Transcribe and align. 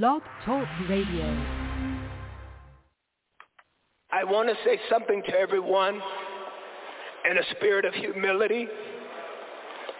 Blog 0.00 0.22
Talk 0.46 0.66
Radio. 0.88 1.26
I 4.10 4.24
want 4.24 4.48
to 4.48 4.54
say 4.64 4.80
something 4.88 5.22
to 5.26 5.38
everyone 5.38 6.00
in 7.30 7.36
a 7.36 7.42
spirit 7.50 7.84
of 7.84 7.92
humility, 7.92 8.68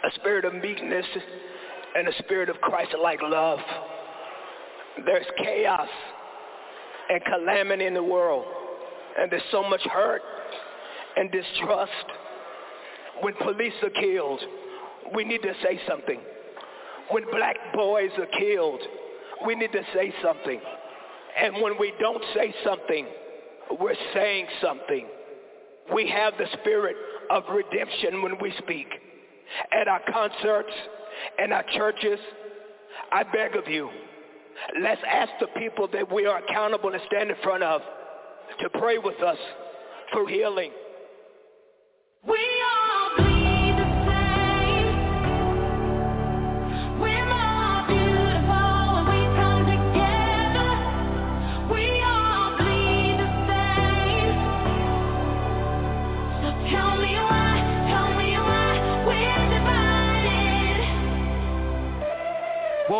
a 0.03 0.11
spirit 0.15 0.47
of 0.47 0.55
meekness, 0.55 1.05
and 1.95 2.09
a 2.09 2.13
spirit 2.21 2.49
of 2.49 2.59
Christ-like 2.63 3.21
love. 3.21 3.59
There's 5.05 5.27
chaos 5.37 5.89
and 7.11 7.21
calamity 7.27 7.85
in 7.85 7.93
the 7.93 8.03
world, 8.03 8.47
and 9.19 9.31
there's 9.31 9.43
so 9.51 9.63
much 9.63 9.83
hurt 9.83 10.23
and 11.19 11.31
distrust. 11.31 11.93
When 13.21 13.35
police 13.35 13.75
are 13.83 13.91
killed, 13.91 14.41
we 15.15 15.25
need 15.25 15.43
to 15.43 15.53
say 15.63 15.79
something. 15.87 16.21
When 17.11 17.25
black 17.31 17.57
boys 17.75 18.11
are 18.17 18.39
killed, 18.39 18.81
we 19.47 19.55
need 19.55 19.73
to 19.73 19.83
say 19.95 20.13
something. 20.23 20.61
And 21.41 21.63
when 21.63 21.79
we 21.79 21.93
don't 21.99 22.23
say 22.35 22.55
something, 22.65 23.07
we're 23.81 23.95
saying 24.15 24.47
something. 24.61 25.07
We 25.95 26.09
have 26.09 26.35
the 26.39 26.47
spirit 26.61 26.97
of 27.31 27.45
redemption 27.51 28.23
when 28.23 28.39
we 28.41 28.53
speak. 28.59 28.87
At 29.73 29.89
our 29.89 30.01
concerts 30.11 30.73
and 31.39 31.53
our 31.53 31.65
churches, 31.75 32.19
I 33.11 33.23
beg 33.25 33.57
of 33.57 33.69
you, 33.69 33.91
let's 34.81 35.01
ask 35.11 35.31
the 35.41 35.49
people 35.59 35.89
that 35.93 36.11
we 36.13 36.27
are 36.27 36.39
accountable 36.39 36.91
to 36.91 36.99
stand 37.07 37.31
in 37.31 37.37
front 37.43 37.63
of 37.63 37.83
to 38.61 38.69
pray 38.79 38.99
with 38.99 39.21
us 39.23 39.39
for 40.13 40.29
healing. 40.29 40.71
We 42.27 42.37
all 42.37 42.72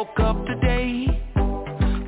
Woke 0.03 0.19
up 0.19 0.47
today, 0.47 1.07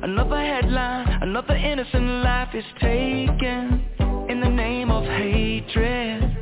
another 0.03 0.37
headline, 0.37 1.07
another 1.21 1.55
innocent 1.55 2.25
life 2.25 2.53
is 2.53 2.65
taken 2.81 3.85
in 4.29 4.41
the 4.41 4.49
name 4.49 4.91
of 4.91 5.05
hatred. 5.05 6.37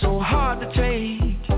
So 0.00 0.18
hard 0.18 0.58
to 0.62 0.66
take. 0.66 1.48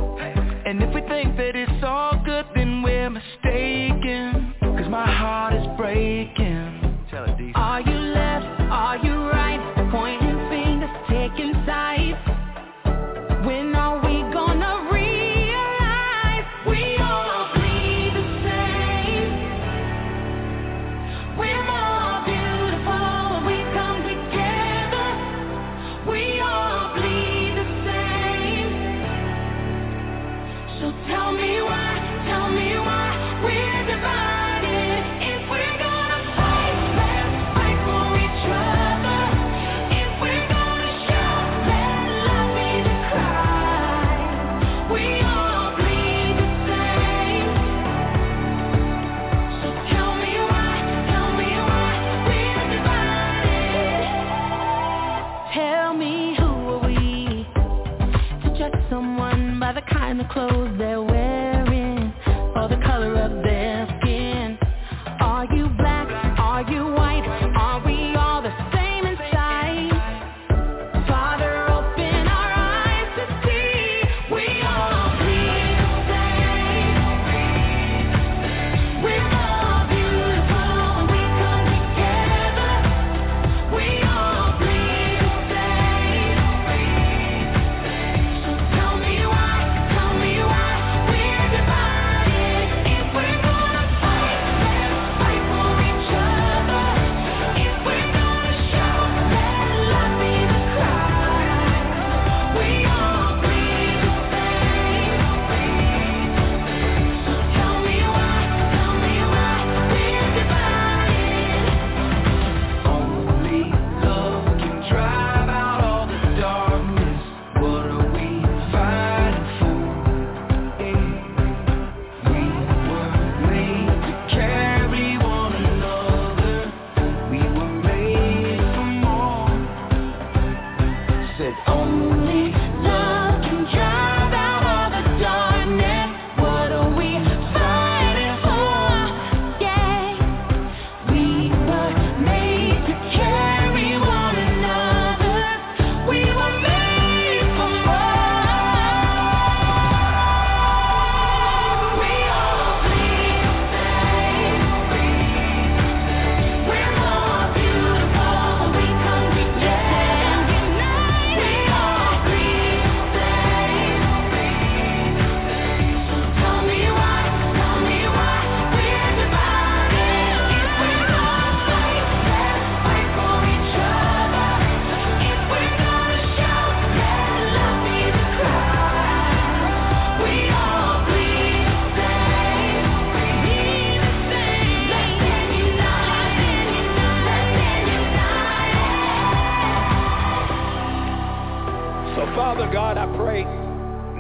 And 0.67 0.83
if 0.83 0.95
we 0.95 1.01
think 1.09 1.35
that 1.39 1.57
it's 1.57 1.83
all 1.83 2.21
good, 2.27 2.45
then 2.55 2.83
we're 2.83 3.09
mistaken. 3.09 4.55
Cause 4.61 4.91
my 4.91 5.11
heart 5.11 5.55
is 5.55 5.67
breaking. 5.79 6.56
The 59.77 59.83
kind 59.83 60.23
of 60.23 60.29
clothes 60.29 60.75
they're 60.79 60.96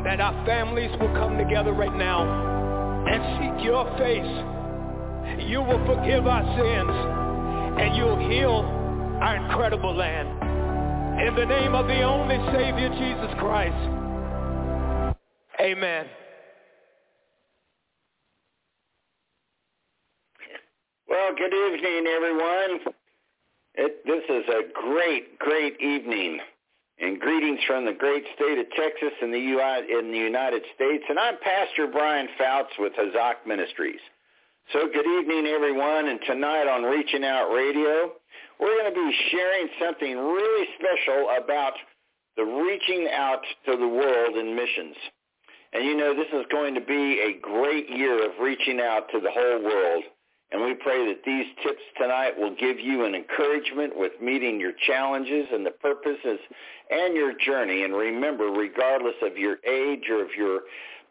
that 0.06 0.20
our 0.20 0.47
families 0.47 0.91
will 1.00 1.12
come 1.14 1.37
together 1.37 1.73
right 1.73 1.97
now 1.97 2.23
and 3.08 3.19
seek 3.43 3.67
your 3.67 3.85
face. 3.99 5.43
You 5.50 5.58
will 5.58 5.85
forgive 5.85 6.29
our 6.29 6.47
sins 6.55 7.82
and 7.82 7.97
you'll 7.97 8.31
heal 8.31 8.62
our 9.20 9.35
incredible 9.35 9.93
land. 9.93 10.29
In 11.26 11.35
the 11.35 11.44
name 11.44 11.75
of 11.75 11.88
the 11.88 12.03
only 12.03 12.37
Savior, 12.53 12.88
Jesus 12.91 13.35
Christ. 13.41 13.75
Amen. 15.61 16.06
Well, 21.08 21.35
good 21.37 21.53
evening, 21.53 22.06
everyone. 22.14 22.94
It, 23.75 24.06
this 24.06 24.23
is 24.29 24.44
a 24.50 24.73
great, 24.73 25.37
great 25.41 25.81
evening. 25.81 26.38
And 26.98 27.20
greetings 27.20 27.60
from 27.66 27.84
the 27.84 27.93
great 27.93 28.25
state 28.34 28.58
of 28.58 28.66
Texas 28.70 29.12
in 29.20 29.31
the, 29.31 29.38
UI, 29.38 29.84
in 29.98 30.10
the 30.10 30.19
United 30.19 30.62
States. 30.75 31.04
And 31.10 31.19
I'm 31.19 31.37
Pastor 31.43 31.87
Brian 31.93 32.26
Foutz 32.40 32.72
with 32.78 32.94
Hazak 32.94 33.46
Ministries. 33.46 34.00
So 34.72 34.88
good 34.88 35.06
evening, 35.06 35.46
everyone. 35.46 36.08
And 36.08 36.19
tonight 36.26 36.66
on 36.66 36.84
Reaching 36.84 37.22
Out 37.22 37.52
Radio, 37.52 38.12
we're 38.58 38.81
going 38.81 38.94
to 38.94 38.98
be 38.98 39.14
sharing 39.31 39.69
something 39.78 40.16
really 40.16 40.69
special 40.81 41.28
about 41.37 41.75
the 42.38 42.44
reaching 42.44 43.08
out 43.12 43.43
to 43.66 43.76
the 43.76 43.88
world 43.88 44.37
in 44.38 44.56
missions. 44.56 44.96
And 45.75 45.84
you 45.84 45.96
know, 45.98 46.14
this 46.14 46.32
is 46.32 46.46
going 46.50 46.75
to 46.76 46.81
be 46.81 47.20
a 47.20 47.38
great 47.38 47.90
year 47.90 48.25
of 48.25 48.38
reaching 48.40 48.81
out 48.81 49.10
to 49.12 49.20
the 49.20 49.31
whole 49.31 49.62
world. 49.62 50.04
And 50.52 50.62
we 50.62 50.75
pray 50.75 51.06
that 51.06 51.25
these 51.25 51.46
tips 51.62 51.82
tonight 52.00 52.38
will 52.38 52.54
give 52.54 52.78
you 52.78 53.04
an 53.04 53.14
encouragement 53.14 53.96
with 53.96 54.12
meeting 54.22 54.60
your 54.60 54.72
challenges 54.87 55.46
and 55.52 55.66
the 55.66 55.72
purposes 55.72 56.38
and 56.90 57.16
your 57.16 57.32
journey. 57.44 57.82
And 57.82 57.94
remember, 57.94 58.44
regardless 58.44 59.16
of 59.22 59.37
your 59.37 59.56
age 59.66 60.04
or 60.08 60.22
of 60.22 60.31
your 60.37 60.60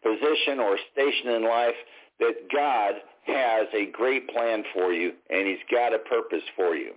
position 0.02 0.58
or 0.58 0.78
station 0.92 1.30
in 1.30 1.44
life, 1.44 1.74
that 2.18 2.34
God 2.52 2.94
has 3.26 3.66
a 3.74 3.90
great 3.92 4.28
plan 4.28 4.64
for 4.72 4.92
you 4.92 5.12
and 5.28 5.46
he's 5.46 5.58
got 5.70 5.94
a 5.94 5.98
purpose 5.98 6.42
for 6.56 6.74
you. 6.74 6.92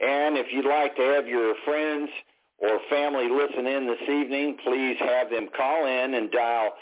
And 0.00 0.38
if 0.38 0.46
you'd 0.52 0.64
like 0.64 0.96
to 0.96 1.02
have 1.02 1.28
your 1.28 1.54
friends 1.64 2.08
or 2.58 2.80
family 2.88 3.28
listen 3.28 3.66
in 3.66 3.86
this 3.86 4.08
evening, 4.08 4.56
please 4.64 4.96
have 5.00 5.30
them 5.30 5.48
call 5.54 5.86
in 5.86 6.14
and 6.14 6.30
dial 6.30 6.72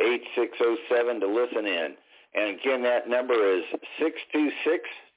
626-696-8607 0.00 1.20
to 1.20 1.26
listen 1.26 1.66
in. 1.66 1.94
And 2.34 2.58
again, 2.58 2.82
that 2.82 3.08
number 3.08 3.56
is 3.56 3.64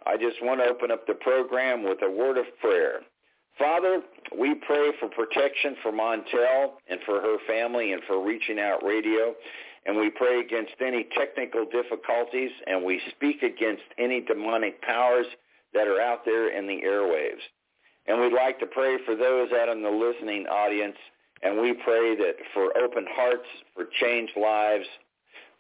I 0.07 0.17
just 0.17 0.37
want 0.43 0.61
to 0.61 0.69
open 0.69 0.91
up 0.91 1.07
the 1.07 1.15
program 1.15 1.83
with 1.85 1.99
a 2.03 2.11
word 2.11 2.39
of 2.39 2.47
prayer. 2.61 3.01
Father, 3.59 4.01
we 4.37 4.55
pray 4.67 4.91
for 4.99 5.09
protection 5.09 5.77
for 5.83 5.93
Montel 5.93 6.73
and 6.89 7.01
for 7.05 7.21
her 7.21 7.37
family 7.47 7.93
and 7.93 8.03
for 8.09 8.25
reaching 8.25 8.59
out 8.59 8.83
radio 8.83 9.35
and 9.85 9.97
we 9.97 10.11
pray 10.11 10.41
against 10.41 10.75
any 10.81 11.07
technical 11.17 11.65
difficulties, 11.65 12.51
and 12.67 12.85
we 12.85 13.01
speak 13.11 13.43
against 13.43 13.83
any 13.99 14.21
demonic 14.21 14.81
powers 14.83 15.27
that 15.75 15.89
are 15.89 16.01
out 16.01 16.25
there 16.25 16.57
in 16.57 16.67
the 16.67 16.81
airwaves. 16.87 17.43
And 18.07 18.21
we'd 18.21 18.33
like 18.33 18.59
to 18.61 18.67
pray 18.67 18.99
for 19.05 19.17
those 19.17 19.49
out 19.53 19.69
in 19.69 19.83
the 19.83 19.91
listening 19.91 20.47
audience, 20.47 20.97
and 21.43 21.61
we 21.61 21.73
pray 21.73 22.15
that 22.17 22.35
for 22.55 22.77
open 22.79 23.07
hearts, 23.11 23.47
for 23.75 23.87
changed 24.01 24.37
lives, 24.37 24.87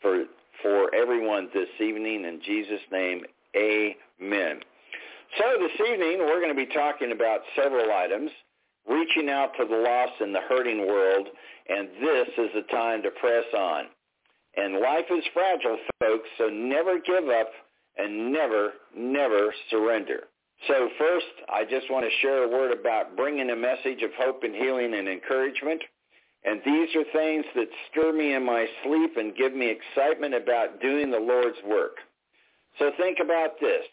for, 0.00 0.24
for 0.62 0.94
everyone 0.94 1.48
this 1.52 1.68
evening. 1.80 2.24
In 2.24 2.40
Jesus' 2.44 2.80
name, 2.90 3.22
amen. 3.56 4.60
So 5.38 5.44
this 5.58 5.88
evening, 5.88 6.18
we're 6.20 6.40
going 6.40 6.54
to 6.54 6.66
be 6.66 6.72
talking 6.72 7.12
about 7.12 7.40
several 7.56 7.92
items, 7.92 8.30
reaching 8.88 9.28
out 9.28 9.50
to 9.58 9.64
the 9.64 9.76
lost 9.76 10.20
and 10.20 10.34
the 10.34 10.40
hurting 10.48 10.86
world, 10.86 11.28
and 11.68 11.88
this 12.00 12.28
is 12.38 12.50
the 12.54 12.62
time 12.70 13.02
to 13.02 13.10
press 13.10 13.44
on. 13.56 13.86
And 14.56 14.80
life 14.80 15.06
is 15.10 15.24
fragile, 15.32 15.78
folks, 16.00 16.28
so 16.38 16.48
never 16.48 16.98
give 16.98 17.28
up 17.28 17.50
and 17.96 18.32
never, 18.32 18.72
never 18.96 19.52
surrender. 19.70 20.24
So 20.68 20.88
first, 20.98 21.26
I 21.48 21.64
just 21.64 21.90
want 21.90 22.04
to 22.04 22.18
share 22.20 22.44
a 22.44 22.48
word 22.48 22.78
about 22.78 23.16
bringing 23.16 23.50
a 23.50 23.56
message 23.56 24.02
of 24.02 24.10
hope 24.18 24.42
and 24.44 24.54
healing 24.54 24.94
and 24.94 25.08
encouragement. 25.08 25.82
And 26.44 26.60
these 26.64 26.88
are 26.96 27.04
things 27.12 27.44
that 27.54 27.68
stir 27.90 28.12
me 28.12 28.34
in 28.34 28.44
my 28.44 28.66
sleep 28.84 29.16
and 29.16 29.36
give 29.36 29.54
me 29.54 29.70
excitement 29.70 30.34
about 30.34 30.80
doing 30.80 31.10
the 31.10 31.20
Lord's 31.20 31.58
work. 31.64 31.98
So 32.78 32.90
think 32.98 33.18
about 33.22 33.60
this. 33.60 33.84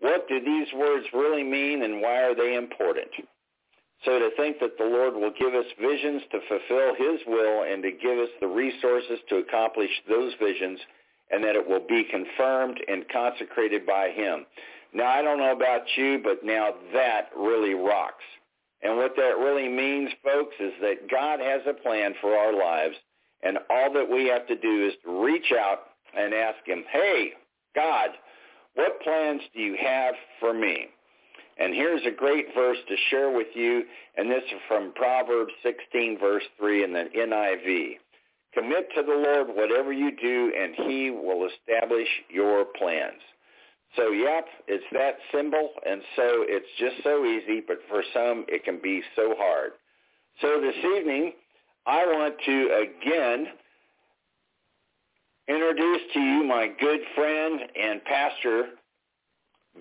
What 0.00 0.28
do 0.28 0.40
these 0.40 0.68
words 0.74 1.06
really 1.12 1.42
mean 1.42 1.82
and 1.82 2.00
why 2.00 2.22
are 2.22 2.34
they 2.34 2.54
important? 2.54 3.08
So 4.04 4.18
to 4.18 4.30
think 4.36 4.58
that 4.60 4.78
the 4.78 4.84
Lord 4.84 5.14
will 5.14 5.32
give 5.38 5.54
us 5.54 5.66
visions 5.80 6.22
to 6.30 6.40
fulfill 6.48 6.94
his 6.94 7.20
will 7.26 7.62
and 7.62 7.82
to 7.82 7.90
give 7.90 8.18
us 8.18 8.28
the 8.40 8.46
resources 8.46 9.18
to 9.28 9.36
accomplish 9.36 9.90
those 10.08 10.32
visions 10.40 10.78
and 11.30 11.42
that 11.42 11.56
it 11.56 11.66
will 11.66 11.84
be 11.86 12.04
confirmed 12.04 12.78
and 12.88 13.08
consecrated 13.08 13.86
by 13.86 14.10
him. 14.10 14.46
Now, 14.92 15.08
I 15.08 15.22
don't 15.22 15.38
know 15.38 15.52
about 15.52 15.82
you, 15.96 16.20
but 16.22 16.44
now 16.44 16.74
that 16.92 17.30
really 17.36 17.74
rocks. 17.74 18.24
And 18.86 18.98
what 18.98 19.16
that 19.16 19.36
really 19.38 19.68
means, 19.68 20.10
folks, 20.22 20.54
is 20.60 20.72
that 20.80 21.10
God 21.10 21.40
has 21.40 21.62
a 21.66 21.74
plan 21.74 22.14
for 22.20 22.36
our 22.36 22.56
lives, 22.56 22.94
and 23.42 23.58
all 23.68 23.92
that 23.92 24.08
we 24.08 24.28
have 24.28 24.46
to 24.46 24.54
do 24.54 24.86
is 24.86 24.94
to 25.04 25.24
reach 25.24 25.52
out 25.58 25.80
and 26.16 26.32
ask 26.32 26.64
him, 26.64 26.84
hey, 26.92 27.30
God, 27.74 28.10
what 28.74 29.02
plans 29.02 29.42
do 29.52 29.60
you 29.60 29.76
have 29.82 30.14
for 30.38 30.54
me? 30.54 30.86
And 31.58 31.74
here's 31.74 32.06
a 32.06 32.12
great 32.12 32.46
verse 32.54 32.76
to 32.88 32.96
share 33.10 33.32
with 33.36 33.48
you, 33.54 33.82
and 34.16 34.30
this 34.30 34.44
is 34.44 34.60
from 34.68 34.92
Proverbs 34.94 35.52
16, 35.64 36.20
verse 36.20 36.44
3 36.56 36.84
in 36.84 36.92
the 36.92 37.06
NIV. 37.18 37.94
Commit 38.54 38.88
to 38.94 39.02
the 39.02 39.08
Lord 39.08 39.48
whatever 39.48 39.92
you 39.92 40.12
do, 40.16 40.52
and 40.56 40.88
he 40.88 41.10
will 41.10 41.48
establish 41.48 42.08
your 42.30 42.66
plans. 42.78 43.20
So, 43.96 44.10
yep, 44.10 44.46
it's 44.68 44.84
that 44.92 45.14
simple, 45.32 45.70
and 45.86 46.02
so 46.16 46.44
it's 46.46 46.66
just 46.78 47.02
so 47.02 47.24
easy, 47.24 47.62
but 47.66 47.78
for 47.88 48.02
some 48.12 48.44
it 48.48 48.64
can 48.64 48.78
be 48.82 49.02
so 49.14 49.34
hard. 49.38 49.72
So 50.42 50.60
this 50.60 50.76
evening, 50.98 51.32
I 51.86 52.04
want 52.04 52.34
to 52.44 52.86
again 52.86 53.46
introduce 55.48 56.00
to 56.12 56.20
you 56.20 56.44
my 56.44 56.68
good 56.78 57.00
friend 57.14 57.60
and 57.80 58.04
pastor, 58.04 58.64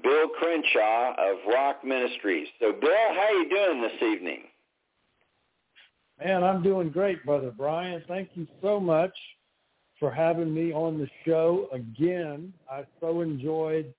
Bill 0.02 0.30
Crenshaw 0.40 1.16
of 1.18 1.38
Rock 1.52 1.84
Ministries. 1.84 2.48
So 2.60 2.72
Bill, 2.72 2.90
how 2.90 3.28
are 3.28 3.34
you 3.34 3.50
doing 3.50 3.82
this 3.82 4.02
evening? 4.02 4.44
Man, 6.24 6.44
I'm 6.44 6.64
doing 6.64 6.90
great, 6.90 7.26
Brother 7.26 7.52
Brian. 7.56 8.02
Thank 8.08 8.30
you 8.36 8.48
so 8.62 8.80
much 8.80 9.14
for 10.00 10.10
having 10.12 10.54
me 10.54 10.72
on 10.72 10.98
the 10.98 11.10
show 11.26 11.68
again. 11.74 12.54
I 12.72 12.86
so 13.02 13.22
enjoyed 13.22 13.94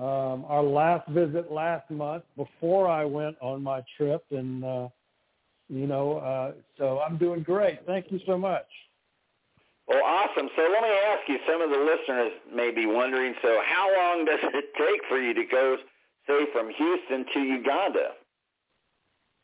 um, 0.00 0.46
our 0.48 0.62
last 0.62 1.06
visit 1.08 1.52
last 1.52 1.90
month 1.90 2.24
before 2.36 2.88
I 2.88 3.04
went 3.04 3.36
on 3.40 3.62
my 3.62 3.82
trip, 3.98 4.24
and 4.30 4.64
uh, 4.64 4.88
you 5.68 5.86
know, 5.86 6.18
uh, 6.18 6.52
so 6.78 7.00
I'm 7.00 7.18
doing 7.18 7.42
great. 7.42 7.80
Thank 7.86 8.10
you 8.10 8.18
so 8.26 8.38
much. 8.38 8.66
Well, 9.86 10.02
awesome. 10.04 10.48
So 10.56 10.62
let 10.62 10.82
me 10.82 10.88
ask 10.88 11.28
you, 11.28 11.38
some 11.46 11.60
of 11.60 11.70
the 11.70 11.76
listeners 11.76 12.32
may 12.54 12.70
be 12.70 12.86
wondering, 12.86 13.34
so 13.42 13.60
how 13.66 13.88
long 13.94 14.24
does 14.24 14.38
it 14.42 14.66
take 14.78 15.00
for 15.08 15.20
you 15.20 15.34
to 15.34 15.44
go, 15.50 15.76
say, 16.28 16.46
from 16.52 16.70
Houston 16.70 17.26
to 17.34 17.40
Uganda? 17.40 18.10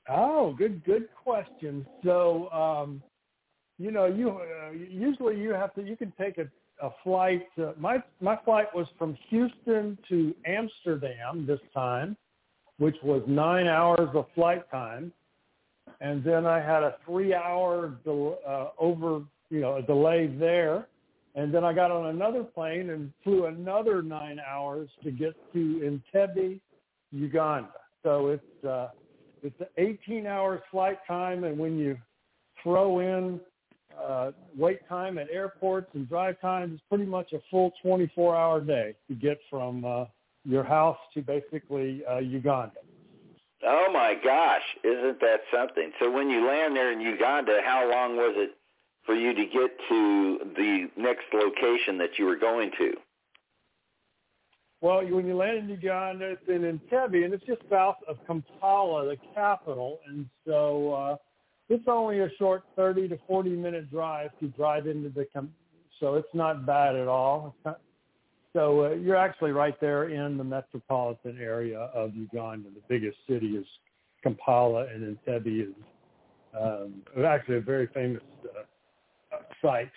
Oh, 0.08 0.54
good, 0.56 0.84
good 0.84 1.08
question. 1.22 1.84
So, 2.04 2.48
um, 2.50 3.02
you 3.78 3.90
know, 3.90 4.06
you 4.06 4.30
uh, 4.30 4.70
usually 4.70 5.38
you 5.40 5.50
have 5.50 5.74
to, 5.74 5.82
you 5.82 5.96
can 5.96 6.12
take 6.18 6.38
a, 6.38 6.46
a 6.82 6.90
flight. 7.02 7.46
Uh, 7.58 7.72
my 7.78 8.02
my 8.20 8.38
flight 8.44 8.66
was 8.74 8.86
from 8.98 9.16
Houston 9.28 9.98
to 10.08 10.34
Amsterdam 10.46 11.46
this 11.46 11.60
time, 11.72 12.16
which 12.78 12.96
was 13.02 13.22
nine 13.26 13.66
hours 13.66 14.08
of 14.14 14.26
flight 14.34 14.70
time, 14.70 15.12
and 16.00 16.22
then 16.22 16.46
I 16.46 16.60
had 16.60 16.82
a 16.82 16.96
three-hour 17.04 17.98
del- 18.04 18.38
uh, 18.46 18.68
over, 18.78 19.22
you 19.50 19.60
know, 19.60 19.76
a 19.76 19.82
delay 19.82 20.26
there, 20.26 20.88
and 21.34 21.52
then 21.52 21.64
I 21.64 21.72
got 21.72 21.90
on 21.90 22.06
another 22.06 22.42
plane 22.42 22.90
and 22.90 23.12
flew 23.24 23.46
another 23.46 24.02
nine 24.02 24.40
hours 24.46 24.88
to 25.02 25.10
get 25.10 25.34
to 25.52 26.02
Entebbe, 26.14 26.60
Uganda. 27.12 27.70
So 28.02 28.28
it's 28.28 28.64
uh, 28.64 28.88
it's 29.42 29.60
an 29.60 29.66
18 29.78 30.26
hours 30.26 30.60
flight 30.70 30.98
time, 31.06 31.44
and 31.44 31.58
when 31.58 31.78
you 31.78 31.96
throw 32.62 33.00
in 33.00 33.40
uh, 34.00 34.32
wait 34.56 34.86
time 34.88 35.18
at 35.18 35.30
airports 35.30 35.90
and 35.94 36.08
drive 36.08 36.40
time, 36.40 36.74
is 36.74 36.80
pretty 36.88 37.06
much 37.06 37.32
a 37.32 37.38
full 37.50 37.72
24 37.82 38.36
hour 38.36 38.60
day 38.60 38.94
to 39.08 39.14
get 39.14 39.38
from 39.50 39.84
uh, 39.84 40.04
your 40.44 40.64
house 40.64 40.98
to 41.14 41.22
basically 41.22 42.02
uh, 42.10 42.18
Uganda. 42.18 42.76
Oh 43.64 43.88
my 43.92 44.14
gosh, 44.22 44.62
isn't 44.84 45.20
that 45.20 45.40
something? 45.52 45.90
So 46.00 46.10
when 46.10 46.30
you 46.30 46.46
land 46.46 46.76
there 46.76 46.92
in 46.92 47.00
Uganda, 47.00 47.58
how 47.64 47.90
long 47.90 48.16
was 48.16 48.34
it 48.36 48.56
for 49.04 49.14
you 49.14 49.32
to 49.34 49.44
get 49.44 49.70
to 49.88 50.38
the 50.56 50.88
next 50.96 51.24
location 51.32 51.96
that 51.98 52.18
you 52.18 52.26
were 52.26 52.36
going 52.36 52.70
to? 52.78 52.92
Well, 54.82 55.02
when 55.08 55.26
you 55.26 55.36
land 55.36 55.58
in 55.58 55.68
Uganda, 55.68 56.26
it's 56.32 56.48
in 56.48 56.62
Entebbe, 56.62 57.24
and 57.24 57.32
it's 57.32 57.44
just 57.46 57.62
south 57.70 57.96
of 58.06 58.18
Kampala, 58.26 59.06
the 59.06 59.16
capital. 59.34 60.00
And 60.06 60.26
so 60.46 60.92
uh, 60.92 61.16
it's 61.68 61.84
only 61.88 62.20
a 62.20 62.28
short 62.38 62.64
30 62.76 63.08
to 63.08 63.18
40 63.26 63.50
minute 63.50 63.90
drive 63.90 64.30
to 64.40 64.48
drive 64.48 64.86
into 64.86 65.08
the, 65.08 65.26
so 66.00 66.14
it's 66.14 66.34
not 66.34 66.66
bad 66.66 66.96
at 66.96 67.08
all. 67.08 67.54
So 68.52 68.86
uh, 68.86 68.90
you're 68.90 69.16
actually 69.16 69.52
right 69.52 69.78
there 69.80 70.08
in 70.08 70.38
the 70.38 70.44
metropolitan 70.44 71.38
area 71.40 71.90
of 71.94 72.14
Uganda. 72.14 72.70
The 72.70 72.82
biggest 72.88 73.18
city 73.28 73.48
is 73.48 73.66
Kampala, 74.22 74.86
and 74.86 75.16
Entebbe 75.16 75.68
is 75.68 75.74
um, 76.58 77.02
actually 77.24 77.56
a 77.56 77.60
very 77.60 77.86
famous 77.88 78.22
uh, 78.44 79.36
site 79.60 79.90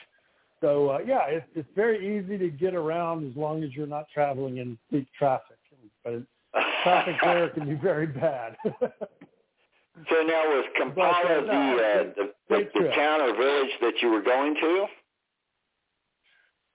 so 0.62 0.90
uh, 0.90 1.00
yeah, 1.06 1.26
it's 1.28 1.48
it's 1.56 1.70
very 1.76 2.20
easy 2.20 2.38
to 2.38 2.50
get 2.50 2.76
around 2.76 3.30
as 3.30 3.36
long 3.38 3.64
as 3.64 3.70
you're 3.74 3.88
not 3.88 4.08
traveling 4.14 4.58
in 4.58 4.78
peak 4.92 5.08
traffic. 5.18 5.58
But 6.04 6.24
traffic 6.84 7.16
there 7.24 7.50
can 7.50 7.68
be 7.68 7.76
very 7.76 8.08
bad. 8.08 8.56
so 10.10 10.16
now 10.22 10.44
was 10.48 10.66
Kampala 10.78 11.42
the, 11.46 11.52
uh, 11.52 12.04
the, 12.16 12.34
the, 12.50 12.70
the 12.74 12.90
town 12.96 13.22
or 13.22 13.36
village 13.36 13.72
that 13.82 13.94
you 14.02 14.10
were 14.10 14.22
going 14.22 14.56
to? 14.56 14.86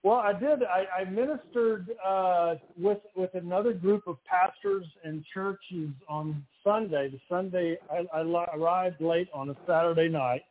Well, 0.03 0.19
I 0.19 0.35
did. 0.35 0.63
I, 0.63 0.85
I 1.01 1.05
ministered 1.05 1.89
uh, 2.07 2.57
with 2.79 2.99
with 3.17 3.31
another 3.35 3.73
group 3.73 4.03
of 4.07 4.19
pastors 4.25 4.85
and 5.03 5.25
churches 5.33 5.89
on 6.11 6.45
Sunday. 6.63 7.09
The 7.09 7.21
Sunday 7.27 7.79
I, 7.91 8.05
I 8.15 8.21
arrived 8.55 9.01
late 9.01 9.29
on 9.33 9.49
a 9.49 9.57
Saturday 9.67 10.11
night, 10.11 10.43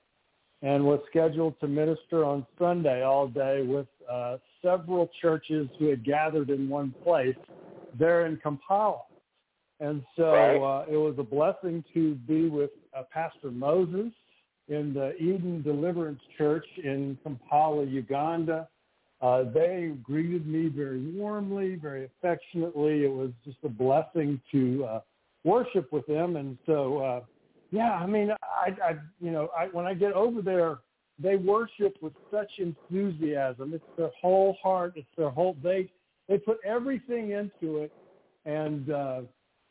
and 0.63 0.83
was 0.83 1.01
scheduled 1.07 1.59
to 1.59 1.67
minister 1.67 2.25
on 2.25 2.47
Sunday 2.57 3.03
all 3.03 3.27
day 3.27 3.61
with 3.61 3.85
uh, 4.11 4.37
several 4.63 5.11
churches 5.21 5.69
who 5.77 5.85
had 5.85 6.03
gathered 6.03 6.49
in 6.49 6.67
one 6.67 6.91
place 7.03 7.35
there 7.99 8.25
in 8.25 8.37
Kampala. 8.37 9.01
And 9.83 10.01
so 10.15 10.31
uh, 10.63 10.85
it 10.89 10.95
was 10.95 11.15
a 11.17 11.23
blessing 11.23 11.83
to 11.93 12.15
be 12.15 12.47
with 12.47 12.69
uh, 12.97 13.03
Pastor 13.11 13.51
Moses 13.51 14.13
in 14.69 14.93
the 14.93 15.13
Eden 15.17 15.61
Deliverance 15.61 16.21
Church 16.37 16.65
in 16.81 17.17
Kampala, 17.21 17.83
Uganda. 17.83 18.69
Uh, 19.21 19.43
they 19.53 19.91
greeted 20.01 20.47
me 20.47 20.69
very 20.69 21.01
warmly, 21.11 21.75
very 21.75 22.05
affectionately. 22.05 23.03
It 23.03 23.11
was 23.11 23.31
just 23.43 23.57
a 23.65 23.69
blessing 23.69 24.39
to 24.53 24.85
uh, 24.85 24.99
worship 25.43 25.91
with 25.91 26.07
them. 26.07 26.37
And 26.37 26.57
so 26.65 26.99
uh, 26.99 27.21
yeah, 27.71 27.91
I 27.91 28.05
mean, 28.05 28.31
I, 28.41 28.69
I 28.81 28.91
you 29.19 29.31
know, 29.31 29.49
I, 29.57 29.65
when 29.65 29.85
I 29.85 29.95
get 29.95 30.13
over 30.13 30.41
there, 30.41 30.77
they 31.19 31.35
worship 31.35 31.97
with 32.01 32.13
such 32.31 32.51
enthusiasm. 32.57 33.73
It's 33.73 33.83
their 33.97 34.11
whole 34.21 34.55
heart. 34.63 34.93
It's 34.95 35.07
their 35.17 35.29
whole. 35.29 35.57
They 35.61 35.91
they 36.29 36.37
put 36.37 36.59
everything 36.65 37.31
into 37.31 37.79
it, 37.79 37.91
and 38.45 38.89
uh, 38.89 39.21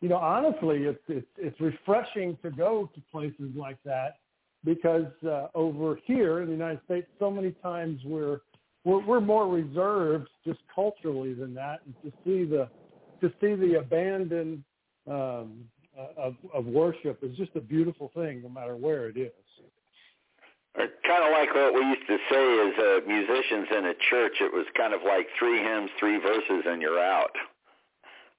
you 0.02 0.08
know, 0.08 0.16
honestly, 0.16 0.82
it's 0.82 1.00
it's 1.08 1.26
it's 1.38 1.60
refreshing 1.60 2.36
to 2.42 2.50
go 2.50 2.90
to 2.92 3.00
places 3.12 3.50
like 3.54 3.78
that 3.84 4.16
because 4.64 5.06
uh, 5.24 5.46
over 5.54 5.96
here 6.04 6.40
in 6.40 6.46
the 6.46 6.52
United 6.52 6.80
States, 6.84 7.06
so 7.20 7.30
many 7.30 7.52
times 7.62 8.00
we're 8.04 8.40
we're, 8.84 9.06
we're 9.06 9.20
more 9.20 9.46
reserved 9.46 10.28
just 10.44 10.58
culturally 10.74 11.34
than 11.34 11.54
that, 11.54 11.82
and 11.86 11.94
to 12.02 12.10
see 12.24 12.44
the 12.44 12.68
to 13.20 13.32
see 13.40 13.54
the 13.54 13.78
abandoned 13.78 14.64
um, 15.08 15.64
uh, 15.96 16.20
of, 16.20 16.34
of 16.52 16.66
worship 16.66 17.22
is 17.22 17.36
just 17.36 17.52
a 17.54 17.60
beautiful 17.60 18.10
thing, 18.12 18.42
no 18.42 18.48
matter 18.48 18.74
where 18.74 19.08
it 19.08 19.16
is. 19.16 19.30
Kind 20.74 21.22
of 21.22 21.30
like 21.30 21.54
what 21.54 21.74
we 21.74 21.80
used 21.80 22.06
to 22.08 22.16
say 22.28 22.68
as 22.68 22.74
uh, 22.78 23.06
musicians 23.06 23.68
in 23.76 23.86
a 23.86 23.94
church. 24.10 24.32
It 24.40 24.52
was 24.52 24.66
kind 24.76 24.94
of 24.94 25.02
like 25.06 25.28
three 25.38 25.62
hymns, 25.62 25.90
three 26.00 26.18
verses, 26.18 26.64
and 26.66 26.82
you're 26.82 26.98
out. 26.98 27.30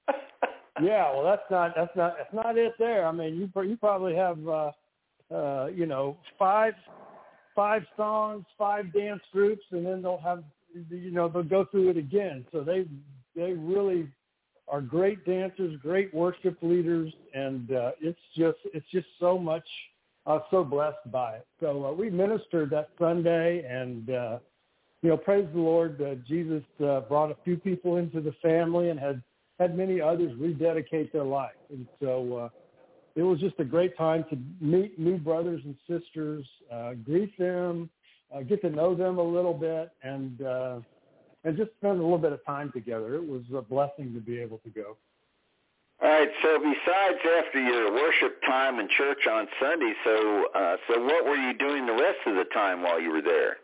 yeah, 0.82 1.12
well, 1.12 1.24
that's 1.24 1.48
not 1.50 1.72
that's 1.76 1.96
not 1.96 2.14
that's 2.18 2.34
not 2.34 2.58
it. 2.58 2.74
There, 2.78 3.06
I 3.06 3.12
mean, 3.12 3.36
you 3.36 3.62
you 3.62 3.76
probably 3.76 4.14
have 4.14 4.38
uh, 4.48 4.72
uh, 5.32 5.66
you 5.66 5.86
know 5.86 6.16
five 6.38 6.74
five 7.54 7.82
songs, 7.96 8.44
five 8.58 8.92
dance 8.92 9.22
groups, 9.32 9.62
and 9.70 9.86
then 9.86 10.02
they'll 10.02 10.18
have 10.18 10.42
you 10.90 11.10
know 11.10 11.28
they'll 11.28 11.42
go 11.42 11.64
through 11.64 11.90
it 11.90 11.96
again. 11.96 12.44
So 12.50 12.62
they 12.62 12.86
they 13.36 13.52
really 13.52 14.08
are 14.68 14.80
great 14.80 15.24
dancers, 15.24 15.78
great 15.80 16.12
worship 16.12 16.58
leaders, 16.62 17.12
and 17.34 17.70
uh, 17.70 17.92
it's 18.00 18.18
just 18.36 18.58
it's 18.72 18.86
just 18.90 19.06
so 19.20 19.38
much. 19.38 19.66
I'm 20.26 20.40
so 20.50 20.64
blessed 20.64 21.10
by 21.12 21.36
it. 21.36 21.46
So 21.60 21.84
uh, 21.84 21.92
we 21.92 22.08
ministered 22.08 22.70
that 22.70 22.88
Sunday, 22.98 23.64
and 23.68 24.10
uh, 24.10 24.38
you 25.02 25.10
know, 25.10 25.16
praise 25.18 25.46
the 25.52 25.60
Lord. 25.60 26.00
Uh, 26.00 26.14
Jesus 26.26 26.62
uh, 26.82 27.00
brought 27.00 27.30
a 27.30 27.36
few 27.44 27.58
people 27.58 27.98
into 27.98 28.20
the 28.20 28.32
family, 28.42 28.88
and 28.88 28.98
had 28.98 29.22
had 29.58 29.76
many 29.76 30.00
others 30.00 30.32
rededicate 30.38 31.12
their 31.12 31.24
life. 31.24 31.52
And 31.70 31.86
so 32.00 32.36
uh, 32.36 32.48
it 33.14 33.22
was 33.22 33.38
just 33.38 33.54
a 33.58 33.64
great 33.64 33.96
time 33.96 34.24
to 34.30 34.38
meet 34.60 34.98
new 34.98 35.18
brothers 35.18 35.60
and 35.64 35.76
sisters, 35.88 36.46
uh, 36.72 36.94
greet 36.94 37.36
them, 37.38 37.88
uh, 38.34 38.42
get 38.42 38.60
to 38.62 38.70
know 38.70 38.94
them 38.94 39.18
a 39.18 39.22
little 39.22 39.54
bit, 39.54 39.90
and 40.02 40.42
uh, 40.42 40.80
and 41.44 41.56
just 41.56 41.70
spend 41.78 42.00
a 42.00 42.02
little 42.02 42.18
bit 42.18 42.32
of 42.32 42.44
time 42.44 42.72
together. 42.72 43.16
It 43.16 43.26
was 43.26 43.42
a 43.54 43.62
blessing 43.62 44.14
to 44.14 44.20
be 44.20 44.38
able 44.38 44.58
to 44.58 44.70
go. 44.70 44.96
All 46.02 46.08
right. 46.08 46.28
So 46.42 46.58
besides 46.58 47.18
after 47.38 47.60
your 47.60 47.92
worship 47.92 48.42
time 48.42 48.80
in 48.80 48.88
church 48.96 49.26
on 49.30 49.46
Sunday, 49.60 49.92
so 50.04 50.46
uh, 50.54 50.76
so 50.88 51.04
what 51.04 51.24
were 51.24 51.36
you 51.36 51.56
doing 51.56 51.86
the 51.86 51.92
rest 51.92 52.18
of 52.26 52.34
the 52.34 52.44
time 52.52 52.82
while 52.82 53.00
you 53.00 53.10
were 53.10 53.22
there? 53.22 53.58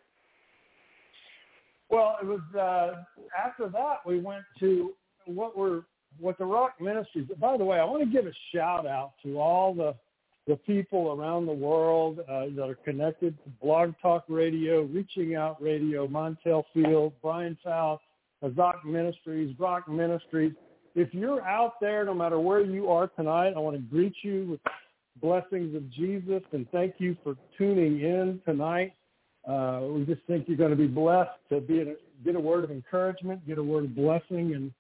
Well, 1.89 2.19
it 2.23 2.27
was 2.27 2.41
uh, 2.57 3.03
after 3.37 3.69
that 3.69 3.97
we 4.07 4.21
went 4.21 4.45
to 4.61 4.93
what 5.27 5.57
were 5.57 5.85
what 6.19 6.39
the 6.39 6.45
Rock 6.45 6.75
Ministries. 6.81 7.29
By 7.39 7.57
the 7.57 7.65
way, 7.65 7.79
I 7.79 7.85
want 7.85 8.03
to 8.03 8.11
give 8.11 8.27
a 8.27 8.33
shout 8.55 8.87
out 8.87 9.13
to 9.25 9.39
all 9.39 9.75
the 9.75 9.95
the 10.47 10.57
people 10.57 11.13
around 11.13 11.47
the 11.47 11.53
world 11.53 12.19
uh, 12.21 12.47
that 12.57 12.65
are 12.69 12.79
connected 12.85 13.37
to 13.45 13.51
Blog 13.63 13.93
Talk 14.03 14.25
Radio, 14.29 14.83
Reaching 14.83 15.37
Out 15.37 15.63
Radio, 15.63 16.09
Montel 16.09 16.65
Field, 16.75 17.13
Brian 17.23 17.57
Foutz, 17.65 18.01
Hazak 18.43 18.85
Ministries, 18.85 19.55
Rock 19.59 19.89
Ministries. 19.89 20.53
If 20.97 21.15
you're 21.15 21.47
out 21.47 21.75
there, 21.81 22.05
no 22.05 22.15
matter 22.15 22.41
where 22.41 22.63
you 22.63 22.89
are 22.91 23.07
tonight, 23.09 23.53
I 23.55 23.61
want 23.61 23.77
to 23.77 23.83
greet 23.83 24.15
you 24.23 24.47
with 24.51 24.61
blessings 25.21 25.77
of 25.77 25.89
Jesus 25.93 26.43
and 26.53 26.69
thank 26.71 26.95
you 26.99 27.17
for 27.23 27.37
tuning 27.57 28.01
in 28.01 28.41
tonight. 28.45 28.95
Uh, 29.47 29.83
we 29.89 30.05
just 30.05 30.23
think 30.27 30.49
you're 30.49 30.57
going 30.57 30.71
to 30.71 30.77
be 30.77 30.87
blessed 30.87 31.31
to 31.51 31.61
be 31.61 31.81
a, 31.81 31.95
get 32.25 32.35
a 32.35 32.41
word 32.41 32.65
of 32.65 32.71
encouragement, 32.71 33.47
get 33.47 33.59
a 33.59 33.63
word 33.63 33.85
of 33.85 33.95
blessing, 33.95 34.55
and 34.55 34.73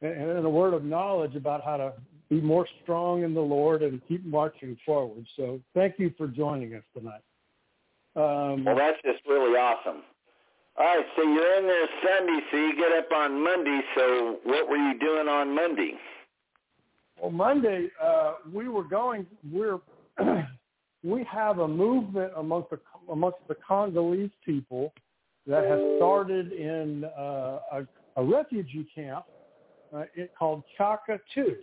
and 0.00 0.44
a 0.44 0.48
word 0.48 0.74
of 0.74 0.84
knowledge 0.84 1.34
about 1.34 1.64
how 1.64 1.76
to 1.76 1.92
be 2.28 2.40
more 2.40 2.66
strong 2.82 3.22
in 3.22 3.34
the 3.34 3.40
Lord 3.40 3.82
and 3.82 4.00
keep 4.06 4.24
marching 4.24 4.76
forward. 4.84 5.26
So 5.36 5.60
thank 5.74 5.98
you 5.98 6.12
for 6.16 6.26
joining 6.26 6.74
us 6.74 6.82
tonight. 6.96 7.22
Um, 8.14 8.64
well, 8.64 8.76
that's 8.76 9.00
just 9.04 9.26
really 9.26 9.56
awesome. 9.56 10.02
All 10.78 10.84
right, 10.84 11.04
so 11.16 11.22
you're 11.22 11.58
in 11.58 11.66
there 11.66 11.88
Sunday, 12.02 12.40
so 12.50 12.56
you 12.56 12.76
get 12.76 12.92
up 12.92 13.10
on 13.12 13.42
Monday. 13.42 13.80
So 13.96 14.38
what 14.44 14.68
were 14.68 14.76
you 14.76 14.98
doing 14.98 15.26
on 15.26 15.54
Monday? 15.54 15.94
Well, 17.20 17.32
Monday 17.32 17.88
uh, 18.02 18.34
we 18.52 18.68
were 18.68 18.84
going. 18.84 19.26
We're 19.50 19.78
we 21.02 21.24
have 21.24 21.58
a 21.58 21.66
movement 21.66 22.32
amongst 22.36 22.70
the 22.70 22.78
amongst 23.10 23.38
the 23.48 23.56
Congolese 23.56 24.30
people 24.44 24.92
that 25.46 25.64
has 25.64 25.80
started 25.96 26.52
in 26.52 27.04
uh, 27.04 27.58
a, 27.72 27.86
a 28.16 28.24
refugee 28.24 28.86
camp 28.94 29.24
uh, 29.94 30.04
it, 30.14 30.32
called 30.38 30.62
Kyaka 30.78 31.18
Two, 31.34 31.56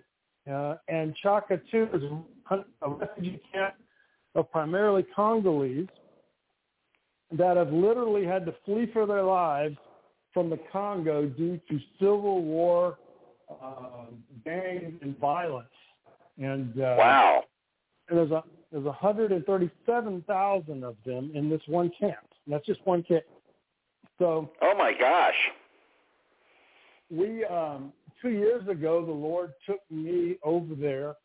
uh, 0.52 0.76
and 0.88 1.16
Kyaka 1.24 1.62
Two 1.72 1.88
is 1.94 2.04
a 2.82 2.90
refugee 2.90 3.42
camp 3.54 3.76
of 4.36 4.52
primarily 4.52 5.06
Congolese 5.16 5.88
that 7.32 7.58
have 7.58 7.72
literally 7.72 8.26
had 8.26 8.46
to 8.46 8.54
flee 8.66 8.90
for 8.94 9.06
their 9.06 9.24
lives 9.24 9.78
from 10.34 10.50
the 10.50 10.60
Congo 10.72 11.26
due 11.26 11.60
to 11.70 11.80
civil 12.00 12.44
war, 12.44 12.98
uh, 13.50 14.06
gangs, 14.44 14.94
and 15.02 15.18
violence. 15.18 15.68
And 16.38 16.80
uh, 16.80 16.96
wow, 16.98 17.44
there's 18.10 18.32
a 18.32 18.44
there's 18.72 18.84
137,000 18.84 20.84
of 20.84 20.96
them 21.06 21.32
in 21.34 21.50
this 21.50 21.62
one 21.68 21.90
camp. 21.98 22.18
That's 22.46 22.66
just 22.66 22.86
one 22.86 23.04
camp. 23.04 23.24
So. 24.20 24.50
Oh 24.62 24.74
my 24.78 24.92
gosh. 25.00 25.36
We 27.10 27.46
um, 27.46 27.94
two 28.26 28.32
years 28.32 28.68
ago, 28.68 29.06
the 29.06 29.12
Lord 29.12 29.54
took 29.68 29.80
me 29.92 30.38
over 30.44 30.74
there 30.74 31.16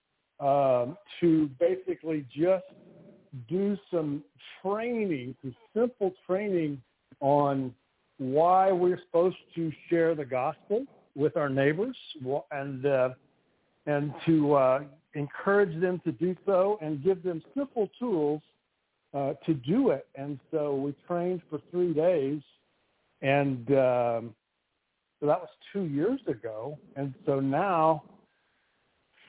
um, 0.47 0.99
to 1.21 1.49
basically 1.59 2.27
just 2.31 2.65
do 3.49 3.77
some 3.91 4.23
training, 4.61 5.35
some 5.41 5.57
simple 5.75 6.13
training 6.27 6.81
on 7.21 7.75
why 8.19 8.71
we're 8.71 9.01
supposed 9.07 9.37
to 9.55 9.73
share 9.89 10.15
the 10.15 10.25
gospel 10.25 10.85
with 11.17 11.39
our 11.39 11.49
neighbors 11.49 11.97
and 12.51 12.85
uh, 12.85 13.11
and 13.87 14.13
to 14.27 14.55
uh, 14.55 14.81
encourage 15.15 15.81
them 15.81 16.03
to 16.05 16.13
do 16.13 16.37
so 16.45 16.79
and 16.83 17.03
give 17.03 17.23
them 17.23 17.43
simple 17.57 17.89
tools 17.99 18.43
uh, 19.15 19.33
to 19.47 19.55
do 19.55 19.89
it. 19.91 20.07
And 20.17 20.39
so 20.51 20.75
we 20.75 20.95
trained 21.07 21.41
for 21.49 21.61
three 21.71 21.95
days, 21.95 22.43
and 23.23 23.71
um, 23.73 24.35
so 25.21 25.27
that 25.27 25.39
was 25.39 25.49
two 25.73 25.85
years 25.85 26.21
ago. 26.27 26.79
And 26.97 27.15
so 27.27 27.41
now, 27.41 28.03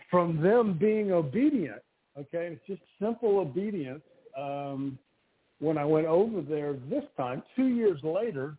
from 0.10 0.42
them 0.42 0.78
being 0.78 1.12
obedient, 1.12 1.82
okay, 2.18 2.48
it's 2.54 2.66
just 2.66 2.82
simple 3.00 3.40
obedience. 3.40 4.02
Um, 4.38 4.98
when 5.60 5.78
I 5.78 5.86
went 5.86 6.08
over 6.08 6.42
there 6.42 6.74
this 6.90 7.04
time, 7.18 7.44
two 7.56 7.68
years 7.68 8.00
later, 8.04 8.58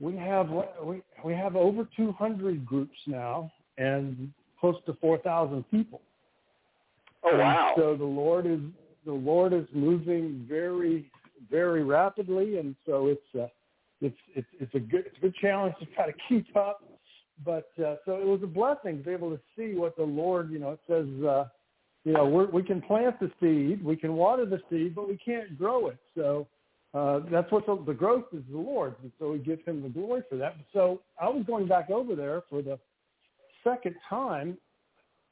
we 0.00 0.16
have 0.16 0.50
we 0.82 1.00
we 1.24 1.32
have 1.32 1.54
over 1.54 1.88
200 1.96 2.66
groups 2.66 2.98
now, 3.06 3.52
and 3.78 4.32
close 4.58 4.74
to 4.86 4.94
4,000 5.00 5.64
people. 5.70 6.00
Oh 7.24 7.38
wow! 7.38 7.72
And 7.76 7.82
so 7.82 7.96
the 7.96 8.04
Lord 8.04 8.46
is 8.46 8.60
the 9.06 9.12
Lord 9.12 9.52
is 9.52 9.66
moving 9.72 10.44
very 10.48 11.10
very 11.48 11.84
rapidly, 11.84 12.58
and 12.58 12.74
so 12.84 13.06
it's 13.06 13.34
a 13.36 13.48
it's 14.02 14.16
it's 14.34 14.48
it's 14.60 14.74
a 14.74 14.80
good 14.80 15.06
it's 15.06 15.16
a 15.16 15.20
good 15.20 15.34
challenge 15.40 15.74
to 15.80 15.86
try 15.86 16.06
to 16.06 16.16
keep 16.28 16.54
up. 16.56 16.82
But 17.44 17.70
uh, 17.78 17.96
so 18.04 18.16
it 18.16 18.26
was 18.26 18.40
a 18.42 18.46
blessing 18.46 18.98
to 18.98 19.04
be 19.04 19.10
able 19.10 19.30
to 19.30 19.40
see 19.56 19.74
what 19.74 19.96
the 19.96 20.04
Lord 20.04 20.50
you 20.50 20.58
know 20.58 20.72
it 20.72 20.80
says. 20.86 21.06
Uh, 21.24 21.44
you 22.04 22.12
know, 22.12 22.26
we're, 22.26 22.50
we 22.50 22.64
can 22.64 22.82
plant 22.82 23.20
the 23.20 23.30
seed, 23.40 23.84
we 23.84 23.94
can 23.94 24.14
water 24.14 24.44
the 24.44 24.60
seed, 24.68 24.94
but 24.94 25.08
we 25.08 25.16
can't 25.16 25.56
grow 25.56 25.86
it. 25.86 25.98
So 26.16 26.48
uh, 26.94 27.20
that's 27.30 27.50
what 27.52 27.64
the, 27.66 27.80
the 27.86 27.94
growth 27.94 28.24
is 28.32 28.42
the 28.50 28.58
Lord's, 28.58 28.96
and 29.02 29.12
so 29.18 29.32
we 29.32 29.38
give 29.38 29.60
Him 29.64 29.82
the 29.82 29.88
glory 29.88 30.22
for 30.28 30.36
that. 30.36 30.56
So 30.72 31.00
I 31.20 31.28
was 31.28 31.44
going 31.46 31.68
back 31.68 31.90
over 31.90 32.16
there 32.16 32.42
for 32.50 32.60
the 32.60 32.78
second 33.62 33.94
time, 34.08 34.58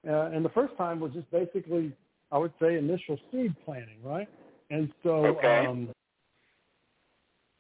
uh, 0.09 0.27
and 0.27 0.45
the 0.45 0.51
first 0.51 0.77
time 0.77 1.01
was 1.01 1.13
just 1.13 1.31
basically, 1.31 1.93
I 2.31 2.39
would 2.39 2.53
say, 2.61 2.77
initial 2.77 3.19
seed 3.33 3.55
planting, 3.65 3.99
right? 4.05 4.29
And 4.71 4.93
so 5.03 5.27
okay. 5.27 5.67
um, 5.67 5.89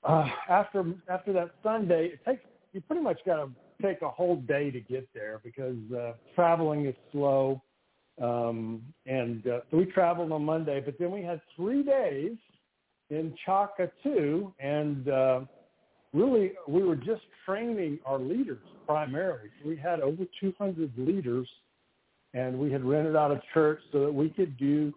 uh, 0.04 0.26
after 0.48 0.84
after 1.08 1.32
that 1.32 1.50
Sunday, 1.62 2.06
it 2.06 2.24
takes 2.24 2.42
you 2.72 2.80
pretty 2.82 3.02
much 3.02 3.18
got 3.26 3.36
to 3.36 3.50
take 3.82 4.02
a 4.02 4.08
whole 4.08 4.36
day 4.36 4.70
to 4.70 4.80
get 4.80 5.08
there 5.14 5.40
because 5.42 5.76
uh, 5.96 6.12
traveling 6.34 6.86
is 6.86 6.94
slow. 7.12 7.62
Um, 8.20 8.82
and 9.06 9.46
uh, 9.46 9.60
so 9.70 9.78
we 9.78 9.86
traveled 9.86 10.30
on 10.30 10.44
Monday, 10.44 10.82
but 10.84 10.98
then 10.98 11.10
we 11.10 11.22
had 11.22 11.40
three 11.56 11.82
days 11.82 12.36
in 13.08 13.34
Kyaka 13.46 13.90
too, 14.02 14.52
and 14.60 15.08
uh, 15.08 15.40
really 16.12 16.52
we 16.68 16.82
were 16.82 16.96
just 16.96 17.22
training 17.46 17.98
our 18.04 18.18
leaders 18.18 18.62
primarily. 18.86 19.48
We 19.64 19.76
had 19.76 20.00
over 20.00 20.24
200 20.40 20.92
leaders, 20.96 21.48
and 22.34 22.58
we 22.58 22.70
had 22.70 22.84
rented 22.84 23.16
out 23.16 23.30
a 23.30 23.40
church 23.54 23.80
so 23.90 24.00
that 24.00 24.12
we 24.12 24.28
could 24.28 24.56
do 24.58 24.92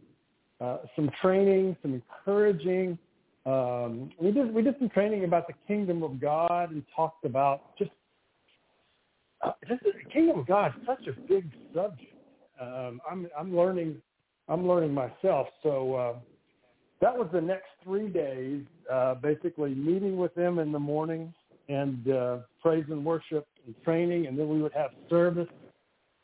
uh, 0.59 0.77
some 0.95 1.09
training, 1.21 1.75
some 1.81 1.93
encouraging. 1.93 2.97
Um, 3.45 4.11
we 4.21 4.31
did 4.31 4.53
we 4.53 4.61
did 4.61 4.75
some 4.79 4.89
training 4.89 5.25
about 5.25 5.47
the 5.47 5.53
kingdom 5.67 6.01
of 6.01 6.19
God 6.19 6.71
and 6.71 6.83
talked 6.95 7.25
about 7.25 7.77
just 7.77 7.91
uh, 9.41 9.51
just 9.67 9.83
the 9.83 9.91
kingdom 10.11 10.39
of 10.39 10.47
God. 10.47 10.73
Such 10.85 11.07
a 11.07 11.19
big 11.27 11.49
subject. 11.73 12.13
Um, 12.59 13.01
I'm 13.09 13.27
I'm 13.37 13.55
learning 13.55 14.01
I'm 14.47 14.67
learning 14.67 14.93
myself. 14.93 15.47
So 15.61 15.95
uh, 15.95 16.13
that 17.01 17.17
was 17.17 17.27
the 17.33 17.41
next 17.41 17.67
three 17.83 18.07
days, 18.07 18.63
uh, 18.91 19.15
basically 19.15 19.75
meeting 19.75 20.17
with 20.17 20.33
them 20.35 20.59
in 20.59 20.71
the 20.71 20.79
morning 20.79 21.33
and 21.69 22.09
uh, 22.09 22.37
praise 22.61 22.85
and 22.89 23.03
worship 23.03 23.47
and 23.65 23.75
training, 23.83 24.27
and 24.27 24.37
then 24.37 24.47
we 24.49 24.61
would 24.61 24.73
have 24.73 24.91
service 25.09 25.47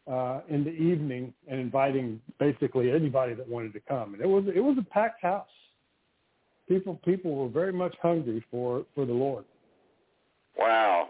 uh, 0.10 0.42
in 0.50 0.64
the 0.64 0.72
evening 0.72 1.34
and 1.48 1.60
inviting 1.60 2.22
basically 2.40 2.92
anybody 2.92 3.34
that 3.34 3.48
wanted 3.48 3.74
to 3.74 3.80
come. 3.82 4.14
And 4.14 4.24
it 4.24 4.28
was 4.28 4.46
it 4.54 4.62
was 4.62 4.78
a 4.80 4.84
packed 4.84 5.22
house. 5.22 5.48
People 6.70 7.00
people 7.04 7.36
were 7.36 7.50
very 7.50 7.74
much 7.74 7.96
hungry 8.02 8.42
for 8.50 8.86
for 8.96 9.06
the 9.06 9.14
Lord. 9.14 9.44
Wow. 10.58 11.10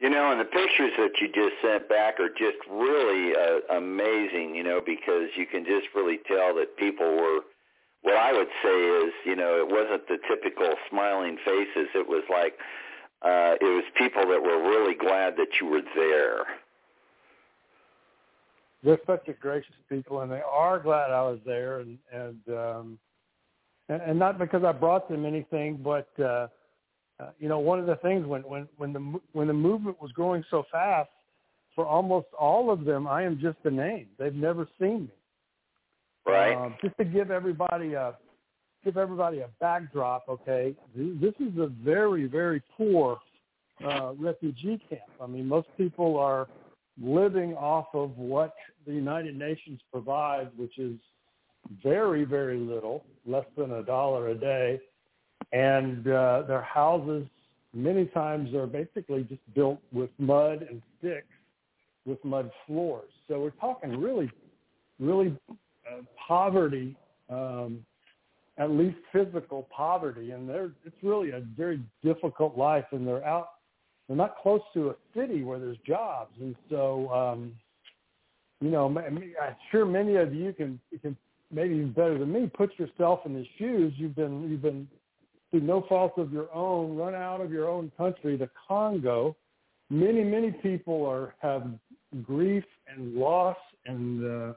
You 0.00 0.10
know, 0.10 0.30
and 0.30 0.40
the 0.40 0.44
pictures 0.44 0.92
that 0.96 1.10
you 1.20 1.28
just 1.28 1.60
sent 1.60 1.88
back 1.88 2.20
are 2.20 2.28
just 2.28 2.58
really 2.70 3.34
uh, 3.34 3.76
amazing, 3.76 4.54
you 4.54 4.62
know, 4.62 4.80
because 4.84 5.28
you 5.36 5.44
can 5.44 5.64
just 5.64 5.88
really 5.94 6.20
tell 6.28 6.54
that 6.54 6.76
people 6.76 7.04
were 7.04 7.40
what 8.02 8.16
I 8.16 8.32
would 8.32 8.48
say 8.62 8.78
is, 8.78 9.12
you 9.26 9.34
know, 9.34 9.58
it 9.58 9.68
wasn't 9.68 10.06
the 10.06 10.18
typical 10.28 10.72
smiling 10.88 11.36
faces. 11.44 11.88
It 11.94 12.08
was 12.08 12.22
like 12.30 12.54
uh, 13.22 13.56
it 13.60 13.64
was 13.64 13.84
people 13.96 14.22
that 14.22 14.40
were 14.40 14.62
really 14.70 14.94
glad 14.94 15.36
that 15.36 15.48
you 15.60 15.66
were 15.66 15.82
there. 15.96 16.44
They're 18.84 19.00
such 19.04 19.26
a 19.26 19.32
gracious 19.32 19.74
people, 19.88 20.20
and 20.20 20.30
they 20.30 20.40
are 20.48 20.78
glad 20.78 21.10
I 21.10 21.22
was 21.22 21.40
there, 21.44 21.80
and 21.80 21.98
and 22.12 22.38
um, 22.48 22.98
and, 23.88 24.02
and 24.02 24.18
not 24.18 24.38
because 24.38 24.64
I 24.64 24.72
brought 24.72 25.08
them 25.08 25.24
anything, 25.24 25.80
but 25.82 26.08
uh, 26.18 26.48
uh, 27.20 27.30
you 27.38 27.48
know, 27.48 27.58
one 27.58 27.78
of 27.78 27.86
the 27.86 27.96
things 27.96 28.26
when 28.26 28.42
when 28.42 28.68
when 28.76 28.92
the 28.92 29.20
when 29.32 29.48
the 29.48 29.52
movement 29.52 30.00
was 30.00 30.12
growing 30.12 30.44
so 30.50 30.64
fast, 30.70 31.10
for 31.74 31.86
almost 31.86 32.26
all 32.38 32.70
of 32.70 32.84
them, 32.84 33.06
I 33.06 33.22
am 33.22 33.38
just 33.40 33.58
a 33.64 33.70
name. 33.70 34.06
They've 34.18 34.34
never 34.34 34.68
seen 34.80 35.02
me. 35.02 35.12
Right. 36.26 36.54
Um, 36.54 36.74
just 36.82 36.96
to 36.98 37.04
give 37.04 37.30
everybody 37.30 37.94
a 37.94 38.14
give 38.84 38.96
everybody 38.96 39.40
a 39.40 39.48
backdrop, 39.60 40.28
okay? 40.28 40.74
This 40.94 41.34
is 41.40 41.58
a 41.58 41.66
very 41.66 42.26
very 42.26 42.62
poor 42.76 43.18
uh, 43.84 44.12
refugee 44.18 44.80
camp. 44.88 45.02
I 45.20 45.26
mean, 45.26 45.46
most 45.46 45.68
people 45.76 46.18
are 46.18 46.48
living 47.00 47.54
off 47.54 47.86
of 47.94 48.16
what 48.16 48.54
the 48.86 48.92
United 48.92 49.36
Nations 49.36 49.80
provides, 49.92 50.50
which 50.56 50.78
is 50.78 50.96
very 51.82 52.24
very 52.24 52.58
little, 52.58 53.04
less 53.26 53.46
than 53.56 53.72
a 53.72 53.82
dollar 53.82 54.28
a 54.28 54.34
day, 54.34 54.80
and 55.52 56.06
uh, 56.08 56.42
their 56.46 56.62
houses 56.62 57.26
many 57.74 58.06
times 58.06 58.54
are 58.54 58.66
basically 58.66 59.24
just 59.24 59.42
built 59.54 59.78
with 59.92 60.10
mud 60.18 60.66
and 60.68 60.82
sticks 60.98 61.26
with 62.06 62.22
mud 62.24 62.50
floors. 62.66 63.10
So 63.28 63.40
we're 63.40 63.50
talking 63.50 64.00
really, 64.00 64.30
really 64.98 65.36
uh, 65.50 66.02
poverty, 66.26 66.96
um, 67.28 67.84
at 68.56 68.70
least 68.70 68.96
physical 69.12 69.68
poverty, 69.74 70.32
and 70.32 70.48
they're 70.48 70.72
it's 70.84 70.96
really 71.02 71.30
a 71.30 71.40
very 71.56 71.80
difficult 72.02 72.56
life, 72.56 72.86
and 72.92 73.06
they're 73.06 73.24
out. 73.24 73.50
They're 74.06 74.16
not 74.16 74.36
close 74.42 74.62
to 74.72 74.90
a 74.90 74.94
city 75.14 75.42
where 75.42 75.58
there's 75.58 75.76
jobs, 75.86 76.32
and 76.40 76.56
so 76.70 77.10
um, 77.10 77.52
you 78.60 78.70
know, 78.70 78.86
I'm 78.86 79.22
sure 79.70 79.84
many 79.84 80.16
of 80.16 80.34
you 80.34 80.52
can 80.52 80.80
can 81.02 81.16
maybe 81.50 81.74
even 81.74 81.92
better 81.92 82.18
than 82.18 82.32
me 82.32 82.50
put 82.52 82.78
yourself 82.78 83.20
in 83.24 83.34
the 83.34 83.46
shoes. 83.58 83.92
You've 83.96 84.16
been 84.16 84.48
you've 84.48 84.62
been 84.62 84.88
through 85.50 85.60
no 85.60 85.84
fault 85.88 86.12
of 86.18 86.32
your 86.32 86.52
own 86.54 86.96
run 86.96 87.14
out 87.14 87.40
of 87.40 87.50
your 87.50 87.68
own 87.68 87.90
country, 87.96 88.36
the 88.36 88.50
Congo. 88.66 89.36
Many 89.90 90.24
many 90.24 90.50
people 90.50 91.06
are 91.06 91.34
have 91.40 91.70
grief 92.22 92.64
and 92.88 93.14
loss 93.14 93.56
and 93.86 94.24
uh, 94.24 94.52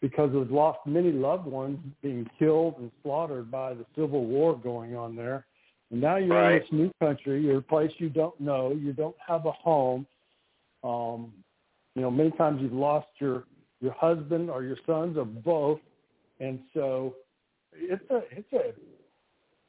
because 0.00 0.30
it 0.34 0.50
lost 0.50 0.80
many 0.84 1.12
loved 1.12 1.46
ones 1.46 1.78
being 2.02 2.28
killed 2.38 2.74
and 2.78 2.90
slaughtered 3.02 3.50
by 3.50 3.72
the 3.72 3.86
civil 3.96 4.24
war 4.24 4.56
going 4.56 4.96
on 4.96 5.14
there. 5.14 5.46
And 5.90 6.00
now 6.00 6.16
you're 6.16 6.36
Right. 6.36 6.54
in 6.54 6.58
this 6.60 6.72
new 6.72 6.90
country, 6.98 7.40
you're 7.42 7.58
a 7.58 7.62
place 7.62 7.92
you 7.98 8.08
don't 8.08 8.38
know, 8.40 8.72
you 8.72 8.92
don't 8.92 9.16
have 9.24 9.46
a 9.46 9.52
home. 9.52 10.06
Um, 10.82 11.32
you 11.94 12.02
know, 12.02 12.10
many 12.10 12.32
times 12.32 12.60
you've 12.60 12.72
lost 12.72 13.08
your 13.18 13.44
your 13.80 13.92
husband 13.92 14.48
or 14.48 14.62
your 14.62 14.76
sons 14.86 15.16
or 15.16 15.24
both, 15.24 15.80
and 16.42 16.58
so 16.74 17.14
it's 17.72 18.10
a 18.10 18.22
it's 18.30 18.52
a 18.52 18.72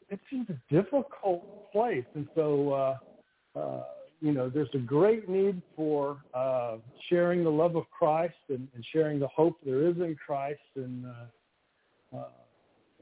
it's 0.09 0.23
just 0.29 0.49
a 0.49 0.73
difficult 0.73 1.71
place. 1.71 2.05
And 2.15 2.27
so 2.35 2.73
uh, 2.73 3.59
uh, 3.59 3.83
you 4.23 4.31
know, 4.31 4.49
there's 4.49 4.69
a 4.73 4.77
great 4.77 5.27
need 5.27 5.61
for 5.75 6.17
uh, 6.33 6.77
sharing 7.09 7.43
the 7.43 7.49
love 7.49 7.75
of 7.75 7.83
Christ 7.91 8.35
and, 8.47 8.69
and 8.73 8.85
sharing 8.93 9.19
the 9.19 9.27
hope 9.27 9.57
there 9.65 9.85
is 9.85 9.97
in 9.97 10.15
Christ, 10.15 10.61
and, 10.77 11.05
uh, 11.05 12.17
uh, 12.17 12.27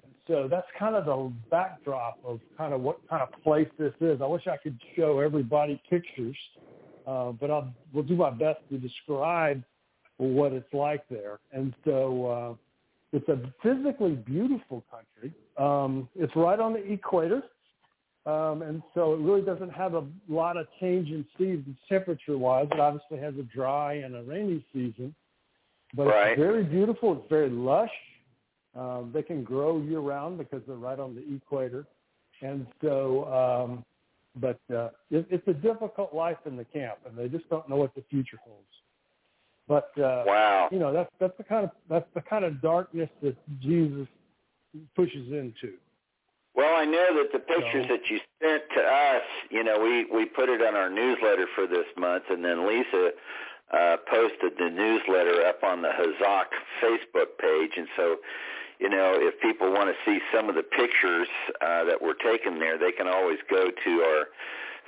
and 0.03 0.13
so 0.27 0.47
that's 0.49 0.65
kind 0.79 0.95
of 0.95 1.05
the 1.05 1.31
backdrop 1.51 2.17
of 2.25 2.39
kind 2.57 2.73
of 2.73 2.81
what 2.81 3.07
kind 3.07 3.21
of 3.21 3.29
place 3.43 3.67
this 3.77 3.93
is. 4.01 4.19
I 4.19 4.25
wish 4.25 4.47
I 4.47 4.57
could 4.57 4.79
show 4.95 5.19
everybody 5.19 5.79
pictures, 5.91 6.37
uh, 7.05 7.33
but 7.33 7.51
I'll 7.51 7.71
we'll 7.93 8.03
do 8.03 8.15
my 8.15 8.31
best 8.31 8.59
to 8.71 8.79
describe 8.79 9.63
what 10.17 10.53
it's 10.53 10.73
like 10.73 11.07
there. 11.07 11.39
And 11.51 11.71
so 11.85 12.25
uh, 12.25 12.53
it's 13.13 13.27
a 13.29 13.39
physically 13.61 14.13
beautiful 14.13 14.83
country. 14.89 15.33
Um, 15.57 16.09
it's 16.15 16.35
right 16.35 16.59
on 16.59 16.73
the 16.73 16.91
equator. 16.91 17.43
Um, 18.25 18.61
and 18.61 18.83
so 18.93 19.13
it 19.13 19.19
really 19.19 19.41
doesn't 19.41 19.71
have 19.71 19.95
a 19.95 20.05
lot 20.29 20.55
of 20.55 20.67
change 20.79 21.09
in 21.09 21.25
seasons 21.39 21.75
temperature-wise. 21.89 22.67
It 22.71 22.79
obviously 22.79 23.17
has 23.17 23.33
a 23.39 23.43
dry 23.43 23.93
and 23.95 24.15
a 24.15 24.21
rainy 24.21 24.63
season, 24.71 25.15
but 25.95 26.05
Right. 26.05 26.31
it's 26.33 26.39
very 26.39 26.63
beautiful. 26.63 27.17
It's 27.17 27.29
very 27.29 27.49
lush. 27.49 27.91
Um, 28.75 29.11
they 29.11 29.23
can 29.23 29.43
grow 29.43 29.81
year-round 29.81 30.37
because 30.37 30.61
they're 30.67 30.75
right 30.75 30.99
on 30.99 31.15
the 31.15 31.35
equator, 31.35 31.85
and 32.41 32.67
so. 32.81 33.25
Um, 33.33 33.85
but 34.35 34.59
uh, 34.73 34.89
it, 35.09 35.27
it's 35.29 35.47
a 35.47 35.53
difficult 35.53 36.13
life 36.13 36.37
in 36.45 36.55
the 36.55 36.63
camp, 36.63 36.99
and 37.05 37.17
they 37.17 37.27
just 37.27 37.49
don't 37.49 37.67
know 37.67 37.75
what 37.75 37.93
the 37.95 38.03
future 38.09 38.37
holds. 38.41 38.63
But 39.67 39.91
uh, 39.97 40.23
Wow. 40.25 40.69
you 40.71 40.79
know 40.79 40.91
that's 40.91 41.11
that's 41.19 41.37
the 41.37 41.43
kind 41.43 41.63
of 41.65 41.71
that's 41.89 42.07
the 42.13 42.21
kind 42.21 42.43
of 42.45 42.61
darkness 42.61 43.09
that 43.21 43.35
Jesus 43.61 44.07
pushes 44.95 45.31
into. 45.31 45.73
Well, 46.53 46.75
I 46.75 46.83
know 46.85 47.15
that 47.17 47.31
the 47.31 47.39
pictures 47.39 47.85
So- 47.87 47.93
that 47.95 48.09
you 48.09 48.19
sent 48.41 48.63
to 48.75 48.81
us, 48.83 49.23
you 49.49 49.63
know, 49.63 49.79
we 49.79 50.05
we 50.05 50.25
put 50.25 50.49
it 50.49 50.61
on 50.61 50.75
our 50.75 50.89
newsletter 50.89 51.47
for 51.55 51.67
this 51.67 51.85
month, 51.97 52.23
and 52.29 52.43
then 52.43 52.67
Lisa 52.67 53.11
uh, 53.71 53.97
posted 54.09 54.57
the 54.57 54.69
newsletter 54.69 55.45
up 55.45 55.63
on 55.63 55.81
the 55.81 55.89
Hazak 55.89 56.47
Facebook 56.81 57.37
page, 57.39 57.71
and 57.77 57.87
so, 57.95 58.17
you 58.79 58.89
know, 58.89 59.13
if 59.15 59.39
people 59.39 59.71
want 59.71 59.87
to 59.87 59.95
see 60.05 60.19
some 60.35 60.49
of 60.49 60.55
the 60.55 60.63
pictures 60.63 61.29
uh, 61.61 61.85
that 61.85 62.01
were 62.01 62.15
taken 62.15 62.59
there, 62.59 62.77
they 62.77 62.91
can 62.91 63.07
always 63.07 63.39
go 63.49 63.71
to 63.71 63.91
our 64.01 64.27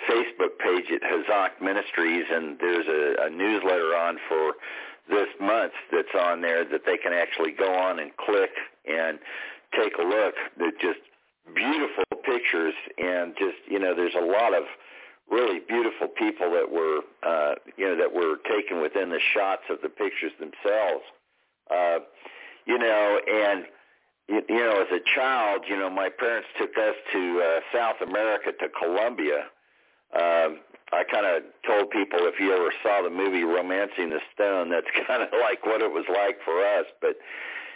Facebook 0.10 0.58
page 0.60 0.86
at 0.94 1.02
Hazak 1.02 1.62
Ministries, 1.62 2.26
and 2.32 2.58
there's 2.60 2.88
a, 2.88 3.28
a 3.28 3.30
newsletter 3.30 3.96
on 3.96 4.18
for 4.28 4.54
this 5.10 5.28
month 5.40 5.74
that's 5.92 6.16
on 6.20 6.42
there 6.42 6.64
that 6.64 6.82
they 6.86 6.98
can 6.98 7.14
actually 7.14 7.52
go 7.52 7.74
on 7.74 8.00
and 8.00 8.16
click 8.18 8.52
and 8.86 9.20
take 9.76 9.94
a 9.98 10.04
look. 10.04 10.36
They're 10.58 10.72
just 10.72 11.00
beautiful 11.54 12.04
pictures 12.24 12.74
and 12.98 13.34
just 13.38 13.58
you 13.68 13.80
know 13.80 13.94
there's 13.94 14.16
a 14.16 14.26
lot 14.26 14.54
of 14.54 14.64
really 15.30 15.60
beautiful 15.68 16.08
people 16.08 16.52
that 16.52 16.72
were 16.72 17.02
uh 17.24 17.56
you 17.78 17.86
know 17.86 17.98
that 17.98 18.14
were 18.14 18.38
taken 18.50 18.82
within 18.82 19.10
the 19.10 19.20
shots 19.34 19.64
of 19.70 19.78
the 19.82 19.90
pictures 19.90 20.32
themselves 20.40 21.04
uh 21.70 22.00
you 22.66 22.78
know 22.78 23.20
and 23.28 23.66
you, 24.30 24.42
you 24.48 24.58
know 24.58 24.82
as 24.82 24.88
a 24.92 25.04
child 25.16 25.64
you 25.68 25.78
know 25.78 25.90
my 25.90 26.10
parents 26.18 26.48
took 26.58 26.72
us 26.78 26.96
to 27.12 27.42
uh 27.42 27.60
South 27.78 27.98
America 28.02 28.52
to 28.58 28.68
Colombia 28.70 29.46
um 30.16 30.60
I 30.94 31.04
kind 31.12 31.26
of 31.26 31.42
told 31.66 31.90
people 31.90 32.20
if 32.30 32.40
you 32.40 32.54
ever 32.54 32.72
saw 32.84 33.02
the 33.02 33.10
movie 33.10 33.44
Romancing 33.44 34.10
the 34.10 34.22
Stone 34.34 34.70
that's 34.70 34.88
kind 35.08 35.24
of 35.24 35.30
like 35.42 35.66
what 35.66 35.82
it 35.82 35.92
was 35.92 36.06
like 36.10 36.38
for 36.46 36.64
us 36.64 36.86
but 37.02 37.18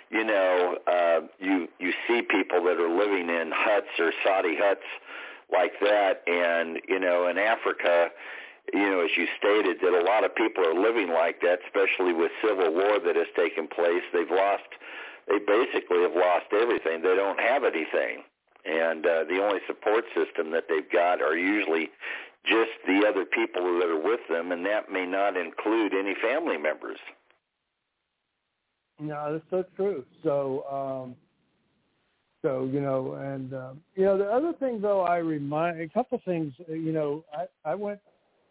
you 0.10 0.24
know, 0.24 0.78
uh, 0.88 1.20
you 1.40 1.68
you 1.80 1.92
see 2.08 2.22
people 2.22 2.64
that 2.64 2.80
are 2.80 2.90
living 2.90 3.30
in 3.30 3.52
huts 3.54 3.92
or 4.00 4.14
soddy 4.24 4.56
huts 4.58 4.86
like 5.52 5.74
that, 5.82 6.24
and 6.28 6.80
you 6.88 7.00
know, 7.00 7.28
in 7.28 7.38
Africa, 7.38 8.10
you 8.74 8.90
know, 8.90 9.02
as 9.02 9.12
you 9.18 9.28
stated, 9.38 9.78
that 9.82 9.94
a 9.94 10.04
lot 10.06 10.24
of 10.24 10.34
people 10.36 10.66
are 10.66 10.80
living 10.80 11.10
like 11.10 11.42
that, 11.42 11.60
especially 11.68 12.14
with 12.14 12.32
civil 12.42 12.74
war 12.74 13.00
that 13.04 13.16
has 13.16 13.28
taken 13.36 13.68
place. 13.68 14.04
They've 14.14 14.32
lost, 14.32 14.70
they 15.28 15.40
basically 15.40 16.02
have 16.02 16.16
lost 16.16 16.48
everything. 16.54 17.02
They 17.02 17.16
don't 17.16 17.40
have 17.40 17.66
anything, 17.66 18.24
and 18.64 19.06
uh, 19.06 19.26
the 19.28 19.44
only 19.44 19.60
support 19.68 20.06
system 20.16 20.52
that 20.52 20.66
they've 20.70 20.90
got 20.90 21.22
are 21.22 21.36
usually 21.36 21.90
just 22.48 22.72
the 22.86 23.06
other 23.08 23.26
people 23.26 23.80
that 23.80 23.90
are 23.90 24.02
with 24.02 24.22
them, 24.30 24.52
and 24.52 24.66
that 24.66 24.92
may 24.92 25.06
not 25.06 25.36
include 25.38 25.94
any 25.94 26.16
family 26.22 26.58
members. 26.58 26.98
No, 29.00 29.34
that's 29.34 29.46
so 29.50 29.64
true. 29.76 30.04
So, 30.24 30.64
um, 30.72 31.16
so 32.42 32.70
you 32.72 32.82
know, 32.82 33.14
and 33.14 33.54
um, 33.54 33.82
you 33.96 34.06
know, 34.06 34.18
the 34.18 34.26
other 34.26 34.54
thing 34.54 34.82
though, 34.82 35.02
I 35.02 35.18
remind 35.18 35.82
a 35.82 35.90
couple 35.90 36.20
things. 36.26 36.54
uh, 36.70 36.74
You 36.74 36.92
know, 36.92 37.24
I 37.36 37.72
I 37.72 37.76
went 37.76 38.00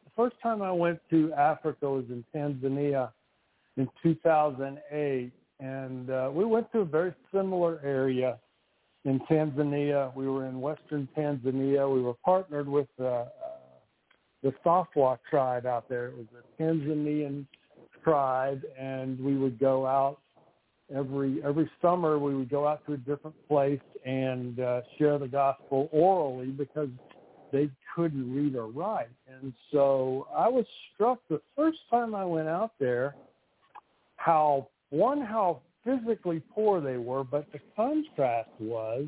the 0.05 0.11
first 0.17 0.37
time 0.43 0.63
I 0.63 0.73
went 0.73 1.01
to 1.11 1.33
Africa 1.35 1.89
was 1.89 2.05
in 2.09 2.25
Tanzania 2.35 3.11
in 3.77 3.89
2008, 4.03 5.33
and 5.61 6.11
uh, 6.11 6.31
we 6.33 6.45
went 6.45 6.71
to 6.73 6.81
a 6.81 6.85
very 6.85 7.15
similar 7.33 7.81
area 7.85 8.39
in 9.05 9.21
Tanzania. 9.21 10.15
We 10.15 10.29
were 10.29 10.47
in 10.47 10.61
western 10.61 11.09
Tanzania. 11.17 11.93
We 11.93 12.03
were 12.03 12.15
partnered 12.25 12.69
with 12.69 12.89
uh, 13.01 13.25
the 14.43 14.53
Safwa 14.65 15.19
tribe 15.29 15.67
out 15.67 15.89
there. 15.89 16.09
It 16.09 16.17
was 16.17 16.27
a 16.35 16.63
Tanzanian 16.63 17.47
tribe, 18.05 18.63
and 18.79 19.19
we 19.19 19.37
would 19.37 19.59
go 19.59 19.87
out 19.87 20.19
every 20.95 21.43
every 21.43 21.69
summer 21.83 22.19
we 22.19 22.35
would 22.35 22.49
go 22.49 22.67
out 22.67 22.85
to 22.87 22.93
a 22.93 22.97
different 22.97 23.37
place 23.49 23.81
and 24.05 24.61
uh, 24.61 24.83
share 24.99 25.19
the 25.19 25.27
gospel 25.29 25.89
orally 25.93 26.47
because 26.47 26.89
they 27.53 27.71
couldn't 27.95 28.33
read 28.35 28.55
or 28.55 28.69
write. 28.69 29.09
And 29.29 29.53
so 29.73 30.27
I 30.37 30.49
was 30.49 30.65
struck 30.95 31.19
the 31.29 31.41
first 31.57 31.79
time 31.91 32.15
I 32.15 32.25
went 32.25 32.49
out 32.49 32.73
there 32.79 33.15
how 34.17 34.69
one 34.91 35.21
how 35.21 35.61
physically 35.85 36.43
poor 36.53 36.81
they 36.81 36.97
were, 36.97 37.25
but 37.25 37.47
the 37.53 37.61
contrast 37.77 38.51
was 38.59 39.07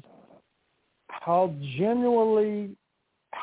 how 1.09 1.55
genuinely 1.77 2.77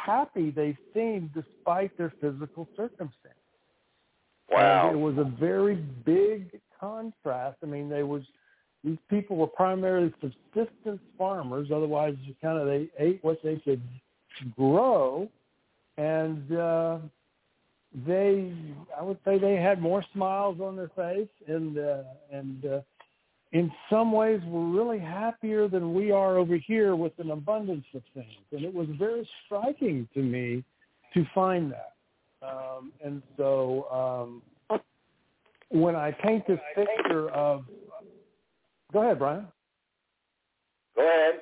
happy 0.06 0.52
they 0.52 0.78
seemed 0.94 1.32
despite 1.34 1.98
their 1.98 2.14
physical 2.22 2.68
circumstance. 2.76 3.36
Wow. 4.50 4.90
And 4.90 4.98
it 4.98 5.02
was 5.02 5.18
a 5.18 5.30
very 5.40 5.76
big 5.76 6.60
contrast. 6.80 7.58
I 7.64 7.66
mean, 7.66 7.90
they 7.90 8.04
was 8.04 8.24
these 8.84 8.98
people 9.10 9.36
were 9.36 9.48
primarily 9.48 10.14
subsistence 10.22 11.02
farmers. 11.18 11.70
Otherwise, 11.74 12.16
kind 12.42 12.60
of 12.60 12.68
they 12.68 12.88
ate 13.00 13.20
what 13.24 13.42
they 13.44 13.56
could 13.58 13.82
grow, 14.56 15.28
and 15.98 16.56
uh, 16.56 17.00
they, 18.06 18.54
I 18.98 19.02
would 19.02 19.18
say, 19.26 19.40
they 19.40 19.56
had 19.56 19.82
more 19.82 20.04
smiles 20.14 20.60
on 20.62 20.76
their 20.76 20.92
face, 20.96 21.30
and 21.48 21.80
uh, 21.80 22.04
and 22.32 22.66
uh, 22.66 22.82
in 23.56 23.72
some 23.90 24.12
ways 24.12 24.42
were 24.48 24.68
really 24.68 25.00
happier 25.00 25.70
than 25.70 25.94
we 25.94 26.12
are 26.12 26.38
over 26.38 26.58
here 26.58 26.94
with 26.98 27.14
an 27.20 27.32
abundance 27.32 27.86
of 27.94 28.02
things. 28.14 28.44
And 28.52 28.66
it 28.66 28.74
was 28.74 28.88
very 29.00 29.26
striking 29.46 30.10
to 30.14 30.22
me 30.22 30.62
to 31.14 31.26
find 31.34 31.72
that. 31.72 31.94
Um, 32.46 32.92
and 33.02 33.24
so 33.38 34.42
um, 34.70 34.80
when 35.70 35.96
I 35.96 36.12
paint 36.12 36.46
this 36.46 36.60
picture 36.76 37.30
of, 37.30 37.64
go 38.92 39.04
ahead, 39.04 39.20
Brian. 39.20 39.48
Go 40.98 41.08
ahead. 41.08 41.40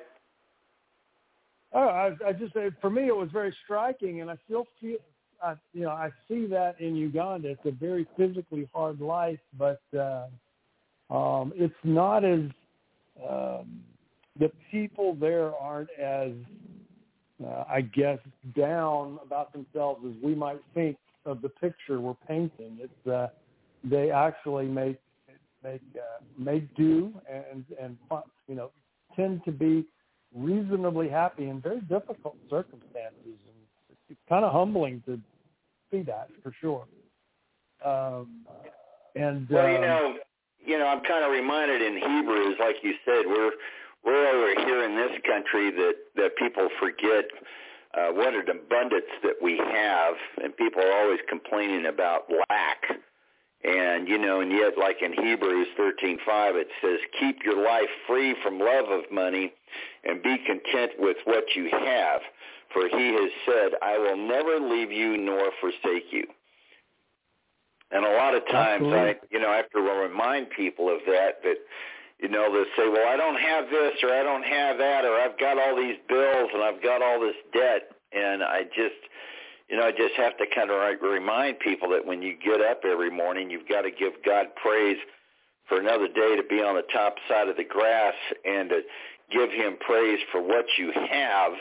Oh, 1.72 1.88
I, 1.88 2.12
I 2.24 2.32
just 2.32 2.54
for 2.80 2.90
me 2.90 3.08
it 3.08 3.16
was 3.16 3.28
very 3.32 3.52
striking, 3.64 4.20
and 4.20 4.30
I 4.30 4.36
still 4.44 4.68
feel, 4.80 4.98
I, 5.42 5.54
you 5.72 5.82
know, 5.82 5.90
I 5.90 6.10
see 6.28 6.46
that 6.46 6.80
in 6.80 6.94
Uganda. 6.94 7.48
It's 7.48 7.60
a 7.64 7.72
very 7.72 8.06
physically 8.16 8.68
hard 8.72 9.00
life, 9.00 9.40
but 9.58 9.80
uh, 9.98 10.26
um, 11.14 11.52
it's 11.54 11.74
not 11.84 12.24
as 12.24 12.40
um, 13.28 13.80
the 14.38 14.50
people 14.70 15.14
there 15.14 15.54
aren't 15.54 15.90
as, 16.00 16.32
uh, 17.44 17.64
I 17.68 17.82
guess, 17.82 18.18
down 18.56 19.18
about 19.24 19.52
themselves 19.52 20.04
as 20.06 20.14
we 20.22 20.34
might 20.34 20.60
think 20.74 20.96
of 21.24 21.40
the 21.40 21.48
picture 21.48 22.00
we're 22.00 22.14
painting. 22.26 22.78
It's 22.80 23.06
uh, 23.06 23.28
they 23.84 24.10
actually 24.10 24.66
make 24.66 24.98
make 25.62 25.82
uh, 25.96 26.22
make 26.38 26.74
do 26.74 27.12
and 27.30 27.64
and 27.80 27.96
you 28.48 28.54
know 28.54 28.70
tend 29.14 29.42
to 29.44 29.52
be 29.52 29.86
reasonably 30.34 31.08
happy 31.08 31.48
in 31.48 31.60
very 31.60 31.80
difficult 31.82 32.36
circumstances, 32.50 33.14
and 33.24 33.96
it's 34.10 34.18
kind 34.28 34.44
of 34.44 34.52
humbling 34.52 35.02
to 35.06 35.18
see 35.90 36.02
that 36.02 36.28
for 36.42 36.52
sure. 36.60 36.84
Um, 37.84 38.44
and 39.14 39.48
Well, 39.48 39.68
you 39.68 39.76
um, 39.76 39.82
know, 39.82 40.14
you 40.64 40.78
know, 40.78 40.86
I'm 40.86 41.02
kind 41.02 41.24
of 41.24 41.30
reminded 41.30 41.82
in 41.82 41.94
Hebrews, 41.94 42.56
like 42.58 42.76
you 42.82 42.94
said, 43.04 43.24
we're 43.26 43.52
we're 44.04 44.28
over 44.28 44.66
here 44.66 44.84
in 44.84 44.96
this 44.96 45.18
country 45.26 45.70
that 45.70 45.94
that 46.16 46.36
people 46.36 46.68
forget 46.80 47.24
uh, 47.96 48.08
what 48.12 48.34
an 48.34 48.48
abundance 48.50 49.10
that 49.22 49.36
we 49.40 49.56
have, 49.56 50.14
and 50.42 50.56
people 50.56 50.82
are 50.82 50.92
always 50.92 51.20
complaining 51.28 51.86
about 51.86 52.24
lack. 52.50 52.82
And 53.64 54.08
you 54.08 54.18
know, 54.18 54.40
and 54.40 54.52
yet, 54.52 54.76
like 54.78 55.00
in 55.00 55.12
Hebrews 55.12 55.68
13:5, 55.78 56.56
it 56.56 56.68
says, 56.82 56.98
"Keep 57.18 57.44
your 57.44 57.64
life 57.64 57.88
free 58.06 58.34
from 58.42 58.58
love 58.58 58.90
of 58.90 59.10
money, 59.10 59.52
and 60.04 60.22
be 60.22 60.36
content 60.38 60.92
with 60.98 61.16
what 61.24 61.44
you 61.54 61.70
have, 61.70 62.20
for 62.72 62.88
He 62.88 63.12
has 63.14 63.30
said, 63.46 63.72
I 63.80 63.96
will 63.96 64.16
never 64.16 64.60
leave 64.60 64.92
you 64.92 65.16
nor 65.16 65.50
forsake 65.60 66.12
you." 66.12 66.26
And 67.94 68.04
a 68.04 68.12
lot 68.12 68.34
of 68.34 68.44
times, 68.48 68.84
Absolutely. 68.84 68.98
I, 68.98 69.14
you 69.30 69.38
know, 69.38 69.48
I 69.48 69.56
have 69.56 69.70
to 69.70 69.80
remind 69.80 70.50
people 70.50 70.92
of 70.92 71.00
that. 71.06 71.42
That 71.42 71.56
you 72.18 72.28
know, 72.28 72.52
they 72.52 72.64
say, 72.76 72.88
"Well, 72.88 73.06
I 73.08 73.16
don't 73.16 73.40
have 73.40 73.70
this, 73.70 73.94
or 74.02 74.12
I 74.12 74.22
don't 74.22 74.42
have 74.42 74.78
that, 74.78 75.04
or 75.04 75.14
I've 75.14 75.38
got 75.38 75.58
all 75.58 75.76
these 75.76 75.96
bills, 76.08 76.50
and 76.52 76.62
I've 76.62 76.82
got 76.82 77.02
all 77.02 77.20
this 77.20 77.36
debt," 77.52 77.94
and 78.12 78.42
I 78.42 78.64
just 78.64 78.98
you 79.68 79.76
know, 79.78 79.86
I 79.86 79.92
just 79.92 80.14
have 80.16 80.36
to 80.38 80.44
kind 80.54 80.70
of 80.70 80.76
remind 81.00 81.58
people 81.60 81.88
that 81.90 82.04
when 82.04 82.20
you 82.20 82.36
get 82.36 82.60
up 82.60 82.82
every 82.84 83.10
morning, 83.10 83.48
you've 83.48 83.68
got 83.68 83.82
to 83.82 83.90
give 83.90 84.12
God 84.24 84.46
praise 84.60 84.98
for 85.68 85.80
another 85.80 86.08
day 86.08 86.36
to 86.36 86.42
be 86.42 86.60
on 86.60 86.74
the 86.74 86.84
top 86.92 87.16
side 87.28 87.48
of 87.48 87.56
the 87.56 87.64
grass 87.64 88.14
and 88.44 88.68
to 88.68 88.80
give 89.32 89.50
him 89.50 89.76
praise 89.80 90.18
for 90.30 90.42
what 90.42 90.66
you 90.78 90.92
have 90.92 91.52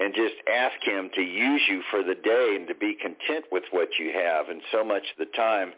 and 0.00 0.14
just 0.14 0.34
ask 0.50 0.82
him 0.82 1.10
to 1.14 1.20
use 1.20 1.60
you 1.68 1.82
for 1.90 2.02
the 2.02 2.14
day 2.14 2.56
and 2.56 2.66
to 2.66 2.74
be 2.74 2.94
content 2.94 3.44
with 3.52 3.64
what 3.70 3.88
you 3.98 4.12
have. 4.14 4.48
And 4.48 4.62
so 4.72 4.82
much 4.82 5.02
of 5.02 5.18
the 5.18 5.36
time, 5.36 5.72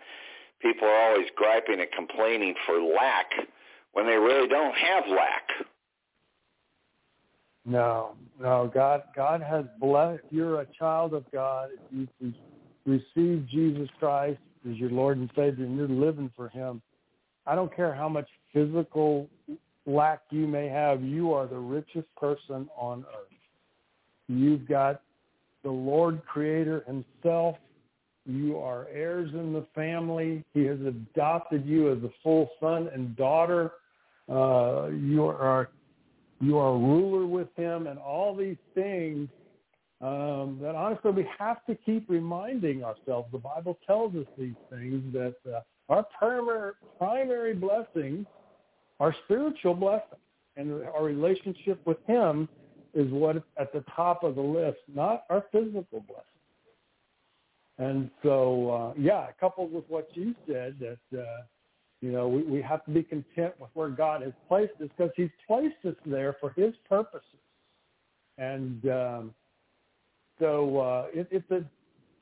people 0.61 0.87
are 0.87 1.11
always 1.11 1.27
griping 1.35 1.81
and 1.81 1.91
complaining 1.91 2.55
for 2.65 2.81
lack 2.81 3.33
when 3.93 4.07
they 4.07 4.15
really 4.15 4.49
don't 4.49 4.77
have 4.77 5.05
lack. 5.09 5.67
No, 7.65 8.13
no. 8.41 8.71
God, 8.73 9.03
God 9.15 9.43
has 9.43 9.65
blessed. 9.81 10.23
You're 10.31 10.61
a 10.61 10.67
child 10.79 11.15
of 11.15 11.25
God, 11.33 11.71
if 11.93 12.09
you've 12.21 12.35
received 12.87 13.49
Jesus 13.51 13.89
Christ 13.99 14.39
as 14.69 14.77
your 14.77 14.91
Lord 14.91 15.19
and 15.19 15.31
Savior, 15.35 15.65
and 15.65 15.77
you're 15.77 15.89
living 15.89 16.31
for 16.37 16.49
Him. 16.49 16.81
I 17.47 17.57
don't 17.57 17.75
care 17.75 17.93
how 17.93 18.09
much 18.09 18.29
physical 18.53 19.29
lack 19.85 20.21
you 20.31 20.47
may 20.47 20.69
have. 20.69 21.03
You 21.03 21.33
are 21.33 21.47
the 21.47 21.59
richest 21.59 22.07
person 22.17 22.69
on 22.77 23.01
earth. 23.01 23.32
You've 24.29 24.69
got 24.69 25.03
the 25.63 25.71
Lord 25.71 26.23
Creator 26.27 26.85
Himself. 26.87 27.57
You 28.25 28.59
are 28.59 28.87
heirs 28.93 29.31
in 29.33 29.53
the 29.53 29.67
family. 29.75 30.45
He 30.55 30.65
has 30.65 30.79
adopted 30.81 31.67
you 31.67 31.91
as 31.93 31.99
a 32.05 32.11
full 32.23 32.51
son 32.61 32.89
and 32.93 33.17
daughter. 33.17 33.73
Uh, 34.29 34.89
you 34.89 35.25
are 35.25 35.71
you 36.41 36.59
are 36.59 36.71
a 36.71 36.79
ruler 36.79 37.27
with 37.27 37.49
him 37.57 37.87
and 37.87 37.99
all 37.99 38.35
these 38.35 38.57
things 38.75 39.29
um, 40.01 40.59
that 40.61 40.75
honestly 40.75 41.13
we 41.13 41.27
have 41.39 41.65
to 41.67 41.77
keep 41.87 42.09
reminding 42.09 42.83
ourselves. 42.83 43.29
The 43.31 43.39
Bible 43.39 43.79
tells 43.87 44.15
us 44.17 44.27
these 44.37 44.55
things 44.69 45.03
that 45.13 45.37
uh, 45.49 45.61
our 45.89 46.05
primary, 46.19 46.73
primary 46.99 47.55
blessings 47.55 48.27
are 48.99 49.15
spiritual 49.25 49.75
blessings, 49.75 50.21
and 50.57 50.85
our 50.85 51.05
relationship 51.05 51.81
with 51.87 51.99
him 52.07 52.49
is 52.95 53.11
what 53.11 53.37
at 53.59 53.73
the 53.73 53.85
top 53.95 54.23
of 54.23 54.35
the 54.35 54.43
list, 54.43 54.79
not 54.93 55.25
our 55.31 55.45
physical 55.53 56.01
blessings. 56.01 56.27
And 57.79 58.11
so, 58.23 58.71
uh, 58.71 59.01
yeah, 59.01 59.27
coupled 59.41 59.73
with 59.73 59.85
what 59.89 60.09
you 60.15 60.35
said, 60.47 60.77
that 60.81 61.19
uh, 61.19 61.43
you 62.01 62.11
know, 62.11 62.29
we, 62.29 62.43
we 62.43 62.61
have 62.61 62.85
to 62.85 62.91
be 62.91 63.03
content 63.03 63.55
with 63.59 63.71
where 63.75 63.89
God 63.89 64.23
has 64.23 64.33
placed 64.49 64.73
us 64.83 64.89
because 64.97 65.13
he's 65.17 65.31
placed 65.47 65.77
us 65.87 65.95
there 66.05 66.37
for 66.41 66.51
his 66.51 66.75
purposes. 66.89 67.25
And 68.39 68.85
um, 68.89 69.35
so 70.39 70.79
uh, 70.79 71.07
it, 71.15 71.29
it's 71.31 71.51
a, 71.51 71.65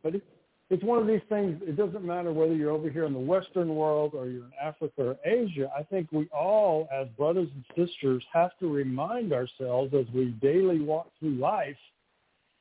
but 0.03 0.15
it's, 0.15 0.27
it's 0.71 0.85
one 0.85 1.01
of 1.01 1.09
these 1.09 1.21
things, 1.29 1.61
it 1.67 1.77
doesn't 1.77 2.05
matter 2.05 2.33
whether 2.33 2.55
you're 2.55 2.71
over 2.71 2.89
here 2.89 3.05
in 3.05 3.13
the 3.13 3.19
Western 3.19 3.75
world 3.75 4.13
or 4.15 4.29
you're 4.29 4.45
in 4.45 4.53
Africa 4.63 4.93
or 4.99 5.17
Asia. 5.25 5.69
I 5.77 5.83
think 5.83 6.13
we 6.13 6.29
all, 6.29 6.89
as 6.93 7.09
brothers 7.17 7.49
and 7.55 7.65
sisters, 7.89 8.23
have 8.33 8.57
to 8.61 8.73
remind 8.73 9.33
ourselves 9.33 9.93
as 9.95 10.07
we 10.15 10.27
daily 10.41 10.81
walk 10.81 11.11
through 11.19 11.35
life 11.35 11.77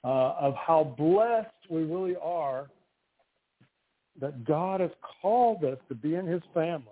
uh, 0.04 0.34
of 0.39 0.56
how 0.56 0.95
blessed 0.98 1.54
we 1.69 1.84
really 1.84 2.15
are 2.22 2.67
that 4.19 4.43
God 4.43 4.82
has 4.82 4.91
called 5.22 5.63
us 5.63 5.78
to 5.88 5.95
be 5.95 6.15
in 6.15 6.26
his 6.26 6.41
family 6.54 6.84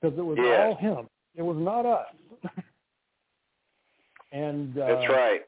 because 0.00 0.16
it 0.16 0.22
was 0.22 0.38
all 0.38 0.76
him. 0.76 1.08
It 1.34 1.42
was 1.42 1.56
not 1.58 1.84
us. 1.84 2.06
and 4.32 4.78
uh, 4.78 4.86
That's 4.86 5.10
right. 5.10 5.40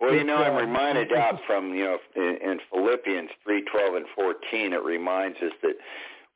Well, 0.00 0.14
you 0.14 0.24
know, 0.24 0.36
I'm 0.36 0.56
reminded 0.56 1.12
out 1.12 1.40
from, 1.46 1.74
you 1.74 1.84
know, 1.84 1.98
in, 2.14 2.38
in 2.42 2.60
Philippians 2.70 3.30
3, 3.44 3.62
12, 3.62 3.94
and 3.94 4.06
14, 4.14 4.72
it 4.72 4.82
reminds 4.82 5.38
us 5.38 5.52
that 5.62 5.74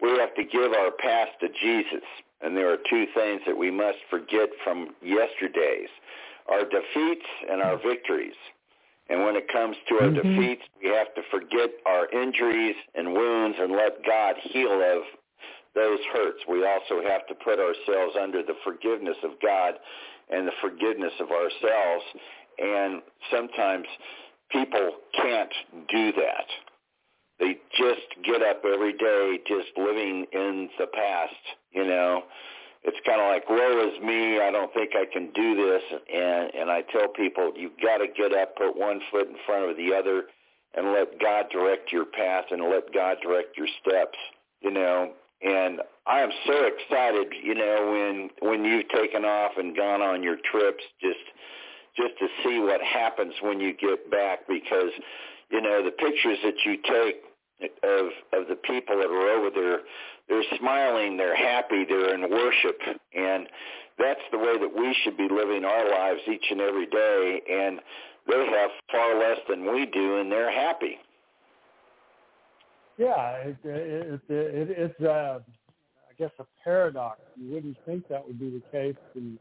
we 0.00 0.10
have 0.18 0.34
to 0.36 0.44
give 0.44 0.72
our 0.72 0.90
past 0.90 1.32
to 1.40 1.48
Jesus. 1.60 2.04
And 2.40 2.56
there 2.56 2.72
are 2.72 2.78
two 2.88 3.06
things 3.14 3.42
that 3.46 3.56
we 3.56 3.70
must 3.70 3.98
forget 4.08 4.48
from 4.64 4.94
yesterday's, 5.02 5.90
our 6.48 6.64
defeats 6.64 7.26
and 7.50 7.60
our 7.60 7.76
victories. 7.76 8.34
And 9.10 9.24
when 9.24 9.36
it 9.36 9.48
comes 9.48 9.76
to 9.88 9.94
our 10.00 10.08
Mhm. 10.08 10.22
defeats, 10.22 10.62
we 10.82 10.88
have 10.88 11.12
to 11.14 11.22
forget 11.24 11.70
our 11.84 12.06
injuries 12.12 12.76
and 12.94 13.12
wounds 13.12 13.58
and 13.58 13.72
let 13.72 14.02
God 14.04 14.38
heal 14.38 14.80
of 14.80 15.04
those 15.74 16.02
hurts. 16.06 16.46
We 16.46 16.64
also 16.64 17.02
have 17.02 17.26
to 17.26 17.34
put 17.34 17.58
ourselves 17.58 18.16
under 18.16 18.42
the 18.42 18.54
forgiveness 18.64 19.18
of 19.22 19.38
God 19.40 19.78
and 20.30 20.46
the 20.46 20.52
forgiveness 20.52 21.12
of 21.20 21.30
ourselves. 21.30 22.04
And 22.60 23.02
sometimes 23.30 23.86
people 24.50 24.90
can't 25.14 25.52
do 25.88 26.12
that. 26.12 26.44
They 27.38 27.56
just 27.78 28.06
get 28.24 28.42
up 28.42 28.62
every 28.64 28.92
day 28.92 29.38
just 29.48 29.68
living 29.76 30.26
in 30.32 30.68
the 30.78 30.86
past, 30.86 31.34
you 31.72 31.84
know. 31.84 32.24
It's 32.82 32.96
kind 33.06 33.20
of 33.20 33.28
like, 33.28 33.48
woe 33.48 33.88
is 33.88 34.02
me, 34.02 34.40
I 34.40 34.50
don't 34.50 34.72
think 34.72 34.90
I 34.94 35.04
can 35.10 35.30
do 35.32 35.54
this. 35.54 35.82
And, 36.12 36.54
and 36.54 36.70
I 36.70 36.82
tell 36.92 37.08
people, 37.08 37.52
you've 37.56 37.78
got 37.82 37.98
to 37.98 38.06
get 38.08 38.34
up, 38.34 38.56
put 38.56 38.76
one 38.76 39.00
foot 39.10 39.28
in 39.28 39.36
front 39.46 39.70
of 39.70 39.76
the 39.76 39.94
other, 39.94 40.24
and 40.74 40.92
let 40.92 41.18
God 41.20 41.46
direct 41.50 41.92
your 41.92 42.04
path 42.04 42.44
and 42.50 42.62
let 42.62 42.92
God 42.92 43.18
direct 43.22 43.56
your 43.56 43.68
steps, 43.82 44.18
you 44.60 44.70
know. 44.70 45.12
And 45.42 45.80
I 46.06 46.20
am 46.20 46.30
so 46.46 46.64
excited, 46.64 47.32
you 47.42 47.54
know, 47.54 47.90
when 47.92 48.48
when 48.48 48.64
you've 48.64 48.88
taken 48.90 49.24
off 49.24 49.52
and 49.56 49.74
gone 49.74 50.02
on 50.02 50.22
your 50.22 50.36
trips, 50.50 50.84
just 51.00 51.18
just 51.96 52.18
to 52.18 52.26
see 52.44 52.58
what 52.60 52.80
happens 52.80 53.34
when 53.42 53.60
you 53.60 53.74
get 53.74 54.10
back, 54.10 54.46
because 54.48 54.90
you 55.50 55.60
know 55.60 55.84
the 55.84 55.90
pictures 55.90 56.38
that 56.44 56.54
you 56.64 56.76
take 56.76 57.22
of 57.82 58.06
of 58.32 58.48
the 58.48 58.56
people 58.56 58.96
that 58.96 59.08
are 59.08 59.28
over 59.36 59.50
there, 59.50 59.80
they're 60.28 60.58
smiling, 60.58 61.16
they're 61.16 61.36
happy, 61.36 61.84
they're 61.88 62.14
in 62.14 62.30
worship, 62.30 62.78
and 63.14 63.48
that's 63.98 64.20
the 64.32 64.38
way 64.38 64.58
that 64.58 64.72
we 64.74 64.96
should 65.02 65.16
be 65.16 65.28
living 65.30 65.64
our 65.64 65.90
lives 65.90 66.20
each 66.26 66.46
and 66.50 66.60
every 66.60 66.86
day. 66.86 67.40
And 67.50 67.80
they 68.26 68.46
have 68.46 68.70
far 68.90 69.18
less 69.18 69.38
than 69.48 69.72
we 69.72 69.86
do, 69.86 70.18
and 70.18 70.30
they're 70.30 70.52
happy. 70.52 70.98
yeah, 72.96 73.30
it, 73.44 73.56
it, 73.64 74.20
it, 74.28 74.30
it, 74.30 74.70
it's 74.70 75.00
uh, 75.00 75.40
I 75.40 76.12
guess 76.18 76.30
a 76.38 76.44
paradox. 76.62 77.20
You 77.36 77.54
wouldn't 77.54 77.76
think 77.86 78.08
that 78.08 78.26
would 78.26 78.38
be 78.38 78.50
the 78.50 78.62
case, 78.70 78.96
and 79.14 79.38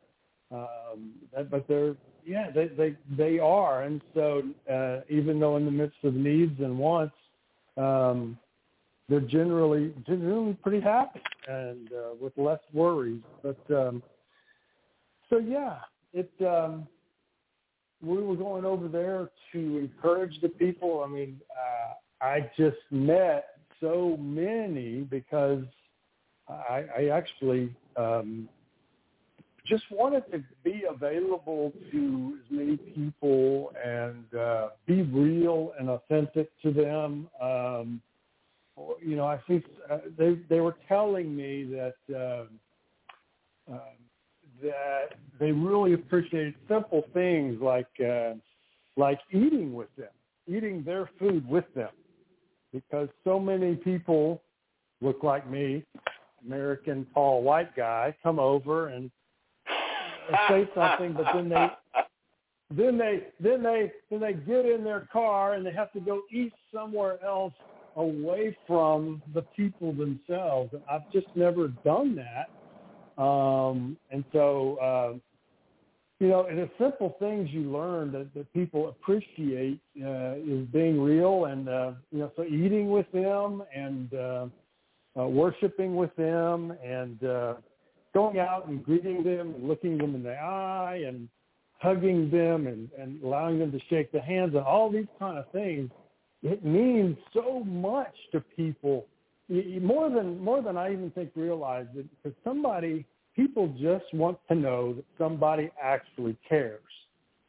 um, 0.51 1.11
that, 1.35 1.49
but 1.49 1.67
they're 1.67 1.95
yeah 2.25 2.49
they 2.53 2.67
they 2.67 2.95
they 3.17 3.39
are, 3.39 3.83
and 3.83 4.01
so 4.13 4.43
uh, 4.71 5.01
even 5.09 5.39
though 5.39 5.57
in 5.57 5.65
the 5.65 5.71
midst 5.71 5.97
of 6.03 6.13
needs 6.13 6.59
and 6.59 6.77
wants, 6.77 7.15
um, 7.77 8.37
they're 9.07 9.19
generally 9.19 9.93
generally 10.07 10.53
pretty 10.53 10.79
happy 10.79 11.21
and 11.47 11.91
uh, 11.91 12.15
with 12.19 12.33
less 12.37 12.59
worries. 12.73 13.21
But 13.43 13.59
um, 13.69 14.03
so 15.29 15.37
yeah, 15.37 15.79
it. 16.13 16.31
Um, 16.41 16.87
we 18.01 18.21
were 18.21 18.35
going 18.35 18.65
over 18.65 18.87
there 18.87 19.29
to 19.51 19.77
encourage 19.77 20.39
the 20.41 20.49
people. 20.49 21.03
I 21.05 21.09
mean, 21.09 21.39
uh, 21.51 22.25
I 22.25 22.49
just 22.57 22.77
met 22.91 23.57
so 23.81 24.17
many 24.19 25.01
because 25.01 25.63
I, 26.47 26.85
I 26.97 27.05
actually 27.07 27.75
um, 27.97 28.47
just 29.69 29.83
wanted 29.91 30.23
to 30.31 30.43
be 30.63 30.83
available 30.89 31.71
to 31.91 32.37
as 32.39 32.51
many 32.51 32.77
people 32.77 33.71
and 33.83 34.25
uh, 34.33 34.69
be 34.87 35.03
real 35.03 35.73
and 35.79 35.89
authentic 35.89 36.49
to 36.63 36.71
them. 36.71 37.29
Um, 37.41 38.01
you 39.01 39.15
know, 39.15 39.27
I 39.27 39.39
think 39.47 39.65
uh, 39.91 39.99
they 40.17 40.39
they 40.49 40.59
were 40.59 40.75
telling 40.87 41.35
me 41.35 41.65
that. 41.65 41.95
Um, 42.09 42.59
um, 43.71 43.79
that 44.63 45.13
they 45.39 45.51
really 45.51 45.93
appreciated 45.93 46.53
simple 46.67 47.03
things 47.13 47.61
like 47.61 47.87
uh, 48.05 48.33
like 48.97 49.19
eating 49.31 49.73
with 49.73 49.87
them, 49.95 50.09
eating 50.47 50.83
their 50.83 51.09
food 51.17 51.47
with 51.47 51.63
them, 51.75 51.91
because 52.73 53.07
so 53.23 53.39
many 53.39 53.75
people 53.75 54.41
look 55.01 55.23
like 55.23 55.49
me 55.49 55.85
American 56.45 57.05
tall 57.13 57.41
white 57.41 57.75
guy 57.75 58.15
come 58.21 58.39
over 58.39 58.89
and 58.89 59.11
say 60.47 60.69
something, 60.75 61.13
but 61.13 61.27
then 61.33 61.49
they 61.49 61.67
then 62.75 62.97
they 62.97 63.27
then 63.39 63.63
they 63.63 63.91
then 64.09 64.19
they 64.19 64.33
get 64.33 64.65
in 64.65 64.83
their 64.83 65.07
car 65.11 65.53
and 65.53 65.65
they 65.65 65.73
have 65.73 65.91
to 65.93 65.99
go 65.99 66.21
eat 66.31 66.53
somewhere 66.73 67.23
else 67.23 67.53
away 67.95 68.55
from 68.67 69.21
the 69.33 69.41
people 69.55 69.93
themselves. 69.93 70.73
And 70.73 70.81
I've 70.89 71.11
just 71.11 71.27
never 71.35 71.69
done 71.83 72.15
that. 72.15 73.21
Um, 73.21 73.97
and 74.11 74.23
so, 74.31 74.77
uh, 74.77 75.17
you 76.19 76.27
know, 76.27 76.45
and 76.45 76.57
the 76.57 76.69
simple 76.79 77.15
things 77.19 77.49
you 77.51 77.71
learn 77.71 78.11
that, 78.13 78.33
that 78.33 78.51
people 78.53 78.89
appreciate 78.89 79.79
uh, 80.01 80.35
is 80.35 80.65
being 80.67 81.01
real 81.01 81.45
and, 81.45 81.67
uh, 81.67 81.91
you 82.11 82.19
know, 82.19 82.31
so 82.35 82.43
eating 82.43 82.89
with 82.89 83.09
them 83.11 83.63
and 83.75 84.13
uh, 84.13 84.45
uh, 85.19 85.27
worshiping 85.27 85.95
with 85.95 86.15
them 86.15 86.73
and 86.83 87.23
uh, 87.23 87.55
going 88.13 88.39
out 88.39 88.67
and 88.67 88.83
greeting 88.83 89.23
them 89.23 89.53
and 89.55 89.67
looking 89.67 89.97
them 89.97 90.15
in 90.15 90.23
the 90.23 90.35
eye 90.35 91.03
and 91.07 91.29
hugging 91.79 92.29
them 92.29 92.67
and, 92.67 92.89
and 92.97 93.21
allowing 93.23 93.59
them 93.59 93.71
to 93.71 93.79
shake 93.89 94.11
the 94.11 94.21
hands 94.21 94.53
and 94.53 94.63
all 94.63 94.91
these 94.91 95.07
kind 95.19 95.37
of 95.37 95.49
things 95.51 95.89
it 96.41 96.63
means 96.63 97.17
so 97.33 97.63
much 97.65 98.13
to 98.31 98.39
people. 98.39 99.05
More 99.49 100.09
than 100.09 100.39
more 100.39 100.61
than 100.61 100.77
I 100.77 100.93
even 100.93 101.11
think 101.11 101.31
realize 101.35 101.87
it 101.95 102.05
because 102.11 102.37
somebody 102.43 103.05
people 103.35 103.73
just 103.79 104.05
want 104.13 104.37
to 104.47 104.55
know 104.55 104.93
that 104.93 105.05
somebody 105.17 105.71
actually 105.81 106.37
cares. 106.47 106.81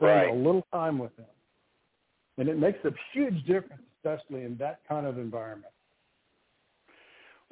Right. 0.00 0.30
a 0.30 0.34
little 0.34 0.66
time 0.72 0.98
with 0.98 1.14
them. 1.16 1.26
And 2.38 2.48
it 2.48 2.58
makes 2.58 2.82
a 2.86 2.90
huge 3.12 3.44
difference 3.44 3.82
especially 4.02 4.44
in 4.44 4.56
that 4.56 4.80
kind 4.88 5.06
of 5.06 5.18
environment. 5.18 5.72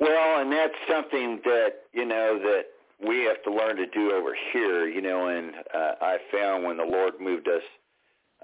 Well 0.01 0.41
and 0.41 0.51
that's 0.51 0.75
something 0.91 1.41
that 1.45 1.73
you 1.93 2.07
know 2.07 2.39
that 2.43 2.65
we 3.07 3.25
have 3.25 3.43
to 3.45 3.53
learn 3.53 3.77
to 3.77 3.87
do 3.87 4.13
over 4.13 4.37
here 4.53 4.89
you 4.89 5.01
know 5.01 5.29
and 5.29 5.53
uh, 5.75 5.93
I 6.01 6.19
found 6.33 6.65
when 6.65 6.77
the 6.77 6.85
Lord 6.85 7.15
moved 7.21 7.49
us 7.49 7.63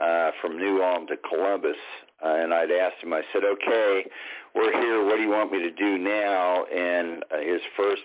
uh, 0.00 0.30
from 0.40 0.58
New 0.58 0.82
Ulm 0.82 1.06
to 1.06 1.16
Columbus, 1.16 1.76
uh, 2.24 2.34
and 2.34 2.52
I'd 2.52 2.70
asked 2.70 3.02
him. 3.02 3.12
I 3.12 3.22
said, 3.32 3.44
"Okay, 3.44 4.06
we're 4.54 4.72
here. 4.72 5.04
What 5.04 5.16
do 5.16 5.22
you 5.22 5.30
want 5.30 5.52
me 5.52 5.62
to 5.62 5.70
do 5.70 5.98
now?" 5.98 6.64
And 6.64 7.24
uh, 7.30 7.38
his 7.38 7.60
first 7.76 8.02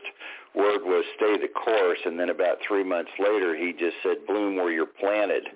word 0.56 0.82
was, 0.84 1.04
"Stay 1.16 1.38
the 1.38 1.48
course." 1.48 2.00
And 2.06 2.20
then 2.20 2.30
about 2.30 2.58
three 2.68 2.84
months 2.84 3.12
later, 3.18 3.56
he 3.56 3.74
just 3.74 3.96
said, 4.04 4.26
"Bloom 4.28 4.56
where 4.56 4.72
you're 4.72 4.86
planted." 4.86 5.48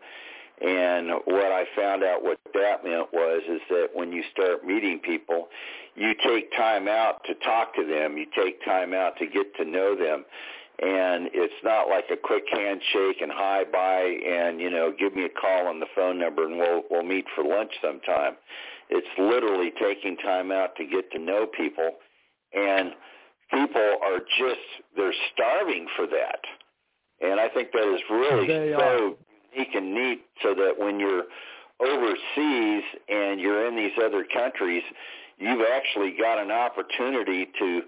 And 0.61 1.09
what 1.25 1.51
I 1.51 1.65
found 1.75 2.03
out 2.03 2.23
what 2.23 2.39
that 2.53 2.83
meant 2.83 3.11
was 3.11 3.41
is 3.49 3.61
that 3.69 3.89
when 3.93 4.13
you 4.13 4.23
start 4.31 4.65
meeting 4.65 4.99
people, 4.99 5.49
you 5.95 6.13
take 6.25 6.51
time 6.55 6.87
out 6.87 7.21
to 7.25 7.33
talk 7.45 7.75
to 7.75 7.85
them. 7.85 8.17
You 8.17 8.25
take 8.35 8.63
time 8.63 8.93
out 8.93 9.17
to 9.17 9.25
get 9.25 9.55
to 9.57 9.65
know 9.65 9.95
them 9.95 10.25
and 10.81 11.29
it's 11.33 11.53
not 11.63 11.87
like 11.87 12.05
a 12.11 12.17
quick 12.17 12.43
handshake 12.51 13.21
and 13.21 13.31
hi 13.31 13.63
bye 13.71 14.17
and 14.27 14.59
you 14.59 14.69
know 14.69 14.91
give 14.97 15.15
me 15.15 15.25
a 15.25 15.29
call 15.29 15.67
on 15.67 15.79
the 15.79 15.85
phone 15.95 16.19
number 16.19 16.45
and 16.45 16.57
we'll 16.57 16.83
we'll 16.89 17.03
meet 17.03 17.25
for 17.35 17.43
lunch 17.43 17.71
sometime 17.81 18.33
it's 18.89 19.07
literally 19.17 19.71
taking 19.79 20.17
time 20.17 20.51
out 20.51 20.75
to 20.75 20.85
get 20.85 21.11
to 21.11 21.19
know 21.19 21.45
people 21.45 21.91
and 22.53 22.91
people 23.51 23.97
are 24.03 24.19
just 24.39 24.65
they're 24.95 25.13
starving 25.33 25.87
for 25.95 26.07
that 26.07 26.39
and 27.21 27.39
i 27.39 27.47
think 27.49 27.71
that 27.71 27.93
is 27.93 28.01
really 28.09 28.47
they 28.47 28.73
so 28.77 28.83
are. 28.83 28.99
unique 29.53 29.75
and 29.75 29.93
neat 29.93 30.21
so 30.41 30.55
that 30.55 30.73
when 30.77 30.99
you're 30.99 31.25
overseas 31.79 32.83
and 33.09 33.39
you're 33.39 33.67
in 33.67 33.75
these 33.75 33.93
other 34.03 34.25
countries 34.33 34.81
you've 35.37 35.65
actually 35.73 36.15
got 36.19 36.39
an 36.39 36.51
opportunity 36.51 37.47
to 37.59 37.81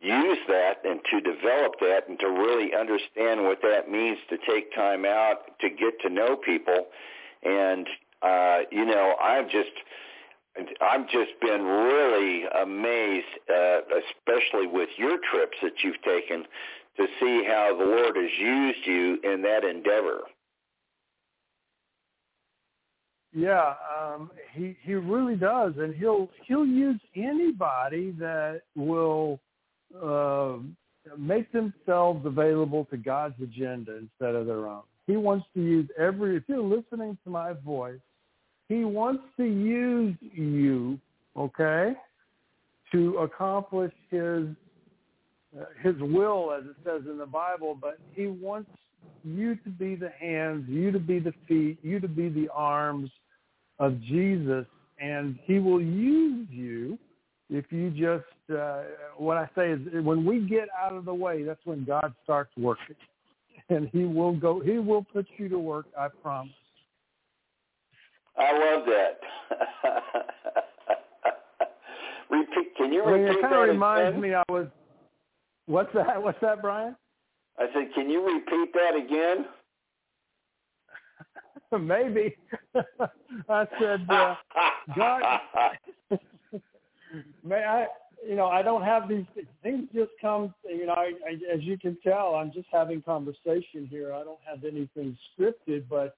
use 0.00 0.38
that 0.48 0.74
and 0.84 1.00
to 1.10 1.20
develop 1.20 1.74
that 1.80 2.08
and 2.08 2.18
to 2.20 2.26
really 2.26 2.70
understand 2.78 3.42
what 3.42 3.60
that 3.62 3.90
means 3.90 4.18
to 4.28 4.36
take 4.48 4.74
time 4.74 5.04
out 5.04 5.58
to 5.60 5.70
get 5.70 5.98
to 6.02 6.10
know 6.10 6.36
people. 6.36 6.86
And 7.42 7.86
uh 8.22 8.60
you 8.70 8.84
know 8.84 9.14
i've 9.22 9.44
just 9.50 9.70
i've 10.80 11.06
just 11.10 11.32
been 11.42 11.62
really 11.62 12.44
amazed 12.62 13.26
uh 13.50 13.80
especially 14.00 14.66
with 14.66 14.88
your 14.96 15.18
trips 15.30 15.56
that 15.62 15.72
you've 15.84 16.00
taken 16.02 16.44
to 16.96 17.06
see 17.20 17.44
how 17.46 17.76
the 17.78 17.84
lord 17.84 18.16
has 18.16 18.30
used 18.38 18.86
you 18.86 19.18
in 19.22 19.42
that 19.42 19.64
endeavor. 19.64 20.20
Yeah 23.34 23.74
um 23.98 24.30
he 24.52 24.76
he 24.82 24.94
really 24.94 25.36
does. 25.36 25.74
And 25.78 25.94
he'll 25.94 26.30
he'll 26.46 26.66
use 26.66 27.00
anybody 27.14 28.12
that 28.12 28.62
will 28.74 29.40
uh, 30.02 30.56
make 31.18 31.50
themselves 31.52 32.24
available 32.26 32.86
to 32.90 32.96
God's 32.96 33.40
agenda 33.42 33.96
instead 33.96 34.34
of 34.34 34.46
their 34.46 34.66
own. 34.66 34.82
He 35.06 35.16
wants 35.16 35.46
to 35.54 35.60
use 35.60 35.88
every, 35.98 36.36
if 36.36 36.42
you're 36.48 36.62
listening 36.62 37.16
to 37.24 37.30
my 37.30 37.52
voice, 37.52 38.00
he 38.68 38.84
wants 38.84 39.22
to 39.36 39.44
use 39.44 40.16
you, 40.20 40.98
okay, 41.36 41.94
to 42.92 43.18
accomplish 43.18 43.92
his 44.10 44.46
uh, 45.56 45.64
his 45.82 45.94
will, 46.00 46.52
as 46.52 46.64
it 46.64 46.76
says 46.84 47.02
in 47.08 47.16
the 47.16 47.26
Bible. 47.26 47.78
But 47.80 47.98
he 48.12 48.26
wants 48.26 48.70
you 49.24 49.54
to 49.56 49.70
be 49.70 49.94
the 49.94 50.10
hands, 50.20 50.68
you 50.68 50.90
to 50.90 50.98
be 50.98 51.18
the 51.18 51.32
feet, 51.48 51.78
you 51.82 52.00
to 52.00 52.08
be 52.08 52.28
the 52.28 52.48
arms 52.52 53.10
of 53.78 54.00
Jesus, 54.02 54.66
and 55.00 55.38
he 55.44 55.58
will 55.58 55.80
use 55.80 56.48
you 56.50 56.98
if 57.48 57.64
you 57.70 57.90
just 57.90 58.24
uh, 58.50 58.82
what 59.16 59.36
I 59.36 59.48
say 59.56 59.70
is 59.70 59.80
when 60.04 60.24
we 60.24 60.40
get 60.40 60.68
out 60.78 60.92
of 60.92 61.04
the 61.04 61.14
way, 61.14 61.42
that's 61.42 61.64
when 61.64 61.84
God 61.84 62.14
starts 62.24 62.50
working, 62.56 62.96
and 63.68 63.88
He 63.92 64.04
will 64.04 64.34
go. 64.34 64.60
He 64.60 64.78
will 64.78 65.04
put 65.04 65.26
you 65.36 65.48
to 65.48 65.58
work. 65.58 65.86
I 65.98 66.08
promise. 66.08 66.52
I 68.38 68.52
love 68.52 68.84
that. 68.86 69.20
repeat. 72.30 72.76
Can 72.76 72.92
you 72.92 73.02
well, 73.04 73.14
repeat 73.14 73.38
it 73.38 73.42
kind 73.42 73.52
that 73.52 73.60
of 73.62 73.68
reminds 73.68 74.08
again? 74.10 74.20
me. 74.20 74.34
I 74.34 74.42
was. 74.48 74.66
What's 75.66 75.92
that? 75.94 76.22
What's 76.22 76.40
that, 76.42 76.60
Brian? 76.60 76.96
I 77.58 77.66
said, 77.72 77.94
can 77.94 78.10
you 78.10 78.24
repeat 78.26 78.72
that 78.74 78.94
again? 78.96 79.46
Maybe. 81.86 82.36
I 83.48 83.66
said, 83.80 84.06
uh, 84.08 84.34
God. 84.94 85.40
May 87.44 87.64
I, 87.64 87.86
you 88.26 88.36
know, 88.36 88.46
I 88.46 88.62
don't 88.62 88.82
have 88.82 89.08
these 89.08 89.24
things 89.62 89.88
just 89.94 90.10
come, 90.20 90.54
you 90.64 90.86
know, 90.86 90.92
I, 90.94 91.12
I, 91.28 91.54
as 91.54 91.62
you 91.62 91.78
can 91.78 91.96
tell, 92.02 92.34
I'm 92.34 92.52
just 92.52 92.68
having 92.72 93.02
conversation 93.02 93.86
here. 93.88 94.12
I 94.12 94.24
don't 94.24 94.38
have 94.48 94.64
anything 94.64 95.16
scripted, 95.38 95.84
but 95.88 96.16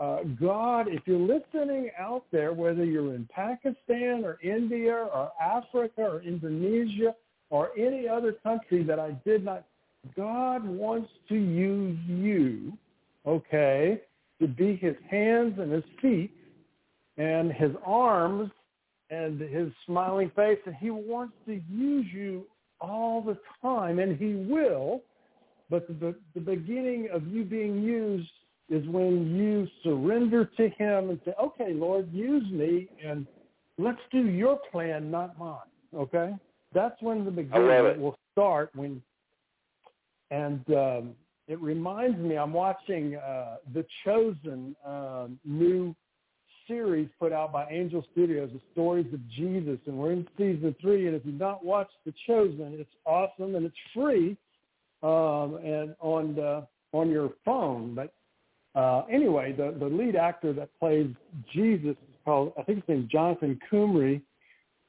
uh, 0.00 0.20
God, 0.40 0.88
if 0.88 1.02
you're 1.06 1.18
listening 1.18 1.90
out 1.98 2.24
there, 2.32 2.52
whether 2.52 2.84
you're 2.84 3.14
in 3.14 3.28
Pakistan 3.32 4.24
or 4.24 4.38
India 4.42 4.92
or 4.92 5.30
Africa 5.40 6.02
or 6.02 6.22
Indonesia 6.22 7.14
or 7.50 7.70
any 7.78 8.08
other 8.08 8.32
country 8.32 8.82
that 8.82 8.98
I 8.98 9.12
did 9.24 9.44
not, 9.44 9.64
God 10.16 10.64
wants 10.64 11.10
to 11.28 11.34
use 11.34 11.98
you, 12.08 12.72
okay, 13.26 14.00
to 14.40 14.48
be 14.48 14.76
his 14.76 14.96
hands 15.08 15.54
and 15.58 15.70
his 15.72 15.84
feet 16.02 16.32
and 17.16 17.52
his 17.52 17.70
arms 17.86 18.50
and 19.14 19.40
his 19.40 19.68
smiling 19.86 20.30
face, 20.34 20.58
and 20.66 20.74
he 20.76 20.90
wants 20.90 21.34
to 21.46 21.60
use 21.70 22.06
you 22.12 22.46
all 22.80 23.22
the 23.22 23.38
time, 23.62 23.98
and 23.98 24.18
he 24.18 24.34
will. 24.34 25.02
But 25.70 25.86
the, 26.00 26.14
the 26.34 26.40
beginning 26.40 27.08
of 27.12 27.26
you 27.26 27.44
being 27.44 27.82
used 27.82 28.28
is 28.68 28.86
when 28.88 29.34
you 29.34 29.66
surrender 29.82 30.50
to 30.56 30.68
him 30.70 31.10
and 31.10 31.20
say, 31.24 31.32
okay, 31.42 31.72
Lord, 31.72 32.12
use 32.12 32.50
me, 32.50 32.88
and 33.04 33.26
let's 33.78 34.00
do 34.10 34.26
your 34.26 34.58
plan, 34.70 35.10
not 35.10 35.38
mine. 35.38 35.58
Okay? 35.94 36.34
That's 36.72 37.00
when 37.00 37.24
the 37.24 37.30
beginning 37.30 38.00
will 38.00 38.18
start. 38.32 38.70
When 38.74 39.02
And 40.30 40.64
um, 40.70 41.14
it 41.46 41.60
reminds 41.60 42.18
me, 42.18 42.36
I'm 42.36 42.52
watching 42.52 43.16
uh, 43.16 43.56
The 43.72 43.84
Chosen 44.04 44.74
um, 44.84 45.38
new 45.44 45.94
series 46.66 47.08
put 47.18 47.32
out 47.32 47.52
by 47.52 47.66
Angel 47.70 48.04
Studios, 48.12 48.50
The 48.52 48.60
Stories 48.72 49.06
of 49.12 49.20
Jesus, 49.30 49.78
and 49.86 49.96
we're 49.96 50.12
in 50.12 50.26
season 50.36 50.74
three. 50.80 51.06
And 51.06 51.16
if 51.16 51.22
you've 51.24 51.38
not 51.38 51.64
watched 51.64 51.94
The 52.04 52.12
Chosen, 52.26 52.76
it's 52.78 52.90
awesome 53.06 53.54
and 53.54 53.66
it's 53.66 53.76
free 53.94 54.36
um, 55.02 55.58
and 55.64 55.94
on 56.00 56.34
the, 56.34 56.66
on 56.92 57.10
your 57.10 57.30
phone. 57.44 57.94
But 57.94 58.12
uh, 58.74 59.04
anyway, 59.10 59.52
the 59.52 59.76
the 59.78 59.86
lead 59.86 60.16
actor 60.16 60.52
that 60.52 60.68
plays 60.78 61.08
Jesus 61.52 61.90
is 61.90 62.16
called 62.24 62.52
I 62.58 62.62
think 62.62 62.78
his 62.78 62.88
name's 62.88 63.10
Jonathan 63.10 63.58
Kumri, 63.70 64.20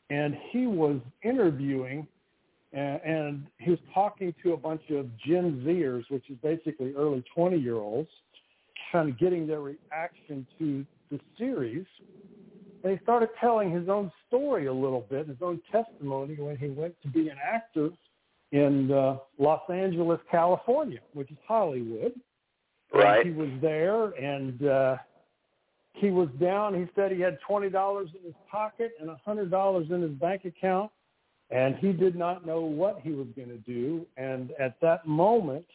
and 0.10 0.36
he 0.52 0.68
was 0.68 1.00
interviewing. 1.24 2.08
And, 2.74 3.02
and 3.04 3.48
he 3.60 3.70
was 3.70 3.80
talking 3.94 4.34
to 4.44 4.52
a 4.52 4.58
bunch 4.58 4.82
of 4.90 5.08
Gen 5.26 5.64
Zers, 5.66 6.04
which 6.10 6.30
is 6.30 6.36
basically 6.44 6.94
early 6.94 7.24
20-year-olds, 7.38 8.10
kind 8.92 9.10
of 9.10 9.20
getting 9.20 9.48
their 9.48 9.62
reaction 9.62 10.46
to 10.60 10.86
the 11.12 11.20
series, 11.38 11.86
and 12.84 12.94
he 12.94 13.00
started 13.04 13.30
telling 13.40 13.72
his 13.72 13.90
own 13.90 14.12
story 14.28 14.68
a 14.68 14.74
little 14.74 15.06
bit, 15.10 15.28
his 15.28 15.38
own 15.42 15.60
testimony 15.72 16.36
when 16.36 16.58
he 16.58 16.68
went 16.68 16.96
to 17.02 17.08
be 17.08 17.30
an 17.30 17.38
actor 17.44 17.90
in 18.52 18.92
uh, 18.92 19.18
Los 19.40 19.62
Angeles, 19.70 20.20
California, 20.30 21.00
which 21.14 21.30
is 21.32 21.38
Hollywood. 21.48 22.14
Right. 22.94 23.26
And 23.26 23.36
he 23.36 23.42
was 23.42 23.50
there, 23.62 24.06
and 24.12 24.68
uh, 24.68 24.98
he 25.94 26.12
was 26.12 26.30
down. 26.40 26.76
He 26.76 26.86
said 26.96 27.12
he 27.12 27.20
had 27.20 27.40
twenty 27.46 27.70
dollars 27.70 28.10
in 28.18 28.24
his 28.24 28.36
pocket 28.50 28.92
and 29.00 29.10
a 29.10 29.20
hundred 29.26 29.50
dollars 29.50 29.88
in 29.90 30.02
his 30.02 30.12
bank 30.12 30.46
account, 30.46 30.92
and 31.50 31.76
he 31.76 31.92
did 31.92 32.16
not 32.16 32.46
know 32.46 32.62
what 32.62 33.02
he 33.02 33.12
was 33.12 33.28
going 33.36 33.50
to 33.50 33.58
do. 33.58 34.06
And 34.18 34.52
at 34.60 34.80
that 34.82 35.08
moment, 35.08 35.66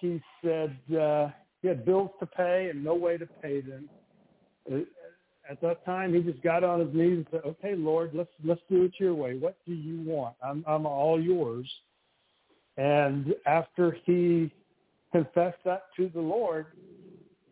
he 0.00 0.20
said 0.44 0.76
uh, 0.92 1.28
he 1.62 1.68
had 1.68 1.84
bills 1.84 2.10
to 2.20 2.26
pay 2.26 2.68
and 2.70 2.82
no 2.84 2.94
way 2.94 3.16
to 3.18 3.26
pay 3.42 3.60
them. 3.60 3.88
Uh, 4.70 4.78
At 5.50 5.60
that 5.62 5.84
time, 5.84 6.14
he 6.14 6.20
just 6.20 6.42
got 6.42 6.62
on 6.62 6.80
his 6.80 6.94
knees 6.94 7.16
and 7.16 7.26
said, 7.30 7.40
"Okay, 7.44 7.74
Lord, 7.74 8.10
let's 8.14 8.30
let's 8.44 8.60
do 8.68 8.84
it 8.84 8.92
your 8.98 9.14
way. 9.14 9.36
What 9.38 9.56
do 9.66 9.72
you 9.72 10.02
want? 10.02 10.36
I'm 10.42 10.64
I'm 10.66 10.86
all 10.86 11.20
yours." 11.20 11.68
And 12.76 13.34
after 13.46 13.96
he 14.04 14.52
confessed 15.10 15.58
that 15.64 15.84
to 15.96 16.10
the 16.14 16.20
Lord, 16.20 16.66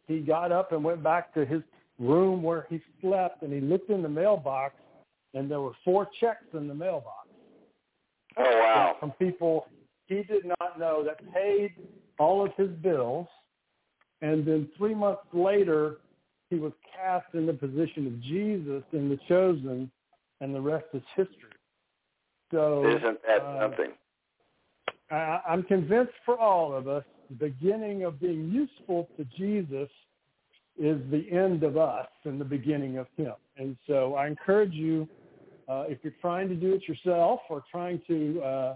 he 0.07 0.20
got 0.20 0.52
up 0.52 0.72
and 0.72 0.84
went 0.84 1.02
back 1.02 1.32
to 1.34 1.44
his 1.44 1.62
room 1.98 2.42
where 2.42 2.66
he 2.68 2.80
slept, 3.00 3.42
and 3.42 3.52
he 3.52 3.61
looked 3.61 3.90
in 3.90 4.02
the 4.02 4.09
mailbox, 4.09 4.74
and 5.34 5.50
there 5.50 5.61
were 5.61 5.72
four 5.84 6.09
checks 6.20 6.44
in 6.52 6.68
the 6.68 6.74
mailbox 6.74 7.28
Oh 8.36 8.42
wow. 8.42 8.96
from 9.00 9.12
people 9.12 9.66
he 10.07 10.22
did 10.22 10.44
not 10.44 10.78
know 10.78 11.02
that 11.04 11.18
paid 11.32 11.72
all 12.18 12.44
of 12.44 12.52
his 12.57 12.68
bills. 12.82 13.26
And 14.22 14.46
then 14.46 14.68
three 14.76 14.94
months 14.94 15.22
later, 15.32 15.98
he 16.50 16.56
was 16.56 16.72
cast 16.94 17.26
in 17.34 17.46
the 17.46 17.52
position 17.52 18.06
of 18.06 18.20
Jesus 18.22 18.82
in 18.92 19.08
the 19.08 19.18
chosen, 19.28 19.90
and 20.40 20.54
the 20.54 20.60
rest 20.60 20.86
is 20.94 21.02
history. 21.14 21.50
So 22.52 22.86
Isn't 22.86 23.18
that 23.26 23.42
uh, 23.42 23.60
something? 23.60 23.92
I, 25.10 25.40
I'm 25.48 25.62
convinced 25.64 26.12
for 26.24 26.38
all 26.38 26.72
of 26.72 26.88
us, 26.88 27.04
the 27.28 27.36
beginning 27.36 28.04
of 28.04 28.20
being 28.20 28.50
useful 28.50 29.08
to 29.16 29.24
Jesus 29.36 29.88
is 30.78 31.00
the 31.10 31.26
end 31.32 31.62
of 31.62 31.76
us 31.76 32.06
and 32.24 32.40
the 32.40 32.44
beginning 32.44 32.98
of 32.98 33.06
him. 33.16 33.32
And 33.56 33.76
so 33.86 34.14
I 34.14 34.26
encourage 34.26 34.72
you, 34.72 35.08
uh, 35.68 35.84
if 35.88 35.98
you're 36.02 36.12
trying 36.20 36.48
to 36.48 36.54
do 36.54 36.74
it 36.74 36.82
yourself 36.86 37.40
or 37.48 37.64
trying 37.70 38.00
to, 38.06 38.42
uh, 38.42 38.74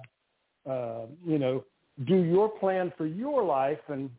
uh, 0.68 1.06
you 1.24 1.38
know, 1.38 1.64
do 2.06 2.16
your 2.16 2.48
plan 2.48 2.92
for 2.96 3.06
your 3.06 3.42
life, 3.44 3.78
and 3.88 4.10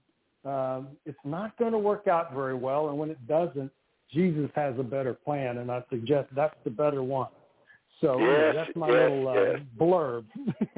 um, 0.44 0.89
it's 1.06 1.20
not 1.24 1.58
going 1.58 1.72
to 1.72 1.78
work 1.78 2.08
out 2.08 2.34
very 2.34 2.56
well. 2.56 2.89
And 2.89 2.98
when 2.98 3.10
it 3.10 3.28
doesn't, 3.28 3.72
Jesus 4.12 4.50
has 4.56 4.74
a 4.80 4.84
better 4.84 5.14
plan, 5.14 5.60
and 5.60 5.72
I 5.72 5.84
suggest 5.89 6.30
that's 6.36 6.56
the 6.64 6.70
better 6.70 7.04
one. 7.04 7.30
So 8.02 8.20
Yes, 8.20 8.56
that's 8.56 8.76
my 8.76 8.88
yes, 8.88 8.98
little 8.98 9.28
uh, 9.28 9.34
yes. 9.34 9.60
blurb. 9.80 10.26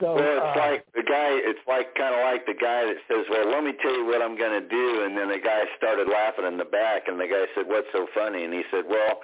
so 0.00 0.14
Well, 0.14 0.18
it's 0.18 0.56
uh, 0.56 0.60
like 0.60 0.84
the 0.94 1.02
guy. 1.02 1.38
It's 1.46 1.60
like 1.66 1.94
kind 1.94 2.14
of 2.14 2.20
like 2.22 2.44
the 2.44 2.58
guy 2.60 2.84
that 2.86 2.96
says, 3.06 3.24
"Well, 3.30 3.48
let 3.48 3.62
me 3.62 3.72
tell 3.80 3.94
you 3.94 4.04
what 4.04 4.20
I'm 4.20 4.36
going 4.36 4.60
to 4.60 4.68
do," 4.68 5.04
and 5.04 5.16
then 5.16 5.28
the 5.28 5.38
guy 5.38 5.62
started 5.76 6.08
laughing 6.08 6.44
in 6.44 6.58
the 6.58 6.64
back, 6.66 7.06
and 7.06 7.20
the 7.20 7.28
guy 7.28 7.46
said, 7.54 7.68
"What's 7.68 7.86
so 7.92 8.08
funny?" 8.14 8.44
And 8.44 8.52
he 8.52 8.64
said, 8.70 8.84
"Well, 8.88 9.20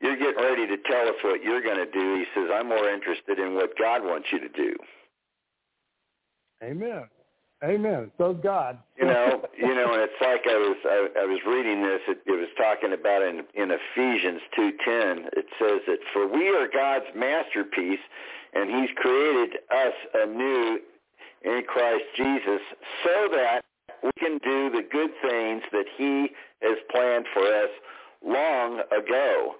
you're 0.00 0.16
getting 0.16 0.42
ready 0.42 0.66
to 0.66 0.78
tell 0.90 1.06
us 1.06 1.16
what 1.22 1.42
you're 1.42 1.62
going 1.62 1.76
to 1.76 1.92
do." 1.92 2.16
He 2.16 2.24
says, 2.34 2.48
"I'm 2.50 2.68
more 2.68 2.88
interested 2.88 3.38
in 3.38 3.54
what 3.54 3.76
God 3.78 4.02
wants 4.02 4.28
you 4.32 4.40
to 4.40 4.48
do." 4.48 4.74
Amen. 6.62 7.04
Amen. 7.64 8.10
So 8.18 8.34
God. 8.34 8.78
You 8.98 9.06
know, 9.06 9.42
you 9.56 9.74
know, 9.74 9.94
and 9.94 10.02
it's 10.02 10.20
like 10.20 10.42
I 10.46 10.56
was 10.56 10.76
I, 10.84 11.22
I 11.22 11.24
was 11.24 11.40
reading 11.46 11.82
this. 11.82 12.00
It, 12.08 12.18
it 12.26 12.38
was 12.38 12.48
talking 12.58 12.92
about 12.92 13.22
in 13.22 13.42
in 13.54 13.70
Ephesians 13.70 14.42
two 14.54 14.72
ten. 14.84 15.26
It 15.32 15.46
says 15.58 15.80
that 15.86 15.98
for 16.12 16.28
we 16.28 16.48
are 16.48 16.68
God's 16.68 17.06
masterpiece, 17.16 18.04
and 18.52 18.68
He's 18.70 18.90
created 18.96 19.56
us 19.70 19.94
anew 20.14 20.78
in 21.42 21.62
Christ 21.66 22.04
Jesus, 22.16 22.60
so 23.02 23.28
that 23.32 23.62
we 24.02 24.10
can 24.18 24.38
do 24.38 24.68
the 24.70 24.82
good 24.90 25.10
things 25.26 25.62
that 25.72 25.86
He 25.96 26.28
has 26.60 26.76
planned 26.90 27.26
for 27.32 27.46
us 27.46 27.70
long 28.24 28.80
ago. 28.92 29.54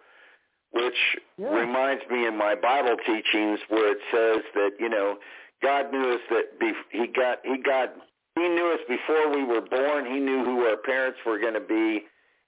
Which 0.72 1.16
Yeah. 1.38 1.54
reminds 1.54 2.02
me 2.10 2.26
in 2.26 2.36
my 2.36 2.56
Bible 2.56 2.96
teachings 3.06 3.60
where 3.68 3.92
it 3.92 3.98
says 4.10 4.42
that 4.54 4.72
you 4.80 4.88
know 4.88 5.18
God 5.64 5.90
knew 5.90 6.12
us 6.12 6.20
that 6.30 6.60
be, 6.60 6.72
He 6.90 7.06
got 7.06 7.38
He 7.42 7.56
got 7.62 7.94
He 8.36 8.48
knew 8.48 8.72
us 8.72 8.80
before 8.86 9.34
we 9.34 9.44
were 9.44 9.62
born. 9.62 10.04
He 10.04 10.20
knew 10.20 10.44
who 10.44 10.66
our 10.66 10.76
parents 10.76 11.18
were 11.24 11.38
going 11.38 11.54
to 11.54 11.60
be, 11.60 12.04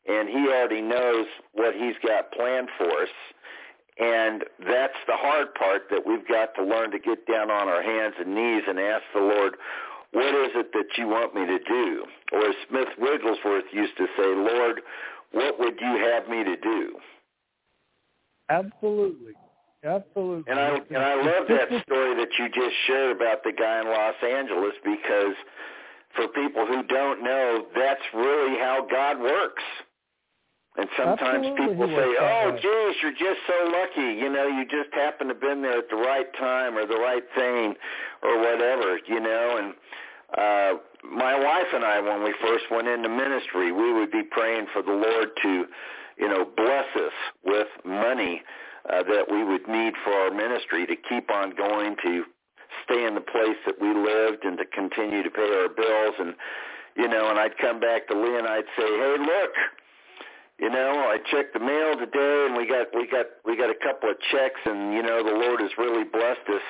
and 0.07 0.29
He 0.29 0.49
already 0.49 0.83
knows 0.83 1.27
what 1.53 1.75
He's 1.75 1.97
got 2.07 2.31
planned 2.33 2.69
for 2.77 2.91
us. 2.91 3.09
And 3.99 4.45
that's 4.69 5.01
the 5.07 5.17
hard 5.17 5.55
part 5.55 5.85
that 5.91 6.07
we've 6.07 6.29
got 6.29 6.55
to 6.57 6.62
learn 6.62 6.91
to 6.91 6.99
get 6.99 7.27
down 7.27 7.51
on 7.51 7.69
our 7.69 7.83
hands 7.83 8.14
and 8.21 8.35
knees 8.35 8.62
and 8.69 8.79
ask 8.79 9.03
the 9.14 9.21
Lord, 9.21 9.57
what 10.12 10.35
is 10.35 10.51
it 10.55 10.71
that 10.75 10.99
you 10.99 11.09
want 11.09 11.35
me 11.35 11.47
to 11.47 11.59
do? 11.59 12.05
Or 12.33 12.41
as 12.41 12.55
Smith 12.69 12.89
Wigglesworth 12.99 13.64
used 13.73 13.97
to 13.97 14.07
say, 14.19 14.27
Lord, 14.27 14.83
what 15.33 15.59
would 15.59 15.81
you 15.81 16.11
have 16.12 16.29
me 16.29 16.45
to 16.45 16.57
do? 16.57 16.99
Absolutely. 18.51 19.33
Absolutely. 19.87 20.51
And 20.51 20.59
I 20.59 20.80
and 20.91 20.99
I 20.99 21.14
love 21.14 21.47
that 21.49 21.68
story 21.87 22.14
that 22.16 22.28
you 22.39 22.49
just 22.49 22.74
shared 22.87 23.16
about 23.16 23.45
the 23.45 23.53
guy 23.53 23.80
in 23.80 23.87
Los 23.87 24.18
Angeles 24.22 24.74
because 24.84 25.37
for 26.14 26.28
people 26.28 26.66
who 26.66 26.82
don't 26.84 27.22
know, 27.22 27.66
that's 27.74 28.03
really 28.14 28.59
how 28.59 28.87
God 28.91 29.20
works. 29.20 29.62
And 30.78 30.89
sometimes 30.97 31.47
Absolutely 31.47 31.68
people 31.68 31.87
say, 31.89 32.09
"Oh, 32.20 32.51
geez, 32.53 32.97
you're 33.01 33.12
just 33.16 33.41
so 33.47 33.70
lucky. 33.70 34.18
You 34.18 34.28
know, 34.28 34.47
you 34.47 34.64
just 34.64 34.93
happen 34.93 35.28
to 35.28 35.34
have 35.34 35.41
been 35.41 35.62
there 35.62 35.78
at 35.78 35.89
the 35.89 35.97
right 35.97 36.26
time 36.39 36.76
or 36.76 36.84
the 36.84 36.99
right 36.99 37.24
thing 37.34 37.74
or 38.22 38.39
whatever." 38.39 38.99
You 39.07 39.20
know, 39.20 39.57
and 39.57 39.74
uh, 40.37 40.78
my 41.09 41.39
wife 41.39 41.68
and 41.72 41.84
I, 41.84 42.01
when 42.01 42.24
we 42.24 42.34
first 42.43 42.64
went 42.70 42.89
into 42.89 43.09
ministry, 43.09 43.72
we 43.72 43.93
would 43.93 44.11
be 44.11 44.22
praying 44.22 44.66
for 44.72 44.82
the 44.82 44.93
Lord 44.93 45.30
to, 45.43 45.64
you 46.18 46.28
know, 46.28 46.45
bless 46.57 46.87
us 46.97 47.12
with 47.45 47.68
money 47.84 48.43
uh, 48.43 48.66
Uh, 48.89 49.03
that 49.03 49.26
we 49.30 49.43
would 49.43 49.66
need 49.66 49.95
for 50.05 50.12
our 50.12 50.30
ministry 50.30 50.87
to 50.87 50.95
keep 50.95 51.30
on 51.30 51.51
going, 51.51 51.97
to 52.05 52.24
stay 52.84 53.05
in 53.05 53.14
the 53.14 53.20
place 53.20 53.59
that 53.66 53.80
we 53.80 53.93
lived, 53.93 54.45
and 54.45 54.57
to 54.59 54.64
continue 54.66 55.22
to 55.22 55.30
pay 55.30 55.51
our 55.59 55.68
bills. 55.68 56.14
And 56.18 56.34
you 56.97 57.09
know, 57.09 57.28
and 57.30 57.39
I'd 57.39 57.59
come 57.59 57.80
back 57.80 58.07
to 58.09 58.14
Lee 58.14 58.39
and 58.39 58.47
I'd 58.47 58.70
say, 58.78 58.87
"Hey, 58.87 59.16
look." 59.18 59.53
You 60.59 60.70
know, 60.70 61.05
I 61.05 61.18
checked 61.30 61.53
the 61.53 61.61
mail 61.61 61.99
today, 61.99 62.47
and 62.49 62.57
we 62.57 62.66
got 62.66 62.87
we 62.95 63.07
got 63.07 63.26
we 63.45 63.57
got 63.57 63.68
a 63.68 63.74
couple 63.74 64.09
of 64.09 64.16
checks, 64.32 64.61
and 64.64 64.95
you 64.95 65.03
know, 65.03 65.22
the 65.22 65.34
Lord 65.34 65.61
has 65.61 65.70
really 65.76 66.05
blessed 66.05 66.49
us. 66.49 66.62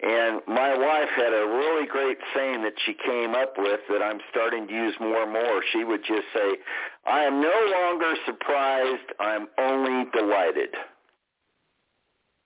And 0.00 0.40
my 0.46 0.76
wife 0.76 1.08
had 1.16 1.32
a 1.32 1.46
really 1.46 1.86
great 1.86 2.18
saying 2.34 2.62
that 2.62 2.74
she 2.84 2.94
came 2.94 3.34
up 3.34 3.54
with 3.56 3.80
that 3.88 4.02
I'm 4.02 4.20
starting 4.30 4.68
to 4.68 4.72
use 4.72 4.94
more 5.00 5.22
and 5.22 5.32
more. 5.32 5.62
She 5.72 5.82
would 5.82 6.04
just 6.04 6.26
say, 6.32 6.58
"I 7.06 7.24
am 7.24 7.40
no 7.40 7.58
longer 7.72 8.14
surprised. 8.24 9.10
I'm 9.18 9.48
only 9.58 10.10
delighted." 10.12 10.76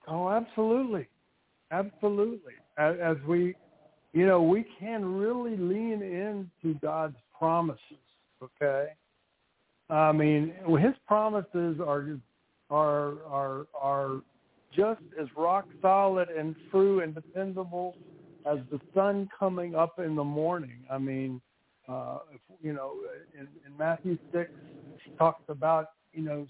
Oh, 0.08 0.28
absolutely. 0.30 1.06
Absolutely. 1.70 2.54
As, 2.78 3.16
we, 3.26 3.54
you 4.12 4.26
know, 4.26 4.42
we 4.42 4.64
can 4.80 5.04
really 5.04 5.56
lean 5.56 6.02
into 6.02 6.78
God's 6.80 7.16
promises, 7.38 7.80
okay? 8.42 8.88
I 9.90 10.12
mean, 10.12 10.52
his 10.80 10.94
promises 11.06 11.78
are 11.80 12.18
are 12.70 13.14
are 13.24 13.66
are 13.74 14.20
just 14.76 15.00
as 15.20 15.26
rock 15.36 15.66
solid 15.80 16.28
and 16.28 16.54
true 16.70 17.00
and 17.00 17.14
dependable 17.14 17.96
as 18.44 18.58
the 18.70 18.78
sun 18.94 19.28
coming 19.38 19.74
up 19.74 19.98
in 19.98 20.14
the 20.14 20.24
morning. 20.24 20.80
I 20.90 20.98
mean, 20.98 21.40
uh, 21.88 22.18
you 22.62 22.74
know, 22.74 22.92
in, 23.34 23.48
in 23.66 23.76
Matthew 23.78 24.18
six, 24.32 24.50
talks 25.16 25.42
about 25.48 25.90
you 26.12 26.22
know 26.22 26.46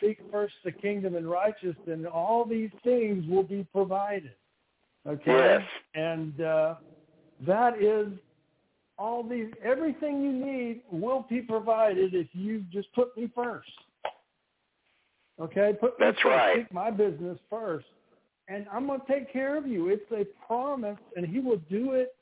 seek 0.00 0.18
first 0.30 0.54
the 0.64 0.72
kingdom 0.72 1.14
and 1.16 1.28
righteousness, 1.28 1.76
and 1.86 2.06
all 2.06 2.44
these 2.44 2.70
things 2.84 3.24
will 3.28 3.42
be 3.42 3.66
provided. 3.72 4.32
Okay, 5.06 5.22
Yes. 5.26 5.62
and 5.94 6.40
uh, 6.40 6.74
that 7.46 7.80
is 7.82 8.08
all 8.98 9.22
these 9.22 9.52
everything 9.62 10.22
you 10.22 10.32
need 10.32 10.82
will 10.90 11.26
be 11.28 11.40
provided 11.40 12.14
if 12.14 12.28
you 12.32 12.64
just 12.72 12.92
put 12.94 13.16
me 13.16 13.30
first. 13.34 13.68
Okay, 15.40 15.74
put 15.78 15.98
me 16.00 16.06
That's 16.06 16.20
first. 16.22 16.26
right. 16.34 16.56
Seek 16.56 16.72
my 16.72 16.90
business 16.90 17.38
first, 17.50 17.86
and 18.48 18.66
I'm 18.72 18.86
going 18.86 19.00
to 19.00 19.06
take 19.06 19.32
care 19.32 19.56
of 19.56 19.66
you. 19.66 19.88
It's 19.88 20.10
a 20.12 20.24
promise, 20.46 20.98
and 21.14 21.26
He 21.26 21.40
will 21.40 21.60
do 21.70 21.92
it 21.92 22.14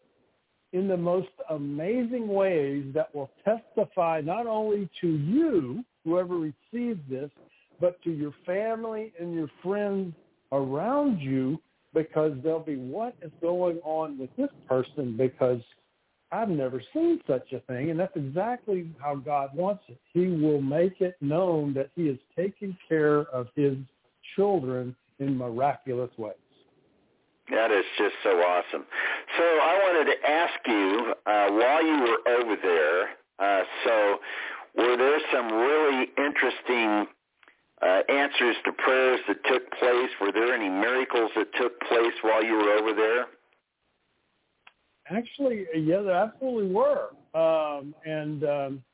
in 0.73 0.89
the 0.89 0.97
most 0.97 1.29
amazing 1.51 2.27
ways 2.27 2.85
that 2.95 3.15
will 3.15 3.31
testify 3.45 4.21
not 4.21 4.47
only 4.47 4.91
to 5.01 5.09
you, 5.09 5.85
whoever 6.05 6.37
receives 6.37 7.01
this, 7.09 7.31
but 7.81 8.01
to 8.03 8.11
your 8.11 8.33
family 8.47 9.13
and 9.21 9.35
your 9.35 9.51
friends 9.63 10.15
around 10.53 11.21
you, 11.21 11.61
because 11.93 12.33
they'll 12.43 12.61
be, 12.61 12.77
what 12.77 13.15
is 13.23 13.31
going 13.41 13.79
on 13.85 14.19
with 14.19 14.31
this 14.37 14.51
person? 14.69 15.17
Because 15.17 15.61
I've 16.33 16.49
never 16.49 16.83
seen 16.93 17.21
such 17.29 17.53
a 17.53 17.61
thing. 17.61 17.91
And 17.91 18.01
that's 18.01 18.17
exactly 18.17 18.91
how 18.99 19.15
God 19.15 19.55
wants 19.55 19.85
it. 19.89 19.99
He 20.13 20.27
will 20.27 20.61
make 20.61 21.01
it 21.01 21.17
known 21.21 21.73
that 21.75 21.91
he 21.95 22.09
is 22.09 22.19
taking 22.37 22.77
care 22.89 23.21
of 23.27 23.49
his 23.55 23.77
children 24.35 24.97
in 25.21 25.37
miraculous 25.37 26.11
ways. 26.19 26.35
That 27.51 27.71
is 27.71 27.85
just 27.99 28.15
so 28.23 28.31
awesome. 28.31 28.85
So 29.37 29.45
I 29.45 29.79
wanted 29.85 30.13
to 30.13 30.29
ask 30.29 30.55
you, 30.67 31.15
uh, 31.27 31.49
while 31.51 31.85
you 31.85 32.01
were 32.01 32.33
over 32.33 32.57
there, 32.61 33.11
uh, 33.39 33.65
so 33.85 34.19
were 34.77 34.97
there 34.97 35.21
some 35.33 35.53
really 35.53 36.09
interesting 36.17 37.07
uh, 37.85 38.01
answers 38.11 38.57
to 38.65 38.73
prayers 38.73 39.21
that 39.29 39.37
took 39.45 39.71
place? 39.73 40.11
Were 40.21 40.33
there 40.33 40.55
any 40.55 40.69
miracles 40.69 41.31
that 41.37 41.49
took 41.61 41.79
place 41.83 42.15
while 42.23 42.43
you 42.43 42.55
were 42.55 42.71
over 42.73 42.95
there? 42.95 43.27
Actually, 45.11 45.67
yeah, 45.77 46.01
there 46.01 46.15
absolutely 46.15 46.73
were. 46.73 47.11
Um, 47.35 47.95
and 48.07 48.45
um, 48.45 48.85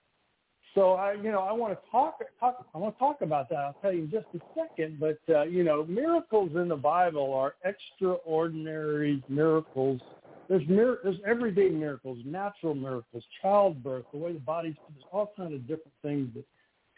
so 0.74 0.94
I, 0.94 1.12
you 1.12 1.30
know, 1.30 1.40
I 1.40 1.52
want 1.52 1.72
to 1.72 1.90
talk, 1.90 2.20
talk. 2.40 2.66
I 2.74 2.78
want 2.78 2.94
to 2.94 2.98
talk 2.98 3.22
about 3.22 3.48
that. 3.50 3.58
I'll 3.58 3.76
tell 3.80 3.92
you 3.92 4.04
in 4.04 4.10
just 4.10 4.26
a 4.34 4.40
second. 4.54 4.98
But 4.98 5.20
uh, 5.32 5.44
you 5.44 5.62
know, 5.62 5.84
miracles 5.84 6.50
in 6.56 6.68
the 6.68 6.76
Bible 6.76 7.32
are 7.34 7.54
extraordinary 7.64 9.22
miracles. 9.28 10.00
There's 10.48 10.66
mir- 10.68 10.98
there's 11.04 11.20
everyday 11.24 11.68
miracles, 11.68 12.18
natural 12.24 12.74
miracles, 12.74 13.22
childbirth, 13.40 14.06
the 14.12 14.18
way 14.18 14.32
the 14.32 14.40
body's. 14.40 14.74
All 15.12 15.32
kinds 15.36 15.54
of 15.54 15.60
different 15.62 15.94
things 16.02 16.28
that 16.34 16.44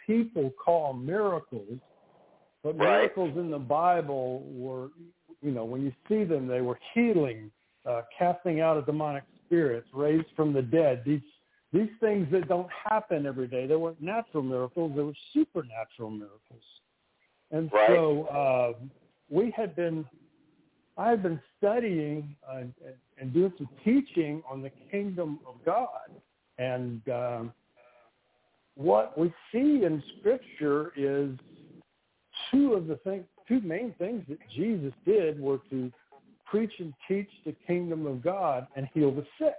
people 0.07 0.51
call 0.51 0.93
miracles. 0.93 1.79
But 2.63 2.77
Right. 2.79 3.01
miracles 3.01 3.37
in 3.37 3.51
the 3.51 3.59
Bible 3.59 4.43
were, 4.47 4.91
you 5.43 5.51
know, 5.51 5.65
when 5.65 5.83
you 5.83 5.93
see 6.09 6.25
them, 6.25 6.47
they 6.47 6.61
were 6.61 6.79
healing, 6.95 7.51
uh, 7.85 8.03
casting 8.17 8.61
out 8.61 8.77
of 8.77 8.87
demonic 8.87 9.25
spirits, 9.45 9.89
raised 9.93 10.29
from 10.37 10.53
the 10.53 10.63
dead. 10.63 11.03
These 11.05 11.23
these 11.73 11.91
things 12.01 12.31
that 12.31 12.49
don't 12.49 12.69
happen 12.71 13.25
every 13.25 13.49
day. 13.49 13.67
They 13.67 13.77
weren't 13.77 14.01
natural 14.01 14.43
miracles. 14.43 14.93
They 14.95 15.03
were 15.03 15.15
supernatural 15.33 16.11
miracles. 16.11 16.63
And 17.51 17.71
Right. 17.73 17.89
so 17.89 18.25
uh, 18.25 18.73
we 19.31 19.51
had 19.53 19.75
been, 19.75 20.07
I 20.99 21.09
had 21.11 21.23
been 21.23 21.41
studying 21.57 22.37
uh, 22.47 22.59
and, 22.59 22.75
and 23.19 23.33
doing 23.33 23.53
some 23.57 23.69
teaching 23.83 24.43
on 24.51 24.61
the 24.61 24.71
kingdom 24.91 25.41
of 25.47 25.55
God. 25.65 26.11
And 26.59 27.01
um, 27.09 27.53
what 28.83 29.16
we 29.18 29.33
see 29.53 29.85
in 29.85 30.03
Scripture 30.18 30.93
is 30.97 31.30
two 32.51 32.74
of 32.74 32.87
the 32.87 32.97
things, 32.97 33.24
two 33.47 33.61
main 33.61 33.95
things 33.99 34.24
that 34.28 34.39
Jesus 34.55 34.93
did 35.07 35.41
were 35.41 35.59
to 35.70 35.91
preach 36.45 36.72
and 36.78 36.93
teach 37.09 37.28
the 37.47 37.55
kingdom 37.66 38.07
of 38.07 38.22
God 38.22 38.66
and 38.76 38.89
heal 38.93 39.11
the 39.12 39.24
sick. 39.39 39.55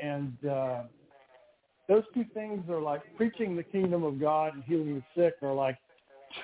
And 0.00 0.36
uh, 0.48 0.82
those 1.88 2.04
two 2.14 2.24
things 2.34 2.68
are 2.70 2.80
like 2.80 3.02
preaching 3.16 3.56
the 3.56 3.62
kingdom 3.62 4.04
of 4.04 4.20
God 4.20 4.54
and 4.54 4.62
healing 4.64 5.02
the 5.16 5.22
sick 5.22 5.34
are 5.42 5.54
like 5.54 5.78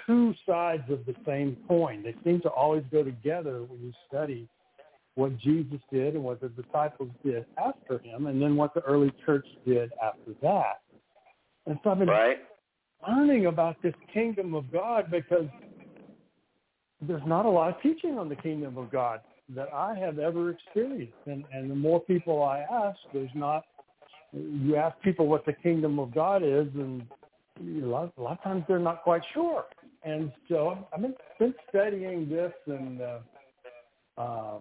two 0.07 0.34
sides 0.47 0.90
of 0.90 1.05
the 1.07 1.14
same 1.26 1.57
coin. 1.68 2.03
They 2.03 2.14
seem 2.24 2.40
to 2.40 2.49
always 2.49 2.84
go 2.90 3.03
together 3.03 3.62
when 3.62 3.80
you 3.80 3.92
study 4.09 4.49
what 5.14 5.38
Jesus 5.38 5.78
did 5.92 6.14
and 6.14 6.24
what 6.24 6.40
the 6.40 6.49
disciples 6.49 7.11
did 7.24 7.47
after 7.57 7.99
him, 7.99 8.26
and 8.26 8.42
then 8.42 8.57
what 8.57 8.74
the 8.74 8.80
early 8.80 9.12
church 9.24 9.47
did 9.64 9.92
after 10.03 10.32
that. 10.42 10.80
And 11.67 11.79
so 11.83 11.91
I've 11.91 11.99
been 11.99 12.09
Right. 12.09 12.39
learning 13.07 13.47
about 13.47 13.81
this 13.83 13.95
kingdom 14.12 14.55
of 14.55 14.71
God 14.71 15.11
because 15.11 15.49
there's 17.01 17.27
not 17.27 17.47
a 17.47 17.49
lot 17.49 17.75
of 17.75 17.83
teaching 17.83 18.19
on 18.19 18.29
the 18.29 18.37
kingdom 18.37 18.79
of 18.79 18.91
God 18.91 19.21
that 19.51 19.73
I 19.73 19.95
have 19.95 20.19
ever 20.19 20.51
experienced. 20.51 21.19
And, 21.27 21.45
and 21.53 21.71
the 21.71 21.75
more 21.75 22.01
people 22.01 22.43
I 22.43 22.61
ask, 22.61 22.99
there's 23.12 23.35
not, 23.35 23.65
you 24.33 24.77
ask 24.77 24.99
people 25.03 25.27
what 25.27 25.45
the 25.45 25.53
kingdom 25.53 25.99
of 25.99 26.15
God 26.15 26.43
is, 26.43 26.69
and 26.75 27.07
a 27.61 27.87
lot, 27.87 28.12
a 28.17 28.23
lot 28.23 28.33
of 28.39 28.43
times 28.43 28.65
they're 28.67 28.79
not 28.79 29.03
quite 29.03 29.23
sure. 29.33 29.65
And 30.03 30.33
so 30.49 30.87
I've 30.93 31.01
been, 31.03 31.15
been 31.39 31.55
studying 31.69 32.29
this, 32.29 32.53
and 32.67 33.01
uh, 33.01 33.19
uh, 34.19 34.59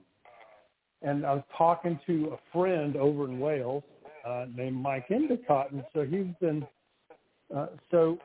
and 1.02 1.26
I 1.26 1.34
was 1.34 1.44
talking 1.58 2.00
to 2.08 2.34
a 2.34 2.38
friend 2.58 2.96
over 2.96 3.26
in 3.26 3.40
Wales 3.40 3.84
uh, 4.26 4.46
named 4.56 4.78
Mike 4.78 5.08
Endicott, 5.10 5.72
and 5.72 5.84
so 5.94 6.04
he's 6.04 6.28
been 6.40 6.66
uh, 7.56 7.68
so 7.92 8.18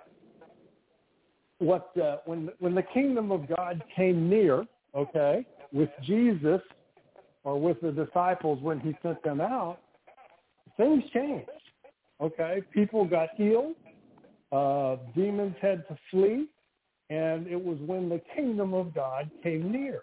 what 1.59 1.97
uh, 1.99 2.19
when 2.25 2.51
when 2.61 2.75
the 2.75 2.83
kingdom 2.83 3.31
of 3.33 3.49
God 3.49 3.83
came 3.95 4.29
near, 4.29 4.67
okay, 4.95 5.47
with 5.73 5.91
Jesus 6.05 6.61
or 7.45 7.61
with 7.61 7.81
the 7.81 7.93
disciples 7.93 8.61
when 8.63 8.81
he 8.81 8.97
sent 9.03 9.23
them 9.23 9.41
out, 9.41 9.79
things 10.77 11.03
changed. 11.13 11.51
Okay, 12.21 12.63
people 12.73 13.05
got 13.05 13.29
healed, 13.37 13.75
uh, 14.51 14.97
demons 15.15 15.55
had 15.61 15.87
to 15.89 15.97
flee, 16.11 16.49
and 17.11 17.47
it 17.47 17.63
was 17.63 17.79
when 17.87 18.09
the 18.09 18.21
kingdom 18.35 18.75
of 18.75 18.95
God 18.95 19.31
came 19.43 19.71
near. 19.71 20.03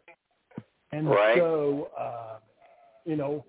And 0.92 1.10
Right. 1.10 1.38
so, 1.38 1.90
uh, 1.98 2.40
you 3.06 3.18
know, 3.18 3.44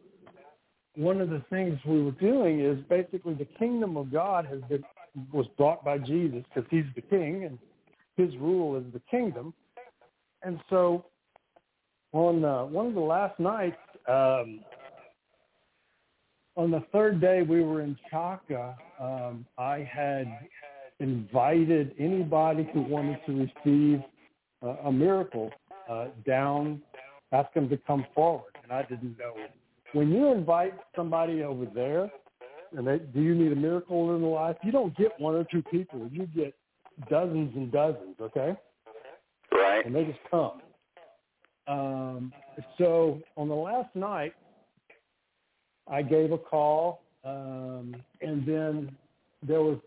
one 0.96 1.20
of 1.20 1.30
the 1.30 1.40
things 1.50 1.78
we 1.84 2.02
were 2.02 2.10
doing 2.12 2.60
is 2.60 2.82
basically 2.88 3.34
the 3.34 3.44
kingdom 3.44 3.96
of 3.96 4.10
God 4.10 4.46
has 4.46 4.60
been 4.62 4.84
was 5.32 5.46
brought 5.56 5.84
by 5.84 5.98
Jesus 5.98 6.44
because 6.54 6.68
he's 6.70 6.84
the 6.94 7.02
king 7.02 7.44
and 7.44 7.58
his 8.16 8.36
rule 8.38 8.76
is 8.76 8.84
the 8.92 9.00
kingdom. 9.10 9.52
And 10.42 10.60
so 10.70 11.06
on 12.12 12.44
uh, 12.44 12.64
one 12.64 12.86
of 12.86 12.94
the 12.94 13.00
last 13.00 13.38
nights, 13.38 13.76
um, 14.08 14.60
on 16.56 16.70
the 16.70 16.82
third 16.92 17.20
day 17.20 17.42
we 17.42 17.62
were 17.62 17.82
in 17.82 17.96
Kyaka, 18.12 18.74
um, 19.00 19.46
I 19.58 19.88
had 19.90 20.26
invited 21.00 21.94
anybody 21.98 22.68
who 22.72 22.82
wanted 22.82 23.18
to 23.26 23.48
receive 23.64 24.02
uh, 24.62 24.88
a 24.88 24.92
miracle 24.92 25.50
uh, 25.90 26.06
down, 26.26 26.80
ask 27.32 27.52
them 27.52 27.68
to 27.68 27.76
come 27.86 28.06
forward. 28.14 28.56
And 28.62 28.72
I 28.72 28.82
didn't 28.82 29.18
know. 29.18 29.34
When 29.92 30.10
you 30.10 30.32
invite 30.32 30.74
somebody 30.94 31.42
over 31.42 31.66
there, 31.66 32.10
and 32.76 32.86
they, 32.86 32.98
do 32.98 33.20
you 33.20 33.34
need 33.34 33.52
a 33.52 33.56
miracle 33.56 34.14
in 34.14 34.22
life? 34.22 34.56
You 34.62 34.72
don't 34.72 34.96
get 34.96 35.12
one 35.18 35.34
or 35.34 35.44
two 35.44 35.62
people. 35.62 36.08
You 36.10 36.26
get 36.26 36.54
dozens 37.10 37.54
and 37.54 37.70
dozens, 37.70 38.16
okay? 38.20 38.54
Right. 39.52 39.86
and 39.86 39.94
they 39.94 40.04
just 40.04 40.18
come. 40.30 40.60
Um, 41.68 42.32
so 42.78 43.20
on 43.36 43.48
the 43.48 43.54
last 43.54 43.94
night, 43.94 44.34
I 45.88 46.02
gave 46.02 46.32
a 46.32 46.38
call, 46.38 47.02
um, 47.24 47.94
and 48.20 48.46
then 48.46 48.96
there 49.46 49.60
was 49.60 49.78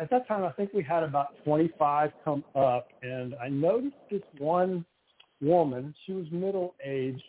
at 0.00 0.10
that 0.10 0.26
time 0.26 0.44
I 0.44 0.50
think 0.52 0.72
we 0.72 0.82
had 0.82 1.02
about 1.02 1.28
25 1.44 2.10
come 2.24 2.44
up, 2.54 2.88
and 3.02 3.34
I 3.36 3.48
noticed 3.48 3.94
this 4.10 4.22
one 4.38 4.84
woman. 5.40 5.94
She 6.06 6.12
was 6.12 6.26
middle 6.30 6.74
aged, 6.84 7.22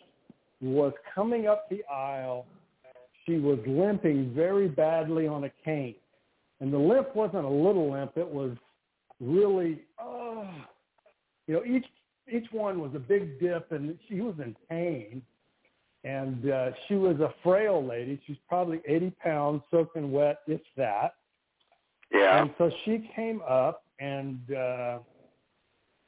was 0.60 0.92
coming 1.14 1.46
up 1.46 1.68
the 1.70 1.84
aisle. 1.92 2.46
She 3.26 3.38
was 3.38 3.58
limping 3.66 4.32
very 4.34 4.68
badly 4.68 5.26
on 5.26 5.44
a 5.44 5.50
cane, 5.64 5.96
and 6.60 6.72
the 6.72 6.78
limp 6.78 7.14
wasn't 7.14 7.44
a 7.44 7.48
little 7.48 7.90
limp; 7.92 8.16
it 8.16 8.28
was 8.28 8.56
really 9.20 9.82
oh 9.98 10.48
you 11.46 11.54
know, 11.54 11.64
each 11.64 11.86
each 12.30 12.46
one 12.50 12.80
was 12.80 12.90
a 12.94 12.98
big 12.98 13.38
dip, 13.38 13.70
and 13.70 13.96
she 14.08 14.20
was 14.20 14.34
in 14.38 14.56
pain. 14.68 15.22
And 16.02 16.50
uh, 16.50 16.70
she 16.86 16.94
was 16.94 17.18
a 17.20 17.32
frail 17.42 17.84
lady. 17.84 18.20
She's 18.26 18.36
probably 18.48 18.80
80 18.86 19.10
pounds, 19.22 19.62
soaking 19.70 20.10
wet, 20.12 20.38
if 20.46 20.60
that. 20.76 21.14
Yeah. 22.12 22.42
And 22.42 22.50
so 22.58 22.70
she 22.84 23.08
came 23.14 23.42
up, 23.48 23.84
and 23.98 24.40
uh, 24.52 24.98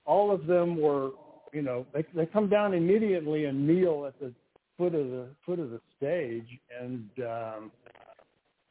all 0.07 0.31
of 0.31 0.47
them 0.47 0.81
were, 0.81 1.11
you 1.53 1.63
know, 1.63 1.87
they 1.93 2.05
they 2.15 2.27
come 2.27 2.49
down 2.49 2.75
immediately 2.75 3.47
and 3.47 3.67
kneel 3.67 4.07
at 4.07 4.19
the 4.21 4.33
foot 4.79 4.95
of 4.95 5.11
the 5.11 5.27
foot 5.45 5.59
of 5.59 5.71
the 5.71 5.81
stage, 5.97 6.47
and 6.81 7.11
um, 7.19 7.73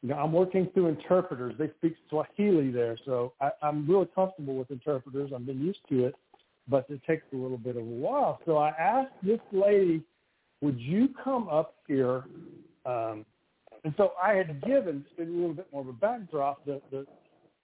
you 0.02 0.08
know, 0.08 0.16
I'm 0.16 0.32
working 0.32 0.68
through 0.74 0.88
interpreters. 0.88 1.54
They 1.58 1.70
speak 1.78 1.94
Swahili 2.08 2.70
there, 2.70 2.96
so 3.04 3.34
I, 3.40 3.50
I'm 3.62 3.86
really 3.86 4.08
comfortable 4.14 4.56
with 4.56 4.70
interpreters. 4.70 5.30
I've 5.34 5.46
been 5.46 5.60
used 5.60 5.80
to 5.90 6.06
it, 6.06 6.14
but 6.68 6.86
it 6.88 7.00
takes 7.06 7.24
a 7.32 7.36
little 7.36 7.58
bit 7.58 7.76
of 7.76 7.82
a 7.82 7.84
while. 7.84 8.40
So 8.46 8.56
I 8.56 8.70
asked 8.70 9.14
this 9.22 9.40
lady, 9.52 10.02
"Would 10.62 10.80
you 10.80 11.10
come 11.22 11.48
up 11.48 11.74
here?" 11.86 12.24
Um, 12.86 13.26
and 13.84 13.94
so 13.96 14.12
I 14.20 14.34
had 14.34 14.64
given 14.64 15.04
a 15.18 15.22
little 15.22 15.54
bit 15.54 15.66
more 15.72 15.82
of 15.82 15.88
a 15.88 15.92
backdrop. 15.92 16.64
The, 16.64 16.80
the 16.90 17.06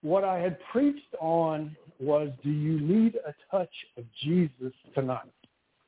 what 0.03 0.23
I 0.23 0.39
had 0.39 0.59
preached 0.71 1.15
on 1.21 1.75
was, 1.99 2.31
"Do 2.43 2.51
you 2.51 2.79
need 2.79 3.17
a 3.27 3.35
touch 3.51 3.73
of 3.97 4.05
Jesus 4.23 4.73
tonight?" 4.95 5.33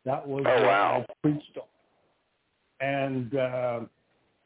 That 0.04 0.26
was 0.26 0.44
Oh, 0.46 0.52
what 0.54 0.62
wow. 0.62 1.04
I 1.08 1.12
preached 1.22 1.56
on. 1.56 1.64
And 2.80 3.34
uh, 3.34 3.80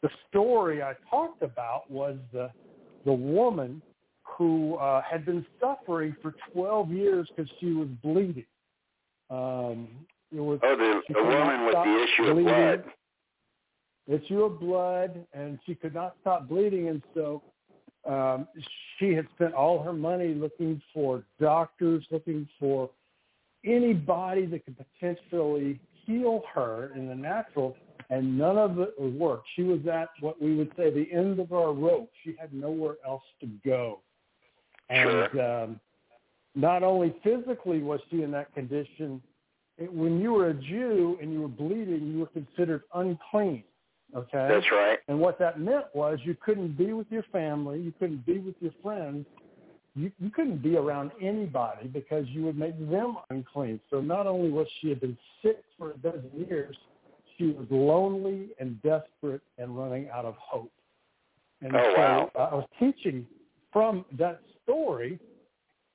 the 0.03 0.11
story 0.29 0.83
I 0.83 0.95
talked 1.09 1.43
about 1.43 1.91
was 1.91 2.17
the 2.33 2.51
the 3.05 3.13
woman 3.13 3.81
who 4.23 4.77
uh, 4.77 5.03
had 5.03 5.25
been 5.25 5.45
suffering 5.61 6.15
for 6.23 6.35
12 6.53 6.91
years 6.91 7.29
because 7.35 7.51
she 7.61 7.73
was 7.73 7.89
bleeding. 8.03 8.45
Um, 9.31 9.89
it 10.35 10.41
was 10.41 10.61
Oh, 10.63 10.77
the, 10.77 11.01
the 11.13 11.23
woman 11.23 11.67
with 11.67 11.75
the 11.75 12.05
issue 12.05 12.25
of 12.31 12.35
bleeding. 12.37 12.53
blood. 12.53 12.85
issue 14.07 14.43
of 14.45 14.61
blood, 14.61 15.27
and 15.33 15.59
she 15.67 15.75
could 15.75 15.95
not 15.95 16.17
stop 16.21 16.49
bleeding, 16.49 16.89
and 16.89 17.03
so 17.15 17.43
um, 18.09 18.47
she 18.99 19.13
had 19.13 19.27
spent 19.35 19.55
all 19.55 19.83
her 19.83 19.93
money 19.93 20.35
looking 20.35 20.81
for 20.93 21.25
doctors, 21.41 22.05
looking 22.11 22.49
for 22.59 22.91
anybody 23.65 24.47
that 24.47 24.65
could 24.65 24.77
potentially 24.77 25.81
heal 26.07 26.43
her 26.55 26.93
in 26.95 27.09
the 27.09 27.15
natural, 27.15 27.77
and 28.11 28.37
none 28.37 28.59
of 28.59 28.79
it 28.81 28.95
would 28.99 29.15
work. 29.19 29.43
She 29.55 29.63
was 29.63 29.87
at 29.87 30.11
what 30.21 30.41
we 30.43 30.57
would 30.57 30.73
say 30.77 30.91
the 30.91 31.11
end 31.13 31.39
of 31.39 31.53
our 31.53 31.73
rope. 31.73 32.11
She 32.25 32.35
had 32.39 32.53
nowhere 32.53 32.97
else 33.07 33.23
to 33.41 33.47
go. 33.65 34.01
And 34.89 35.09
Sure. 35.33 35.63
um, 35.63 35.81
not 36.57 36.83
only 36.83 37.15
physically 37.23 37.83
was 37.83 38.01
she 38.11 38.23
in 38.23 38.33
that 38.33 38.53
condition, 38.53 39.23
it, 39.79 39.93
when 39.93 40.21
you 40.21 40.33
were 40.33 40.49
a 40.49 40.55
Jew 40.55 41.17
and 41.23 41.33
you 41.33 41.43
were 41.43 41.49
bleeding, 41.49 42.11
you 42.13 42.19
were 42.19 42.27
considered 42.27 42.83
unclean. 42.95 43.63
Okay. 44.15 44.49
That's 44.49 44.71
right. 44.73 44.99
And 45.07 45.21
what 45.21 45.39
that 45.39 45.61
meant 45.61 45.87
was 45.95 46.19
you 46.25 46.37
couldn't 46.45 46.77
be 46.77 46.93
with 46.93 47.07
your 47.11 47.23
family, 47.31 47.81
you 47.81 47.93
couldn't 47.93 48.27
be 48.27 48.39
with 48.39 48.57
your 48.59 48.73
friends, 48.83 49.25
you, 49.95 50.11
you 50.19 50.31
couldn't 50.31 50.63
be 50.63 50.77
around 50.77 51.13
anybody 51.21 51.87
because 51.87 52.27
you 52.29 52.43
would 52.43 52.59
make 52.59 52.77
them 52.91 53.19
unclean. 53.31 53.79
So 53.89 54.01
not 54.01 54.27
only 54.27 54.51
was 54.51 54.67
she 54.81 54.89
had 54.89 55.01
been 55.01 55.17
sick 55.43 55.63
for 55.79 55.93
a 55.93 55.97
dozen 55.99 56.31
years, 56.49 56.77
she 57.41 57.47
was 57.53 57.67
lonely 57.71 58.49
and 58.61 58.81
desperate 58.83 59.41
and 59.59 59.77
running 59.77 60.09
out 60.11 60.25
of 60.25 60.35
hope. 60.39 60.71
And 61.63 61.75
Oh, 61.75 61.93
so 61.95 62.01
wow. 62.01 62.31
I 62.37 62.55
was 62.55 62.67
teaching 62.79 63.27
from 63.73 64.05
that 64.19 64.41
story, 64.63 65.19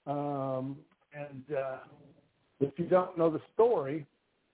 um, 0.08 0.78
and 1.14 1.44
uh, 1.56 1.78
if 2.60 2.78
you 2.78 2.86
don't 2.86 3.18
know 3.18 3.30
the 3.30 3.42
story, 3.54 4.06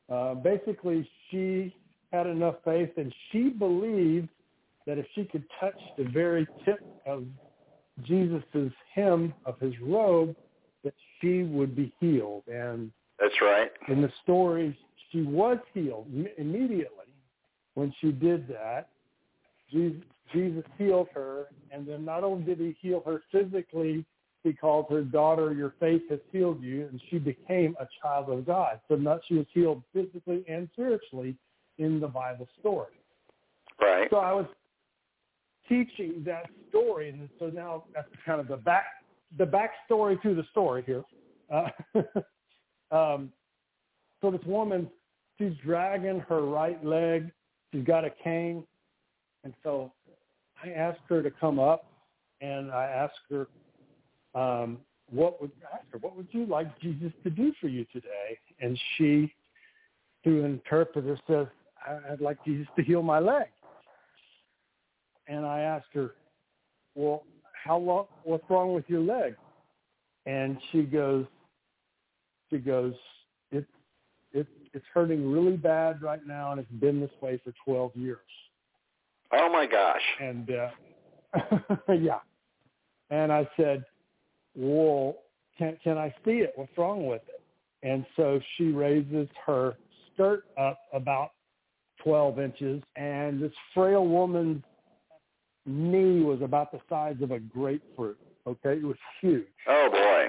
uh, 0.09 0.35
basically 0.35 1.09
she 1.29 1.75
had 2.11 2.27
enough 2.27 2.55
faith 2.65 2.91
and 2.97 3.13
she 3.31 3.49
believed 3.49 4.29
that 4.85 4.97
if 4.97 5.05
she 5.15 5.23
could 5.25 5.43
touch 5.59 5.79
the 5.97 6.03
very 6.05 6.47
tip 6.65 6.79
of 7.05 7.25
Jesus's 8.03 8.71
hem 8.93 9.33
of 9.45 9.59
his 9.59 9.73
robe, 9.81 10.35
that 10.83 10.93
she 11.19 11.43
would 11.43 11.75
be 11.75 11.93
healed. 11.99 12.43
And 12.47 12.91
That's 13.19 13.39
right. 13.41 13.71
in 13.87 14.01
the 14.01 14.11
story, 14.23 14.77
she 15.11 15.21
was 15.21 15.57
healed 15.73 16.07
immediately 16.37 17.13
when 17.73 17.93
she 18.01 18.11
did 18.11 18.47
that. 18.47 18.89
Jesus, 19.71 20.01
Jesus 20.33 20.63
healed 20.77 21.07
her, 21.13 21.47
and 21.71 21.87
then 21.87 22.05
not 22.05 22.23
only 22.23 22.43
did 22.43 22.59
he 22.59 22.75
heal 22.81 23.03
her 23.05 23.21
physically, 23.31 24.05
he 24.43 24.53
called 24.53 24.87
her 24.89 25.01
daughter, 25.01 25.53
your 25.53 25.75
faith 25.79 26.01
has 26.09 26.19
healed 26.31 26.61
you, 26.61 26.87
and 26.87 27.01
she 27.09 27.19
became 27.19 27.75
a 27.79 27.87
child 28.01 28.29
of 28.29 28.45
God. 28.45 28.79
So 28.87 28.95
not 28.95 29.21
she 29.27 29.35
was 29.35 29.45
healed 29.53 29.83
physically 29.93 30.43
and 30.47 30.67
spiritually 30.73 31.35
in 31.77 31.99
the 31.99 32.07
Bible 32.07 32.47
story. 32.59 32.93
Right. 33.79 34.07
So 34.09 34.17
I 34.17 34.33
was 34.33 34.47
teaching 35.69 36.23
that 36.25 36.49
story, 36.69 37.09
and 37.09 37.29
so 37.39 37.47
now 37.47 37.83
that's 37.93 38.09
kind 38.25 38.39
of 38.39 38.47
the 38.47 38.57
back 38.57 38.85
the 39.37 39.45
backstory 39.45 40.21
to 40.23 40.35
the 40.35 40.43
story 40.51 40.83
here. 40.85 41.03
Uh, 41.49 41.69
um, 42.95 43.31
so 44.21 44.29
this 44.29 44.41
woman, 44.45 44.89
she's 45.41 45.57
dragging 45.63 46.19
her 46.29 46.41
right 46.41 46.83
leg. 46.85 47.31
She's 47.73 47.83
got 47.83 48.05
a 48.05 48.11
cane, 48.23 48.63
and 49.43 49.53
so 49.63 49.91
I 50.63 50.69
asked 50.69 51.01
her 51.09 51.23
to 51.23 51.31
come 51.31 51.59
up, 51.59 51.85
and 52.41 52.71
I 52.71 52.85
asked 52.85 53.19
her, 53.29 53.47
um, 54.35 54.79
"What 55.09 55.41
would 55.41 55.51
I 55.71 55.77
asked 55.77 55.87
her? 55.91 55.97
What 55.97 56.15
would 56.15 56.27
you 56.31 56.45
like 56.45 56.77
Jesus 56.79 57.11
to 57.23 57.29
do 57.29 57.53
for 57.59 57.67
you 57.67 57.85
today?" 57.85 58.37
And 58.59 58.79
she, 58.95 59.33
through 60.23 60.43
an 60.45 60.51
interpreter, 60.51 61.17
says, 61.27 61.47
"I'd 61.85 62.21
like 62.21 62.43
Jesus 62.43 62.67
to 62.75 62.83
heal 62.83 63.01
my 63.01 63.19
leg." 63.19 63.47
and 65.27 65.45
I 65.45 65.61
asked 65.61 65.93
her, 65.93 66.15
"Well, 66.93 67.23
how 67.53 67.77
long? 67.77 68.07
What's 68.23 68.43
wrong 68.49 68.73
with 68.73 68.89
your 68.89 68.99
leg?" 68.99 69.37
And 70.25 70.61
she 70.71 70.83
goes, 70.83 71.25
"She 72.49 72.57
goes, 72.57 72.95
it's 74.73 74.85
hurting 74.93 75.31
really 75.31 75.57
bad 75.57 76.01
right 76.01 76.25
now, 76.25 76.51
and 76.51 76.59
it's 76.59 76.71
been 76.71 76.99
this 76.99 77.11
way 77.21 77.39
for 77.43 77.53
12 77.65 77.95
years." 77.95 78.19
Oh 79.33 79.49
my 79.51 79.65
gosh. 79.65 80.01
And 80.19 80.49
uh, 80.51 80.69
yeah, 81.93 82.19
and 83.09 83.31
I 83.31 83.47
said, 83.57 83.83
"Well, 84.55 85.17
can 85.57 85.77
can 85.83 85.97
I 85.97 86.13
see 86.25 86.39
it? 86.39 86.53
What's 86.55 86.77
wrong 86.77 87.07
with 87.07 87.21
it?" 87.27 87.41
And 87.83 88.05
so 88.15 88.39
she 88.57 88.71
raises 88.71 89.27
her 89.45 89.75
skirt 90.13 90.43
up 90.59 90.79
about 90.93 91.31
12 92.03 92.39
inches, 92.39 92.83
and 92.95 93.41
this 93.41 93.51
frail 93.73 94.05
woman's 94.05 94.63
knee 95.65 96.21
was 96.21 96.41
about 96.41 96.71
the 96.71 96.79
size 96.89 97.15
of 97.21 97.31
a 97.31 97.39
grapefruit. 97.39 98.17
Okay, 98.47 98.77
it 98.77 98.83
was 98.83 98.97
huge. 99.21 99.45
Oh 99.67 99.89
boy. 99.91 100.27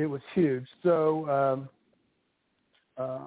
It 0.00 0.06
was 0.06 0.20
huge. 0.34 0.66
So 0.82 1.28
um, 1.28 1.68
uh, 3.00 3.18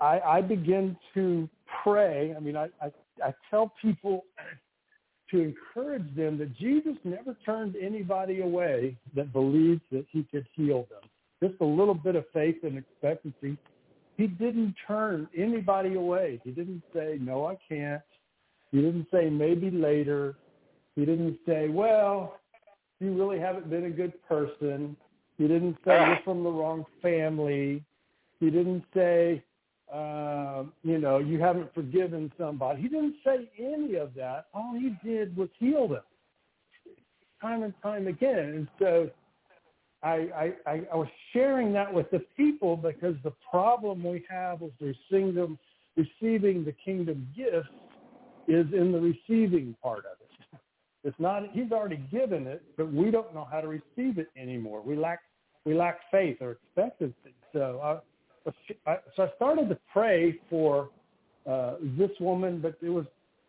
I, 0.00 0.20
I 0.20 0.40
begin 0.40 0.96
to 1.14 1.48
pray. 1.82 2.34
I 2.36 2.40
mean, 2.40 2.56
I, 2.56 2.68
I, 2.82 2.90
I 3.24 3.34
tell 3.50 3.72
people 3.80 4.24
to 5.30 5.40
encourage 5.40 6.14
them 6.14 6.38
that 6.38 6.56
Jesus 6.56 6.94
never 7.04 7.36
turned 7.44 7.76
anybody 7.76 8.40
away 8.40 8.96
that 9.16 9.32
believed 9.32 9.82
that 9.90 10.04
he 10.10 10.24
could 10.24 10.46
heal 10.54 10.86
them. 10.90 11.08
Just 11.42 11.60
a 11.60 11.64
little 11.64 11.94
bit 11.94 12.16
of 12.16 12.24
faith 12.32 12.56
and 12.62 12.78
expectancy. 12.78 13.56
He 14.16 14.26
didn't 14.26 14.74
turn 14.86 15.28
anybody 15.36 15.94
away. 15.94 16.40
He 16.44 16.50
didn't 16.50 16.82
say, 16.94 17.18
no, 17.20 17.46
I 17.46 17.56
can't. 17.68 18.02
He 18.70 18.80
didn't 18.80 19.06
say 19.12 19.30
maybe 19.30 19.70
later. 19.70 20.36
He 20.94 21.04
didn't 21.04 21.38
say, 21.46 21.68
well, 21.68 22.38
you 23.00 23.12
really 23.14 23.38
haven't 23.38 23.68
been 23.68 23.86
a 23.86 23.90
good 23.90 24.12
person. 24.28 24.96
He 25.36 25.48
didn't 25.48 25.76
say 25.84 26.06
you're 26.06 26.20
from 26.24 26.44
the 26.44 26.50
wrong 26.50 26.84
family. 27.02 27.82
He 28.44 28.50
didn't 28.50 28.84
say, 28.94 29.42
uh, 29.92 30.64
you 30.82 30.98
know, 30.98 31.18
you 31.18 31.40
haven't 31.40 31.72
forgiven 31.74 32.32
somebody. 32.38 32.82
He 32.82 32.88
didn't 32.88 33.16
say 33.24 33.50
any 33.58 33.94
of 33.94 34.14
that. 34.14 34.46
All 34.52 34.74
he 34.74 34.96
did 35.06 35.36
was 35.36 35.48
heal 35.58 35.88
them 35.88 36.02
time 37.44 37.62
and 37.62 37.74
time 37.82 38.06
again. 38.06 38.38
And 38.38 38.68
so 38.78 39.10
I, 40.02 40.52
I, 40.66 40.80
I, 40.90 40.96
was 40.96 41.08
sharing 41.32 41.72
that 41.74 41.92
with 41.92 42.10
the 42.10 42.20
people 42.36 42.76
because 42.76 43.16
the 43.22 43.32
problem 43.50 44.02
we 44.02 44.24
have 44.30 44.60
with 44.60 44.72
receiving, 44.80 45.58
receiving 45.96 46.64
the 46.64 46.74
kingdom 46.84 47.28
gifts 47.36 47.68
is 48.48 48.66
in 48.72 48.92
the 48.92 49.00
receiving 49.00 49.76
part 49.82 50.00
of 50.00 50.18
it. 50.20 50.60
It's 51.04 51.20
not 51.20 51.42
he's 51.52 51.70
already 51.70 52.02
given 52.10 52.46
it, 52.46 52.62
but 52.78 52.90
we 52.90 53.10
don't 53.10 53.34
know 53.34 53.46
how 53.50 53.60
to 53.60 53.68
receive 53.68 54.18
it 54.18 54.28
anymore. 54.38 54.80
We 54.80 54.96
lack 54.96 55.20
we 55.66 55.74
lack 55.74 56.00
faith 56.10 56.38
or 56.40 56.52
expectancy. 56.52 57.34
So 57.52 57.80
I, 57.82 57.98
I 58.86 58.96
so 59.16 59.24
I 59.24 59.28
started 59.36 59.68
to 59.68 59.78
pray 59.92 60.38
for 60.50 60.90
uh, 61.48 61.74
this 61.98 62.10
woman, 62.20 62.60
but 62.60 62.76
it 62.82 62.90
was 62.90 63.06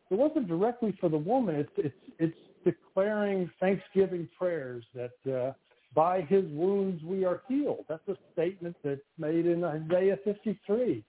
it 0.09 0.15
wasn't 0.15 0.47
directly 0.47 0.95
for 0.99 1.09
the 1.09 1.17
woman. 1.17 1.55
It's 1.55 1.71
it's 1.77 1.95
it's 2.19 2.37
declaring 2.63 3.49
Thanksgiving 3.59 4.27
prayers 4.37 4.83
that 4.93 5.31
uh, 5.31 5.53
by 5.93 6.21
His 6.21 6.45
wounds 6.49 7.03
we 7.03 7.25
are 7.25 7.41
healed. 7.47 7.85
That's 7.87 8.07
a 8.07 8.17
statement 8.33 8.75
that's 8.83 9.01
made 9.17 9.45
in 9.45 9.63
Isaiah 9.63 10.17
53, 10.23 11.03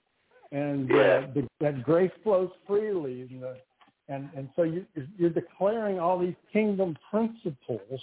and 0.53 0.91
uh, 0.91 0.95
the, 1.35 1.47
that 1.61 1.83
grace 1.83 2.13
flows 2.23 2.51
freely. 2.67 3.23
And 3.23 3.43
the, 3.43 3.57
and 4.09 4.29
and 4.37 4.49
so 4.57 4.63
you, 4.63 4.87
you're 5.19 5.31
declaring 5.31 5.99
all 5.99 6.19
these 6.19 6.37
kingdom 6.53 6.97
principles 7.11 8.01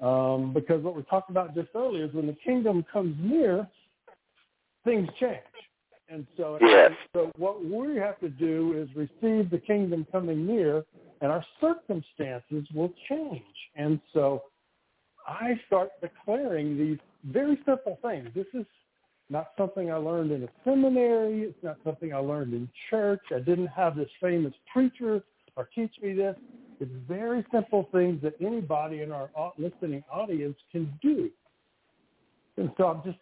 um, 0.00 0.52
because 0.54 0.82
what 0.82 0.94
we 0.94 1.02
talked 1.02 1.30
about 1.30 1.54
just 1.54 1.68
earlier 1.74 2.04
is 2.04 2.14
when 2.14 2.26
the 2.26 2.36
kingdom 2.44 2.84
comes 2.92 3.16
near, 3.20 3.68
things 4.88 5.08
change. 5.20 5.40
And 6.08 6.26
so, 6.36 6.58
Yes. 6.60 6.92
so 7.12 7.30
what 7.36 7.62
we 7.62 7.96
have 7.96 8.18
to 8.20 8.30
do 8.30 8.72
is 8.72 8.88
receive 8.96 9.50
the 9.50 9.58
kingdom 9.58 10.06
coming 10.10 10.46
near, 10.46 10.84
and 11.20 11.30
our 11.30 11.44
circumstances 11.60 12.66
will 12.74 12.92
change. 13.08 13.70
And 13.74 14.00
so, 14.14 14.44
I 15.26 15.60
start 15.66 15.90
declaring 16.00 16.78
these 16.78 16.98
very 17.24 17.58
simple 17.66 17.98
things. 18.00 18.30
This 18.34 18.46
is 18.54 18.64
not 19.28 19.50
something 19.58 19.92
I 19.92 19.96
learned 19.96 20.32
in 20.32 20.44
a 20.44 20.48
seminary. 20.64 21.42
It's 21.42 21.62
not 21.62 21.76
something 21.84 22.14
I 22.14 22.18
learned 22.18 22.54
in 22.54 22.70
church. 22.88 23.20
I 23.30 23.40
didn't 23.40 23.66
have 23.66 23.94
this 23.94 24.08
famous 24.22 24.54
preacher 24.72 25.22
or 25.56 25.68
teach 25.74 25.92
me 26.00 26.14
this. 26.14 26.36
It's 26.80 26.90
very 27.06 27.44
simple 27.52 27.86
things 27.92 28.22
that 28.22 28.34
anybody 28.40 29.02
in 29.02 29.12
our 29.12 29.28
listening 29.58 30.02
audience 30.10 30.56
can 30.72 30.90
do. 31.02 31.30
And 32.56 32.72
so 32.78 32.86
I'm 32.86 33.02
just 33.04 33.18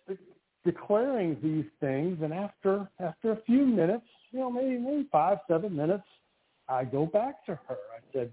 declaring 0.67 1.39
these 1.43 1.65
things, 1.81 2.19
and 2.23 2.35
after 2.35 2.89
after 3.01 3.33
a 3.33 3.41
few 3.47 3.65
minutes, 3.65 4.05
you 4.33 4.41
know, 4.41 4.51
maybe 4.51 4.77
maybe 4.77 5.09
five 5.11 5.39
seven 5.49 5.75
minutes, 5.75 6.05
I 6.69 6.85
go 6.85 7.07
back 7.07 7.47
to 7.47 7.59
her. 7.69 7.79
I 7.97 8.01
said, 8.13 8.31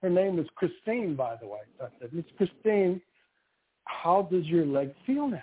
her 0.00 0.08
name 0.08 0.38
is 0.38 0.46
Christine, 0.54 1.14
by 1.14 1.36
the 1.36 1.46
way. 1.46 1.60
So 1.78 1.84
I 1.84 1.88
said, 2.00 2.14
Miss 2.14 2.24
Christine, 2.38 3.00
how 3.84 4.28
does 4.32 4.46
your 4.46 4.64
leg 4.64 4.94
feel 5.06 5.28
now? 5.28 5.42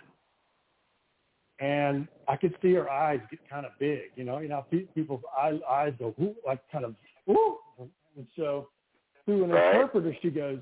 and 1.60 2.08
I 2.28 2.38
could 2.38 2.56
see 2.62 2.74
her 2.74 2.90
eyes 2.90 3.20
get 3.30 3.40
kind 3.50 3.66
of 3.66 3.74
big, 3.80 4.12
you 4.16 4.24
know, 4.24 4.40
you 4.40 4.48
know, 4.48 4.66
people's 4.96 5.22
eye, 5.38 5.60
eyes 5.70 5.94
go 6.00 6.14
whoo, 6.18 6.36
like 6.46 6.62
kind 6.72 6.86
of 6.86 6.96
whoo, 7.26 7.58
and 8.16 8.26
so 8.36 8.70
through 9.26 9.44
an 9.44 9.50
interpreter, 9.52 10.16
she 10.22 10.30
goes, 10.30 10.60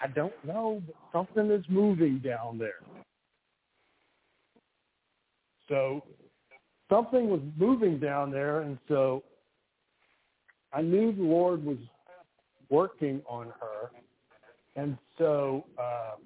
"I 0.00 0.08
don't 0.08 0.44
know, 0.44 0.82
but 0.86 0.96
something 1.10 1.50
is 1.50 1.64
moving 1.68 2.18
down 2.18 2.58
there." 2.58 2.80
So 5.72 6.04
something 6.90 7.30
was 7.30 7.40
moving 7.56 7.98
down 7.98 8.30
there, 8.30 8.60
and 8.60 8.78
so 8.88 9.22
I 10.70 10.82
knew 10.82 11.12
the 11.12 11.22
Lord 11.22 11.64
was 11.64 11.78
working 12.68 13.22
on 13.26 13.46
her, 13.58 13.90
and 14.76 14.98
so 15.16 15.64
uh, 15.78 16.16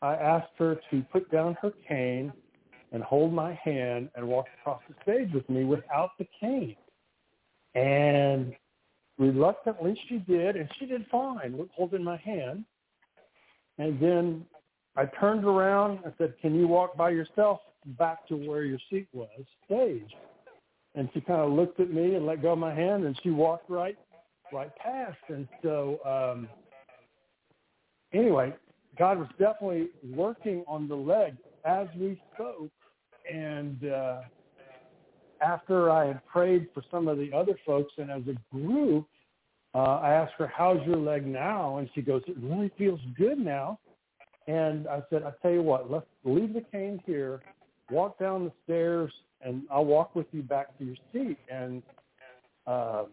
I 0.00 0.14
asked 0.14 0.52
her 0.58 0.78
to 0.92 1.02
put 1.12 1.28
down 1.32 1.56
her 1.60 1.72
cane 1.88 2.32
and 2.92 3.02
hold 3.02 3.32
my 3.32 3.58
hand 3.64 4.10
and 4.14 4.28
walk 4.28 4.46
across 4.60 4.80
the 4.88 4.94
stage 5.02 5.32
with 5.34 5.48
me 5.50 5.64
without 5.64 6.10
the 6.18 6.26
cane. 6.40 6.76
And 7.74 8.54
reluctantly 9.18 10.00
she 10.08 10.18
did, 10.18 10.54
and 10.54 10.68
she 10.78 10.86
did 10.86 11.04
fine 11.10 11.68
holding 11.74 12.04
my 12.04 12.16
hand. 12.18 12.64
And 13.78 14.00
then 14.00 14.44
I 14.96 15.06
turned 15.06 15.44
around 15.44 16.00
and 16.04 16.12
said, 16.16 16.34
can 16.40 16.54
you 16.54 16.68
walk 16.68 16.96
by 16.96 17.10
yourself 17.10 17.60
back 17.98 18.26
to 18.28 18.36
where 18.36 18.64
your 18.64 18.78
seat 18.90 19.08
was, 19.12 19.28
stage? 19.64 20.10
And 20.94 21.08
she 21.14 21.20
kind 21.20 21.40
of 21.40 21.52
looked 21.52 21.80
at 21.80 21.90
me 21.90 22.14
and 22.14 22.26
let 22.26 22.42
go 22.42 22.52
of 22.52 22.58
my 22.58 22.74
hand, 22.74 23.04
and 23.04 23.18
she 23.22 23.30
walked 23.30 23.70
right 23.70 23.96
right 24.52 24.74
past. 24.76 25.18
And 25.28 25.46
so 25.62 25.98
um, 26.04 26.48
anyway, 28.12 28.52
God 28.98 29.18
was 29.18 29.28
definitely 29.38 29.88
working 30.04 30.64
on 30.66 30.88
the 30.88 30.96
leg 30.96 31.36
as 31.64 31.86
we 31.96 32.20
spoke. 32.34 32.70
And 33.32 33.84
uh, 33.88 34.22
after 35.40 35.90
I 35.90 36.06
had 36.06 36.26
prayed 36.26 36.68
for 36.74 36.82
some 36.90 37.08
of 37.08 37.18
the 37.18 37.32
other 37.32 37.54
folks 37.64 37.92
and 37.98 38.10
as 38.10 38.22
a 38.28 38.54
group, 38.54 39.06
uh, 39.74 39.78
I 39.78 40.12
asked 40.12 40.34
her, 40.38 40.50
how's 40.54 40.84
your 40.84 40.96
leg 40.96 41.24
now? 41.26 41.78
And 41.78 41.88
she 41.94 42.02
goes, 42.02 42.22
it 42.26 42.36
really 42.42 42.72
feels 42.76 43.00
good 43.16 43.38
now. 43.38 43.78
And 44.48 44.88
I 44.88 45.02
said, 45.10 45.22
I 45.22 45.32
tell 45.42 45.52
you 45.52 45.62
what, 45.62 45.90
let's 45.90 46.06
leave 46.24 46.54
the 46.54 46.64
cane 46.72 47.00
here, 47.06 47.40
walk 47.90 48.18
down 48.18 48.44
the 48.44 48.52
stairs, 48.64 49.12
and 49.42 49.62
I'll 49.70 49.84
walk 49.84 50.14
with 50.14 50.26
you 50.32 50.42
back 50.42 50.76
to 50.78 50.84
your 50.84 50.96
seat. 51.12 51.38
And 51.50 51.82
uh, 52.66 53.04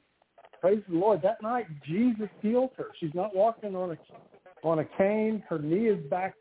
praise 0.61 0.81
the 0.89 0.97
Lord, 0.97 1.21
that 1.23 1.41
night 1.41 1.65
Jesus 1.85 2.29
healed 2.41 2.71
her. 2.77 2.87
She's 2.99 3.13
not 3.13 3.35
walking 3.35 3.75
on 3.75 3.91
a 3.91 3.97
on 4.63 4.79
a 4.79 4.85
cane. 4.97 5.43
Her 5.47 5.59
knee 5.59 5.87
is 5.87 6.03
back 6.09 6.33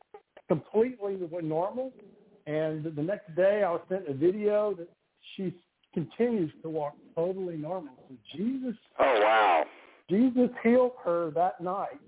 completely 0.48 1.18
normal. 1.42 1.92
And 2.46 2.84
the 2.84 3.02
next 3.02 3.34
day, 3.34 3.62
I 3.64 3.70
was 3.70 3.80
sent 3.88 4.08
a 4.08 4.14
video 4.14 4.74
that 4.74 4.88
she 5.36 5.54
continues 5.92 6.52
to 6.62 6.68
walk 6.68 6.94
totally 7.14 7.56
normal. 7.56 7.94
So 8.08 8.14
Jesus. 8.34 8.76
Oh 8.98 9.20
wow. 9.20 9.64
Jesus 10.08 10.50
healed 10.62 10.92
her 11.04 11.32
that 11.32 11.60
night, 11.60 11.98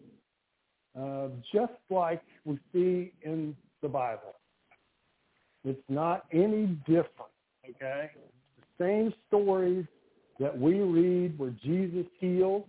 uh, 0.99 1.29
just 1.53 1.73
like 1.91 2.23
we 2.45 2.57
see 2.73 3.13
in 3.23 3.57
the 3.83 3.89
Bible. 3.89 4.35
It's 5.69 5.83
not 5.89 6.25
any 6.33 6.67
different. 6.87 7.33
Okay, 7.69 8.11
the 8.57 8.85
same 8.85 9.13
stories 9.27 9.85
that 10.41 10.57
we 10.59 10.81
read 10.81 11.39
where 11.39 11.55
Jesus 11.63 12.07
heals. 12.19 12.65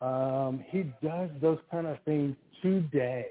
Um, 0.00 0.64
he 0.68 0.90
does 1.02 1.30
those 1.40 1.58
kind 1.70 1.86
of 1.86 1.98
things 2.04 2.36
today 2.62 3.26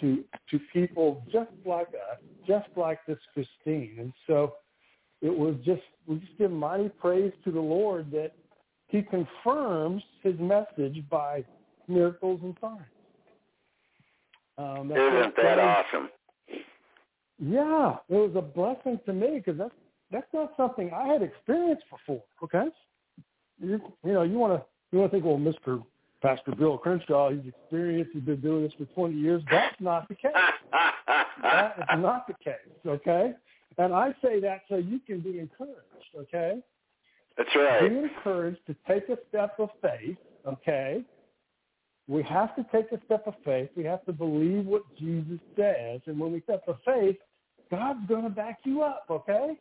to 0.00 0.24
to 0.50 0.60
people 0.72 1.22
just 1.32 1.50
like 1.64 1.88
us, 1.88 2.18
just 2.46 2.68
like 2.76 2.98
this 3.06 3.18
Christine. 3.32 3.96
And 3.98 4.12
so 4.26 4.54
it 5.22 5.36
was 5.36 5.56
just 5.64 5.82
we 6.06 6.18
just 6.18 6.36
give 6.38 6.50
mighty 6.50 6.88
praise 6.88 7.32
to 7.44 7.50
the 7.50 7.60
Lord 7.60 8.10
that 8.12 8.32
he 8.88 9.02
confirms 9.02 10.02
his 10.22 10.34
message 10.38 11.02
by 11.10 11.44
miracles 11.88 12.40
and 12.42 12.56
signs. 12.60 12.80
Um, 14.58 14.90
Isn't 14.90 15.36
that 15.36 15.58
awesome? 15.58 16.08
Yeah, 17.38 17.96
it 18.08 18.14
was 18.14 18.32
a 18.34 18.42
blessing 18.42 18.98
to 19.06 19.12
me 19.12 19.42
because 19.44 19.58
that's 19.58 19.74
that's 20.10 20.26
not 20.32 20.52
something 20.56 20.90
I 20.94 21.08
had 21.08 21.22
experienced 21.22 21.84
before. 21.90 22.22
Okay, 22.42 22.64
you, 23.60 23.80
you 24.04 24.12
know, 24.12 24.22
you 24.22 24.38
want 24.38 24.58
to 24.58 24.64
you 24.92 24.98
want 25.00 25.10
to 25.10 25.16
think, 25.16 25.24
well, 25.24 25.38
Mister 25.38 25.80
Pastor 26.22 26.54
Bill 26.56 26.78
Crenshaw, 26.78 27.30
he's 27.30 27.46
experienced, 27.46 28.10
he's 28.12 28.22
been 28.22 28.40
doing 28.40 28.62
this 28.62 28.72
for 28.78 28.84
20 28.86 29.14
years. 29.14 29.42
That's 29.50 29.76
not 29.80 30.08
the 30.08 30.14
case. 30.14 30.32
that 31.42 31.76
is 31.78 31.84
not 31.98 32.26
the 32.26 32.34
case, 32.42 32.54
okay? 32.86 33.32
And 33.78 33.94
I 33.94 34.14
say 34.22 34.40
that 34.40 34.62
so 34.68 34.76
you 34.76 34.98
can 35.06 35.20
be 35.20 35.38
encouraged, 35.38 35.76
okay? 36.16 36.60
That's 37.36 37.50
right. 37.54 37.88
Be 37.88 37.98
encouraged 37.98 38.60
to 38.66 38.76
take 38.88 39.08
a 39.08 39.18
step 39.28 39.56
of 39.58 39.68
faith, 39.82 40.16
okay? 40.46 41.04
We 42.08 42.22
have 42.22 42.56
to 42.56 42.64
take 42.72 42.90
a 42.92 43.00
step 43.04 43.26
of 43.26 43.34
faith. 43.44 43.68
We 43.76 43.84
have 43.84 44.04
to 44.06 44.12
believe 44.12 44.64
what 44.64 44.82
Jesus 44.98 45.38
says. 45.56 46.00
And 46.06 46.18
when 46.18 46.32
we 46.32 46.40
step 46.40 46.62
of 46.66 46.78
faith, 46.84 47.16
God's 47.70 48.06
going 48.08 48.24
to 48.24 48.30
back 48.30 48.60
you 48.64 48.82
up, 48.82 49.06
okay? 49.10 49.58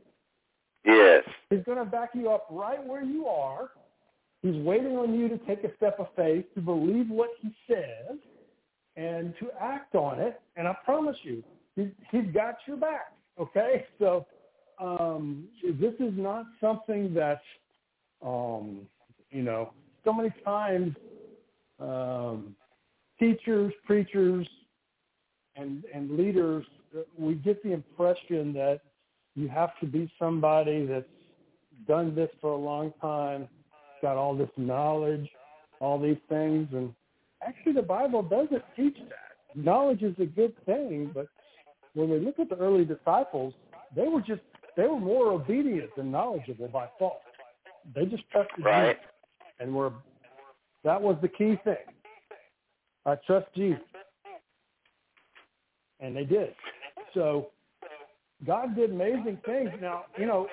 Yes. 0.85 1.23
He's 1.49 1.63
going 1.65 1.79
to 1.79 1.85
back 1.85 2.09
you 2.13 2.29
up 2.29 2.47
right 2.49 2.83
where 2.85 3.03
you 3.03 3.27
are 3.27 3.69
He's 4.45 4.61
waiting 4.63 4.95
on 4.95 5.19
you 5.19 5.27
to 5.27 5.39
take 5.39 5.63
a 5.63 5.75
step 5.75 5.99
of 5.99 6.05
faith, 6.15 6.45
to 6.53 6.61
believe 6.61 7.09
what 7.09 7.31
he 7.41 7.49
says, 7.67 8.15
and 8.95 9.33
to 9.39 9.49
act 9.59 9.95
on 9.95 10.19
it. 10.19 10.39
And 10.55 10.67
I 10.67 10.75
promise 10.85 11.17
you, 11.23 11.43
he, 11.75 11.89
he's 12.11 12.31
got 12.31 12.57
your 12.67 12.77
back. 12.77 13.13
Okay, 13.39 13.87
so 13.99 14.27
um, 14.79 15.45
this 15.63 15.95
is 15.99 16.13
not 16.15 16.45
something 16.61 17.11
that, 17.15 17.41
um, 18.23 18.81
you 19.31 19.41
know, 19.41 19.73
so 20.03 20.13
many 20.13 20.31
times 20.43 20.95
um, 21.79 22.55
teachers, 23.19 23.73
preachers, 23.83 24.47
and 25.55 25.83
and 25.91 26.11
leaders, 26.11 26.65
we 27.17 27.35
get 27.35 27.61
the 27.63 27.71
impression 27.71 28.53
that 28.53 28.81
you 29.35 29.47
have 29.47 29.77
to 29.79 29.85
be 29.85 30.11
somebody 30.17 30.85
that's 30.85 31.05
done 31.87 32.15
this 32.15 32.29
for 32.41 32.51
a 32.51 32.57
long 32.57 32.93
time 33.01 33.47
got 34.01 34.17
all 34.17 34.35
this 34.35 34.49
knowledge, 34.57 35.27
all 35.79 35.99
these 35.99 36.17
things, 36.29 36.67
and 36.73 36.93
actually 37.45 37.73
the 37.73 37.81
Bible 37.81 38.21
doesn't 38.21 38.63
teach 38.75 38.95
that. 39.09 39.55
Knowledge 39.55 40.03
is 40.03 40.15
a 40.19 40.25
good 40.25 40.53
thing, 40.65 41.11
but 41.13 41.27
when 41.93 42.09
we 42.09 42.19
look 42.19 42.39
at 42.39 42.49
the 42.49 42.57
early 42.57 42.85
disciples, 42.85 43.53
they 43.95 44.07
were 44.07 44.21
just 44.21 44.41
they 44.77 44.83
were 44.87 44.99
more 44.99 45.31
obedient 45.31 45.89
than 45.95 46.11
knowledgeable 46.11 46.67
by 46.67 46.87
far. 46.99 47.13
They 47.95 48.05
just 48.05 48.29
trusted 48.29 48.63
right. 48.63 48.97
Jesus, 48.97 49.11
and 49.59 49.73
were 49.73 49.93
that 50.83 51.01
was 51.01 51.17
the 51.21 51.29
key 51.29 51.57
thing. 51.63 51.75
I 53.05 53.15
trust 53.25 53.47
Jesus, 53.55 53.81
and 55.99 56.15
they 56.15 56.25
did. 56.25 56.53
So 57.15 57.47
God 58.45 58.75
did 58.75 58.91
amazing 58.91 59.39
things. 59.45 59.71
Now, 59.81 60.05
you 60.19 60.27
know, 60.27 60.47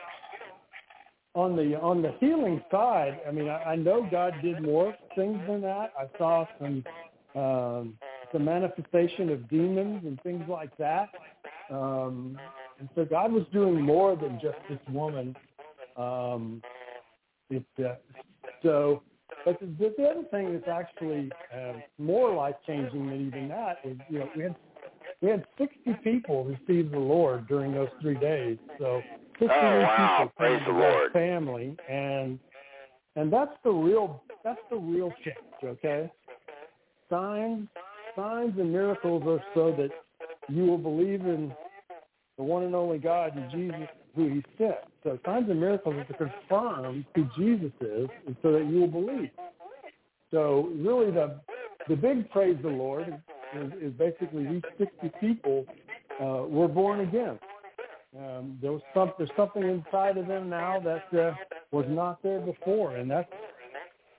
on 1.34 1.56
the 1.56 1.78
on 1.80 2.00
the 2.00 2.14
healing 2.20 2.62
side, 2.70 3.20
I 3.28 3.32
mean, 3.32 3.48
I, 3.48 3.72
I 3.72 3.76
know 3.76 4.06
God 4.10 4.34
did 4.42 4.62
more 4.62 4.94
things 5.14 5.38
than 5.46 5.60
that. 5.62 5.92
I 5.98 6.06
saw 6.16 6.46
some 6.58 6.84
um, 7.34 7.98
some 8.32 8.44
manifestation 8.44 9.30
of 9.30 9.48
demons 9.48 10.02
and 10.04 10.20
things 10.22 10.44
like 10.48 10.74
that. 10.78 11.08
Um, 11.70 12.38
and 12.78 12.88
so 12.94 13.04
God 13.04 13.32
was 13.32 13.44
doing 13.52 13.80
more 13.80 14.16
than 14.16 14.38
just 14.40 14.56
this 14.68 14.78
woman. 14.90 15.36
Um, 15.96 16.62
it, 17.50 17.64
uh, 17.78 17.94
so, 18.62 19.02
but 19.44 19.58
the, 19.60 19.94
the 19.96 20.04
other 20.04 20.24
thing 20.30 20.52
that's 20.52 20.68
actually 20.68 21.30
uh, 21.54 21.74
more 21.98 22.34
life 22.34 22.54
changing 22.66 23.08
than 23.08 23.26
even 23.26 23.48
that 23.48 23.78
is, 23.84 23.96
you 24.08 24.20
know, 24.20 24.28
we 24.36 24.42
had 24.44 24.56
we 25.22 25.28
had 25.28 25.44
60 25.56 25.94
people 26.02 26.44
receive 26.44 26.90
the 26.90 26.98
Lord 26.98 27.46
during 27.46 27.72
those 27.72 27.88
three 28.00 28.16
days. 28.16 28.58
So 28.78 29.00
60 29.38 29.46
oh, 29.48 29.80
wow. 29.80 30.18
people 30.18 30.32
Praise 30.36 30.62
the 30.66 30.72
Lord. 30.72 31.12
family, 31.12 31.76
and 31.88 32.38
and 33.14 33.32
that's 33.32 33.54
the 33.62 33.70
real 33.70 34.22
that's 34.44 34.60
the 34.68 34.76
real 34.76 35.12
change. 35.24 35.36
Okay, 35.64 36.10
signs 37.08 37.68
signs 38.16 38.58
and 38.58 38.72
miracles 38.72 39.22
are 39.26 39.42
so 39.54 39.72
that 39.76 39.90
you 40.48 40.64
will 40.64 40.78
believe 40.78 41.20
in 41.20 41.52
the 42.36 42.42
one 42.42 42.64
and 42.64 42.74
only 42.74 42.98
God 42.98 43.36
and 43.36 43.50
Jesus 43.50 43.88
who 44.16 44.28
He 44.28 44.44
sent. 44.58 44.74
So 45.04 45.18
signs 45.24 45.48
and 45.48 45.60
miracles 45.60 45.94
are 45.94 46.04
to 46.04 46.14
confirm 46.14 47.06
who 47.14 47.26
Jesus 47.38 47.72
is, 47.80 48.08
and 48.26 48.36
so 48.42 48.52
that 48.52 48.66
you 48.66 48.80
will 48.80 48.88
believe. 48.88 49.30
So 50.32 50.68
really, 50.74 51.12
the 51.12 51.40
the 51.88 51.96
big 51.96 52.28
praise 52.30 52.56
the 52.62 52.68
Lord 52.68 53.22
is, 53.55 53.72
is 53.80 53.92
basically 53.92 54.46
these 54.46 54.62
60 54.78 55.11
people 55.20 55.64
uh, 56.20 56.44
were 56.48 56.68
born 56.68 57.00
again. 57.00 57.38
Um, 58.16 58.59
there 58.61 58.72
was 58.72 58.82
some, 58.92 59.12
there's 59.16 59.30
something 59.36 59.62
inside 59.62 60.18
of 60.18 60.26
them 60.26 60.50
now 60.50 60.80
that 60.80 61.18
uh, 61.18 61.34
was 61.70 61.86
not 61.88 62.22
there 62.22 62.40
before, 62.40 62.96
and 62.96 63.11
that's 63.11 63.32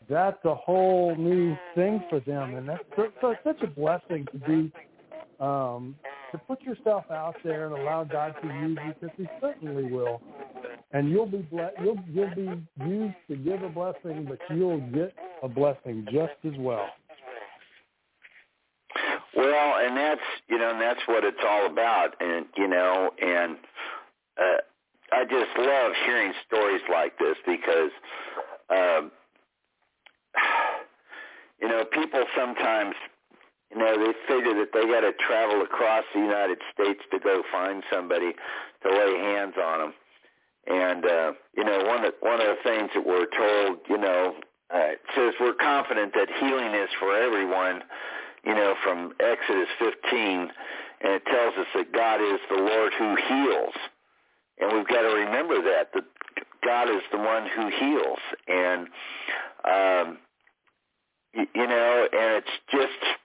that's 0.09 0.43
a 0.45 0.55
whole 0.55 1.15
new 1.15 1.55
thing 1.75 2.03
for 2.09 2.19
them, 2.19 2.55
and 2.55 2.67
that's 2.67 2.83
so, 3.21 3.35
such 3.43 3.61
a 3.61 3.67
blessing 3.67 4.27
to 4.31 4.37
be 4.39 4.71
um, 5.39 5.95
to 6.31 6.37
put 6.39 6.61
yourself 6.63 7.05
out 7.11 7.35
there 7.43 7.67
and 7.67 7.75
allow 7.75 8.03
God 8.03 8.35
to 8.41 8.47
use 8.47 8.77
you, 8.83 8.93
because 8.99 9.15
He 9.17 9.27
certainly 9.39 9.83
will, 9.83 10.21
and 10.91 11.09
you'll 11.09 11.27
be 11.27 11.43
ble- 11.43 11.71
you'll 11.81 11.99
you'll 12.09 12.35
be 12.35 12.63
used 12.83 13.15
to 13.29 13.35
give 13.35 13.61
a 13.61 13.69
blessing, 13.69 14.25
but 14.27 14.39
you'll 14.55 14.81
get 14.91 15.13
a 15.43 15.47
blessing 15.47 16.07
just 16.11 16.33
as 16.45 16.57
well. 16.57 16.87
Well, 19.35 19.85
and 19.85 19.97
that's 19.97 20.21
you 20.47 20.57
know, 20.59 20.71
and 20.71 20.81
that's 20.81 21.01
what 21.07 21.23
it's 21.23 21.39
all 21.47 21.65
about, 21.65 22.15
and 22.19 22.45
you 22.55 22.67
know, 22.67 23.11
and 23.21 23.57
uh, 24.39 24.57
I 25.11 25.25
just 25.25 25.57
love 25.57 25.93
hearing 26.05 26.33
stories 26.47 26.81
like 26.91 27.17
this 27.19 27.35
because, 27.45 27.91
um, 28.69 29.11
you 31.61 31.67
know, 31.67 31.85
people 31.85 32.23
sometimes, 32.35 32.95
you 33.71 33.77
know, 33.77 33.95
they 33.97 34.13
figure 34.27 34.53
that 34.55 34.69
they 34.73 34.85
got 34.85 35.01
to 35.01 35.13
travel 35.13 35.61
across 35.61 36.03
the 36.13 36.19
United 36.21 36.59
States 36.73 37.01
to 37.11 37.19
go 37.19 37.43
find 37.51 37.83
somebody 37.91 38.33
to 38.83 38.89
lay 38.89 39.17
hands 39.19 39.55
on 39.61 39.79
them. 39.79 39.93
And 40.65 41.05
uh, 41.05 41.33
you 41.57 41.63
know, 41.63 41.83
one 41.85 42.05
of 42.05 42.13
one 42.21 42.39
of 42.39 42.47
the 42.47 42.57
things 42.63 42.89
that 42.95 43.05
we're 43.05 43.27
told, 43.27 43.79
you 43.89 43.97
know, 43.97 44.35
uh, 44.73 44.93
says 45.15 45.33
we're 45.39 45.53
confident 45.53 46.13
that 46.13 46.29
healing 46.39 46.73
is 46.73 46.89
for 46.99 47.15
everyone. 47.15 47.81
You 48.45 48.53
know, 48.53 48.75
from 48.83 49.13
Exodus 49.19 49.69
15, 49.79 50.19
and 50.19 51.13
it 51.13 51.25
tells 51.25 51.55
us 51.57 51.67
that 51.75 51.93
God 51.93 52.21
is 52.21 52.39
the 52.49 52.61
Lord 52.61 52.91
who 52.97 53.15
heals, 53.15 53.73
and 54.59 54.73
we've 54.73 54.87
got 54.87 55.01
to 55.01 55.15
remember 55.15 55.61
that 55.63 55.93
that 55.93 56.03
God 56.63 56.89
is 56.89 57.01
the 57.11 57.17
one 57.17 57.47
who 57.55 57.69
heals, 57.69 58.19
and 58.47 58.87
um, 59.65 60.17
you, 61.33 61.45
you 61.55 61.67
know, 61.67 62.07
and 62.11 62.43
it's 62.43 62.55
just 62.71 63.17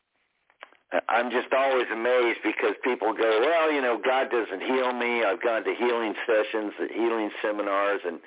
I'm 1.09 1.31
just 1.31 1.53
always 1.53 1.87
amazed 1.93 2.41
because 2.43 2.75
people 2.83 3.12
go, 3.12 3.41
well, 3.41 3.71
you 3.71 3.83
know, 3.83 4.01
God 4.03 4.31
doesn't 4.31 4.62
heal 4.62 4.93
me. 4.95 5.23
I've 5.23 5.43
gone 5.43 5.62
to 5.64 5.75
healing 5.75 6.14
sessions, 6.27 6.73
healing 6.95 7.31
seminars, 7.43 8.01
and 8.07 8.19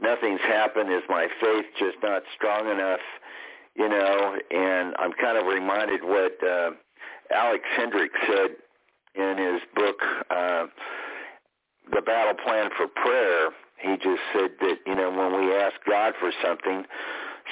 nothing's 0.00 0.40
happened. 0.40 0.92
Is 0.92 1.04
my 1.08 1.28
faith 1.40 1.66
just 1.78 1.98
not 2.02 2.22
strong 2.34 2.68
enough? 2.68 3.00
You 3.76 3.88
know, 3.88 4.36
and 4.50 4.94
I'm 4.98 5.12
kind 5.12 5.38
of 5.38 5.46
reminded 5.46 6.04
what 6.04 6.32
uh, 6.44 6.70
Alex 7.34 7.64
Hendricks 7.76 8.18
said 8.26 8.50
in 9.14 9.38
his 9.38 9.62
book, 9.74 9.96
uh, 10.30 10.66
The 11.90 12.02
Battle 12.02 12.34
Plan 12.44 12.70
for 12.76 12.86
Prayer. 12.88 13.50
He 13.78 13.96
just 13.96 14.22
said 14.32 14.50
that, 14.60 14.76
you 14.86 14.94
know, 14.94 15.10
when 15.10 15.40
we 15.40 15.54
ask 15.54 15.74
God 15.86 16.14
for 16.20 16.30
something, 16.42 16.84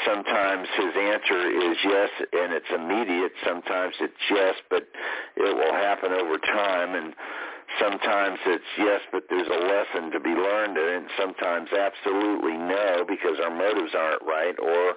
Sometimes 0.07 0.68
his 0.77 0.95
answer 0.97 1.51
is 1.51 1.77
yes 1.85 2.11
and 2.33 2.53
it's 2.53 2.71
immediate. 2.75 3.33
Sometimes 3.45 3.95
it's 4.01 4.23
yes, 4.31 4.55
but 4.71 4.87
it 5.37 5.57
will 5.57 5.75
happen 5.75 6.12
over 6.12 6.39
time. 6.39 6.95
And 6.95 7.14
sometimes 7.79 8.39
it's 8.47 8.73
yes, 8.79 9.01
but 9.12 9.25
there's 9.29 9.49
a 9.49 9.61
lesson 9.61 10.11
to 10.12 10.21
be 10.21 10.31
learned. 10.31 10.79
And 10.79 11.07
sometimes 11.18 11.68
absolutely 11.73 12.57
no 12.57 13.05
because 13.07 13.41
our 13.43 13.51
motives 13.51 13.93
aren't 13.95 14.23
right. 14.23 14.55
Or 14.59 14.95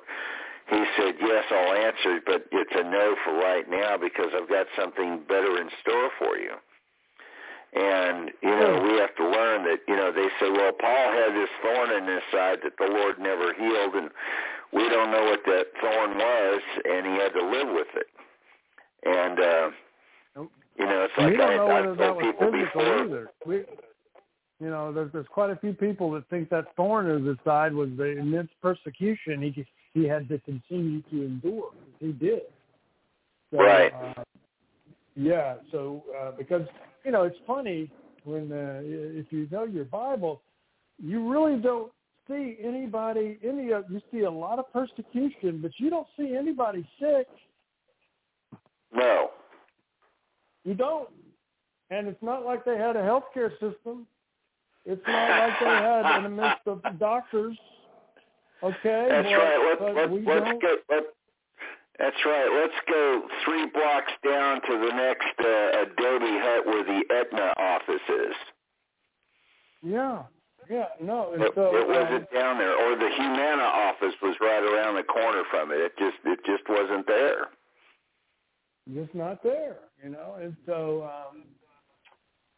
he 0.69 0.83
said, 0.97 1.15
yes, 1.19 1.43
I'll 1.51 1.75
answer, 1.75 2.19
but 2.25 2.45
it's 2.51 2.71
a 2.73 2.83
no 2.83 3.15
for 3.23 3.33
right 3.33 3.69
now 3.69 3.97
because 3.97 4.31
I've 4.35 4.49
got 4.49 4.65
something 4.79 5.21
better 5.27 5.59
in 5.59 5.69
store 5.81 6.09
for 6.17 6.37
you. 6.37 6.53
And, 7.75 8.29
you 8.41 8.49
know, 8.49 8.81
we 8.83 8.99
have 8.99 9.15
to 9.15 9.27
learn 9.27 9.65
that, 9.65 9.79
you 9.87 9.95
know, 9.95 10.11
they 10.11 10.27
say, 10.39 10.49
well, 10.51 10.71
Paul 10.79 11.11
had 11.11 11.33
this 11.33 11.49
thorn 11.61 11.89
in 11.91 12.07
his 12.07 12.21
side 12.31 12.59
that 12.63 12.73
the 12.77 12.85
Lord 12.85 13.17
never 13.19 13.53
healed. 13.53 13.95
And 13.95 14.11
we 14.71 14.87
don't 14.89 15.11
know 15.11 15.23
what 15.25 15.41
that 15.45 15.65
thorn 15.81 16.17
was, 16.17 16.61
and 16.85 17.05
he 17.05 17.13
had 17.13 17.33
to 17.33 17.45
live 17.45 17.67
with 17.73 17.87
it. 17.95 18.07
And 19.05 19.39
uh, 19.39 19.69
nope. 20.35 20.51
you 20.77 20.85
know, 20.85 21.03
it's 21.03 21.13
like 21.17 21.33
I, 21.33 21.55
know 21.55 21.67
I, 21.67 21.73
whether 21.73 21.91
I've 21.91 21.97
that 21.97 22.15
was 22.15 22.25
people 22.25 22.51
before. 22.51 23.03
either. 23.03 23.31
We, 23.45 23.55
you 24.59 24.69
know, 24.69 24.93
there's 24.93 25.11
there's 25.11 25.27
quite 25.27 25.49
a 25.49 25.55
few 25.57 25.73
people 25.73 26.11
that 26.11 26.29
think 26.29 26.49
that 26.49 26.75
thorn 26.75 27.09
in 27.09 27.25
his 27.25 27.37
side 27.43 27.73
was 27.73 27.89
the 27.97 28.17
immense 28.17 28.49
persecution 28.61 29.41
he 29.41 29.65
he 29.93 30.07
had 30.07 30.27
to 30.29 30.39
continue 30.39 31.01
to 31.03 31.23
endure. 31.23 31.71
He 31.99 32.11
did. 32.11 32.41
So, 33.51 33.59
right. 33.59 33.93
Uh, 33.93 34.23
yeah. 35.15 35.55
So 35.71 36.03
uh, 36.19 36.31
because 36.37 36.67
you 37.05 37.11
know 37.11 37.23
it's 37.23 37.37
funny 37.45 37.89
when 38.23 38.51
uh, 38.51 38.81
if 38.83 39.27
you 39.31 39.47
know 39.51 39.65
your 39.65 39.85
Bible, 39.85 40.41
you 41.01 41.29
really 41.29 41.61
don't 41.61 41.91
see 42.27 42.57
anybody 42.63 43.37
any 43.47 43.71
of 43.71 43.85
you 43.89 44.01
see 44.11 44.21
a 44.21 44.31
lot 44.31 44.59
of 44.59 44.71
persecution, 44.73 45.59
but 45.61 45.71
you 45.77 45.89
don't 45.89 46.07
see 46.17 46.35
anybody 46.35 46.87
sick. 46.99 47.27
No. 48.93 49.31
You 50.63 50.73
don't. 50.73 51.09
And 51.89 52.07
it's 52.07 52.21
not 52.23 52.45
like 52.45 52.65
they 52.65 52.77
had 52.77 52.95
a 52.95 53.01
healthcare 53.01 53.51
system. 53.53 54.07
It's 54.85 55.01
not 55.07 55.29
like 55.29 55.59
they 55.59 55.65
had 55.65 56.19
an 56.19 56.25
immense 56.25 56.59
of 56.65 56.81
doctors. 56.99 57.57
Okay. 58.63 59.07
That's 59.09 59.27
but, 59.27 59.35
right. 59.35 59.77
Let, 59.81 59.95
let, 59.95 60.11
we 60.11 60.25
let's 60.25 60.45
don't... 60.45 60.61
go. 60.61 60.75
Let, 60.89 61.03
that's 61.99 62.17
right. 62.25 62.49
Let's 62.61 62.79
go 62.89 63.27
three 63.45 63.67
blocks 63.69 64.11
down 64.25 64.61
to 64.61 64.87
the 64.87 64.93
next 64.95 65.35
uh, 65.39 65.83
Adobe 65.83 66.39
hut 66.41 66.65
where 66.65 66.83
the 66.83 67.03
Aetna 67.13 67.53
office 67.57 68.01
is. 68.09 68.35
Yeah. 69.83 70.23
Yeah, 70.69 70.85
no. 71.01 71.33
It, 71.33 71.51
so, 71.55 71.75
it 71.75 71.87
wasn't 71.87 72.23
um, 72.23 72.27
down 72.33 72.57
there, 72.57 72.75
or 72.75 72.95
the 72.95 73.09
Humana 73.15 73.63
office 73.63 74.13
was 74.21 74.35
right 74.39 74.63
around 74.63 74.95
the 74.95 75.03
corner 75.03 75.43
from 75.51 75.71
it. 75.71 75.75
It 75.75 75.91
just 75.99 76.15
it 76.23 76.39
just 76.45 76.63
wasn't 76.69 77.05
there. 77.05 77.47
Just 78.93 79.13
not 79.13 79.43
there, 79.43 79.77
you 80.03 80.09
know. 80.09 80.37
And 80.41 80.55
so, 80.65 81.03
um, 81.03 81.43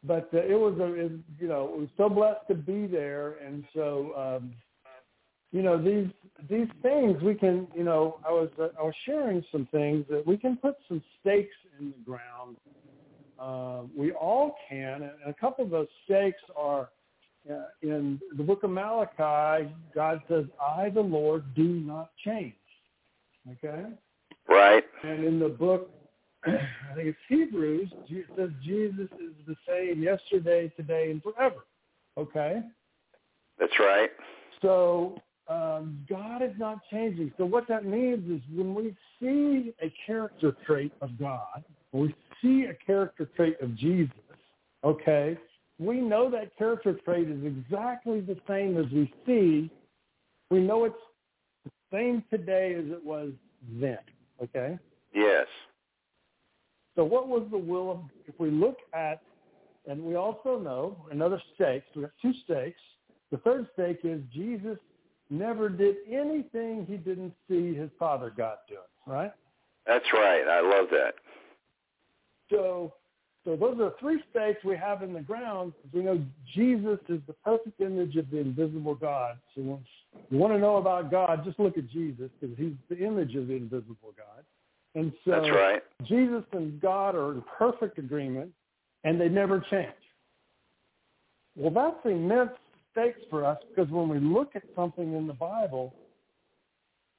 but 0.04 0.30
uh, 0.34 0.38
it 0.38 0.60
was 0.60 0.78
a, 0.80 0.94
it, 0.94 1.12
you 1.40 1.48
know, 1.48 1.72
it 1.74 1.80
was 1.80 1.90
so 1.98 2.10
blessed 2.10 2.48
to 2.48 2.56
be 2.56 2.88
there, 2.88 3.38
and 3.46 3.64
so, 3.74 4.14
um, 4.16 4.54
you 5.56 5.62
know, 5.62 5.82
these 5.82 6.10
these 6.50 6.68
things 6.82 7.22
we 7.24 7.34
can, 7.34 7.66
you 7.74 7.86
know, 7.86 8.20
I 8.28 8.32
was 8.32 8.50
uh, 8.60 8.68
I 8.78 8.84
was 8.84 8.94
sharing 9.06 9.42
some 9.54 9.70
things 9.72 10.06
that 10.10 10.28
we 10.28 10.36
can 10.36 10.58
put 10.58 10.76
some 10.90 11.02
stakes 11.22 11.56
in 11.80 11.94
the 11.94 12.12
ground. 12.12 12.58
Uh, 13.40 13.88
we 13.96 14.12
all 14.12 14.58
can, 14.68 15.04
and 15.04 15.12
a 15.26 15.34
couple 15.34 15.64
of 15.64 15.72
those 15.72 15.88
stakes 16.04 16.42
are 16.58 16.90
uh, 17.50 17.64
in 17.82 18.20
the 18.36 18.44
book 18.44 18.64
of 18.64 18.70
Malachi, 18.70 19.72
God 19.94 20.22
says, 20.28 20.46
I, 20.62 20.90
the 20.90 21.02
Lord, 21.02 21.44
do 21.56 21.64
not 21.64 22.10
change. 22.24 22.54
Okay? 23.52 23.86
Right. 24.50 24.84
And 25.04 25.24
in 25.24 25.40
the 25.40 25.50
book, 25.50 25.92
I 26.46 26.96
think 26.96 27.08
it's 27.08 27.18
Hebrews, 27.30 27.90
it 28.10 28.26
says 28.38 28.50
Jesus 28.64 29.10
is 29.20 29.34
the 29.48 29.56
same 29.68 30.02
yesterday, 30.02 30.72
today, 30.76 31.12
and 31.12 31.22
forever. 31.22 31.66
Okay? 32.18 32.62
That's 33.60 33.78
right. 33.80 34.10
So 34.62 35.18
um, 35.48 36.04
God 36.10 36.42
is 36.42 36.54
not 36.58 36.80
changing. 36.92 37.32
So 37.38 37.46
what 37.46 37.68
that 37.68 37.86
means 37.86 38.30
is 38.30 38.42
when 38.56 38.74
we 38.74 38.96
see 39.20 39.74
a 39.82 39.94
character 40.06 40.56
trait 40.66 40.92
of 41.02 41.18
God, 41.20 41.64
when 41.92 42.04
we 42.04 42.16
see 42.42 42.66
a 42.66 42.74
character 42.86 43.30
trait 43.36 43.58
of 43.62 43.76
Jesus, 43.76 44.16
okay, 44.84 45.38
we 45.78 46.02
know 46.02 46.30
that 46.32 46.58
character 46.58 46.98
trait 47.06 47.30
is 47.30 47.44
exactly 47.46 48.22
the 48.22 48.38
same 48.48 48.78
as 48.78 48.86
we 48.92 49.14
see. 49.26 49.70
We 50.50 50.60
know 50.62 50.86
it's 50.86 50.96
the 51.64 51.72
same 51.92 52.24
today 52.30 52.76
as 52.76 52.86
it 52.92 53.04
was 53.04 53.32
then. 53.80 54.00
Okay? 54.42 54.80
Yes. 55.14 55.48
So 56.96 57.04
what 57.04 57.28
was 57.28 57.48
the 57.52 57.58
will 57.58 57.92
of, 57.92 58.00
if 58.26 58.40
we 58.40 58.50
look 58.50 58.78
at, 58.94 59.22
and 59.88 60.02
we 60.02 60.16
also 60.16 60.58
know 60.58 61.06
another 61.12 61.42
stake, 61.54 61.84
we 61.96 62.04
have 62.04 62.12
two 62.22 62.34
stakes. 62.46 62.80
The 63.32 63.38
third 63.38 63.68
stake 63.74 64.00
is 64.04 64.22
Jesus 64.34 64.78
never 65.30 65.70
did 65.70 65.98
anything 66.10 66.86
he 66.88 66.98
didn't 66.98 67.34
see 67.50 67.74
his 67.74 67.90
Father 67.98 68.32
God 68.36 68.58
doing, 68.68 68.80
right? 69.06 69.32
That's 69.88 70.06
right. 70.14 70.48
I 70.48 70.62
love 70.62 70.88
that. 70.92 71.16
So 72.50 72.94
so 73.46 73.56
those 73.56 73.80
are 73.80 73.94
three 74.00 74.22
stakes 74.32 74.64
we 74.64 74.76
have 74.76 75.04
in 75.04 75.14
the 75.14 75.22
ground. 75.22 75.74
We 75.94 76.02
know 76.02 76.20
Jesus 76.56 76.98
is 77.08 77.22
the 77.28 77.34
perfect 77.46 77.80
image 77.80 78.16
of 78.16 78.30
the 78.32 78.40
invisible 78.40 78.96
God. 78.96 79.38
So 79.54 79.62
once 79.62 79.86
you 80.32 80.40
want 80.40 80.54
to 80.54 80.60
know 80.60 80.78
about 80.78 81.12
God, 81.12 81.46
just 81.46 81.60
look 81.60 81.78
at 81.78 81.88
Jesus 81.90 82.32
because 82.42 82.58
he's 82.58 82.74
the 82.90 82.98
image 82.98 83.36
of 83.36 83.48
the 83.48 83.54
invisible 83.54 84.14
God. 84.18 84.44
And 84.96 85.14
so 85.24 85.32
That's 85.32 85.52
right. 85.52 85.84
Jesus 86.06 86.44
and 86.54 86.82
God 86.82 87.16
are 87.16 87.34
in 87.34 87.44
perfect 87.58 88.00
agreement, 88.00 88.52
and 89.04 89.22
they 89.22 89.30
never 89.30 89.64
change. 89.70 89.92
Well, 91.56 91.72
that's 91.72 92.04
immense 92.06 92.52
stakes 92.96 93.20
for 93.30 93.46
us 93.46 93.58
because 93.70 93.92
when 93.92 94.08
we 94.08 94.20
look 94.20 94.56
at 94.56 94.64
something 94.76 95.14
in 95.14 95.28
the 95.28 95.34
Bible, 95.34 95.94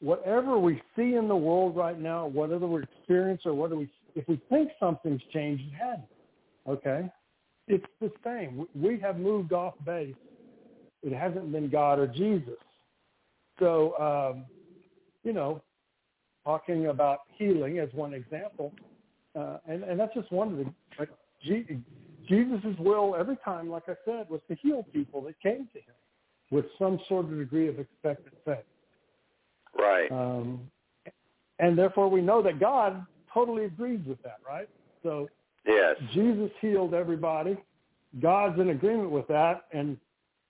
whatever 0.01 0.59
we 0.59 0.81
see 0.97 1.15
in 1.15 1.29
the 1.29 1.37
world 1.37 1.77
right 1.77 2.01
now, 2.01 2.27
whatever 2.27 2.67
we 2.67 2.83
experience 2.83 3.43
or 3.45 3.55
whether 3.55 3.77
we, 3.77 3.89
if 4.15 4.27
we 4.29 4.41
think 4.49 4.71
something's 4.81 5.23
changed, 5.33 5.65
it 5.65 5.77
hasn't. 5.77 6.09
Okay? 6.69 7.11
It's 7.69 7.87
the 8.01 8.11
same. 8.25 8.67
We 8.75 8.99
have 9.01 9.19
moved 9.19 9.53
off 9.53 9.75
base. 9.85 10.15
It 11.03 11.13
hasn't 11.13 11.53
been 11.53 11.69
God 11.69 11.99
or 11.99 12.07
Jesus. 12.07 12.59
So, 13.59 13.97
um, 13.99 14.45
you 15.25 15.33
know, 15.33 15.63
talking 16.45 16.87
about 16.87 17.21
healing 17.37 17.79
as 17.79 17.89
one 17.93 18.15
example, 18.15 18.73
uh, 19.39 19.59
and, 19.67 19.83
and 19.83 19.99
that's 19.99 20.15
just 20.15 20.31
one 20.31 20.49
of 20.53 20.59
the, 20.59 20.73
like, 20.99 21.11
Jesus' 22.29 22.77
will 22.79 23.17
every 23.19 23.37
time, 23.45 23.71
like 23.71 23.85
I 23.89 23.95
said, 24.05 24.29
was 24.29 24.41
to 24.49 24.57
heal 24.57 24.85
people 24.93 25.21
that 25.23 25.41
came 25.41 25.69
to 25.73 25.79
him 25.79 25.95
with 26.51 26.67
some 26.79 27.01
sort 27.09 27.27
of 27.27 27.39
degree 27.39 27.69
of 27.69 27.79
expected 27.79 28.33
faith. 28.45 28.59
Right. 29.79 30.11
Um, 30.11 30.61
and 31.59 31.77
therefore 31.77 32.09
we 32.09 32.21
know 32.21 32.43
that 32.43 32.61
God 32.61 33.05
totally 33.33 33.65
agrees 33.65 34.01
with 34.07 34.23
that, 34.23 34.39
right? 34.47 34.69
So 35.03 35.29
Yes. 35.67 35.97
Jesus 36.13 36.51
healed 36.61 36.95
everybody. 36.95 37.57
God's 38.23 38.59
in 38.61 38.71
agreement 38.71 39.11
with 39.11 39.27
that, 39.29 39.65
and 39.73 39.97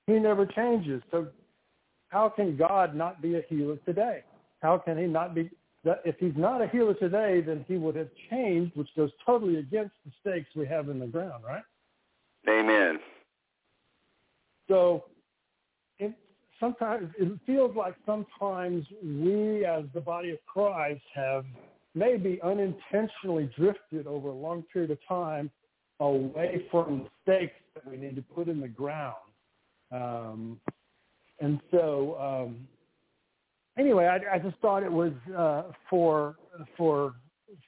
He 0.07 0.15
never 0.15 0.47
changes. 0.47 1.03
So 1.11 1.29
how 2.09 2.29
can 2.29 2.57
God 2.57 2.95
not 2.95 3.23
be 3.23 3.37
a 3.37 3.43
healer 3.49 3.77
today? 3.87 4.23
How 4.61 4.79
can 4.79 4.99
He 4.99 5.07
not 5.07 5.35
be? 5.35 5.51
If 6.05 6.17
He's 6.19 6.37
not 6.37 6.63
a 6.63 6.69
healer 6.69 6.95
today, 6.95 7.41
then 7.41 7.65
He 7.69 7.77
would 7.77 7.97
have 7.97 8.09
changed, 8.31 8.77
which 8.77 8.89
goes 8.97 9.11
totally 9.25 9.59
against 9.59 9.95
the 10.05 10.13
stakes 10.21 10.49
we 10.55 10.67
have 10.67 10.89
in 10.89 10.99
the 10.99 11.07
ground, 11.07 11.45
right? 11.45 11.63
Amen. 12.49 12.99
So 14.69 15.05
it, 15.99 16.13
sometimes 16.59 17.11
it 17.19 17.39
feels 17.47 17.75
like 17.77 17.95
sometimes 18.05 18.85
we, 19.03 19.65
as 19.65 19.85
the 19.95 20.01
body 20.01 20.31
of 20.31 20.39
Christ, 20.47 21.03
have 21.15 21.45
maybe 21.95 22.41
unintentionally 22.43 23.51
drifted 23.57 24.07
over 24.07 24.29
a 24.29 24.35
long 24.35 24.63
period 24.73 24.91
of 24.91 24.99
time 25.09 25.51
away 26.01 26.67
from 26.71 27.05
the 27.05 27.09
stakes 27.23 27.55
that 27.75 27.89
we 27.91 27.97
need 27.97 28.17
to 28.17 28.23
put 28.23 28.49
in 28.49 28.61
the 28.61 28.69
ground. 28.69 29.15
Um, 29.91 30.61
and 31.41 31.61
so, 31.71 32.17
um, 32.21 32.69
anyway, 33.79 34.07
I, 34.07 34.37
I 34.37 34.39
just 34.39 34.57
thought 34.59 34.83
it 34.83 34.93
was 34.93 35.13
uh, 35.37 35.65
for 35.89 36.37
for 36.77 37.15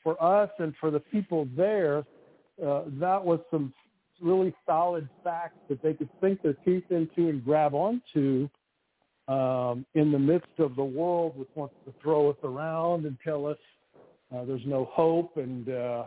for 0.02 0.22
us 0.22 0.50
and 0.58 0.74
for 0.80 0.90
the 0.90 1.00
people 1.00 1.48
there. 1.56 2.04
Uh, 2.64 2.82
that 3.00 3.24
was 3.24 3.40
some 3.50 3.72
really 4.20 4.54
solid 4.66 5.08
facts 5.22 5.58
that 5.68 5.80
they 5.82 5.94
could 5.94 6.08
sink 6.20 6.42
their 6.42 6.54
teeth 6.64 6.84
into 6.90 7.28
and 7.28 7.44
grab 7.44 7.72
onto 7.72 8.48
um, 9.28 9.86
in 9.94 10.10
the 10.10 10.18
midst 10.18 10.58
of 10.58 10.74
the 10.74 10.84
world 10.84 11.36
which 11.36 11.48
wants 11.54 11.74
to 11.86 11.94
throw 12.02 12.30
us 12.30 12.36
around 12.42 13.04
and 13.04 13.16
tell 13.22 13.46
us 13.46 13.58
uh, 14.34 14.44
there's 14.44 14.66
no 14.66 14.86
hope 14.86 15.36
and 15.36 15.68
uh, 15.68 16.04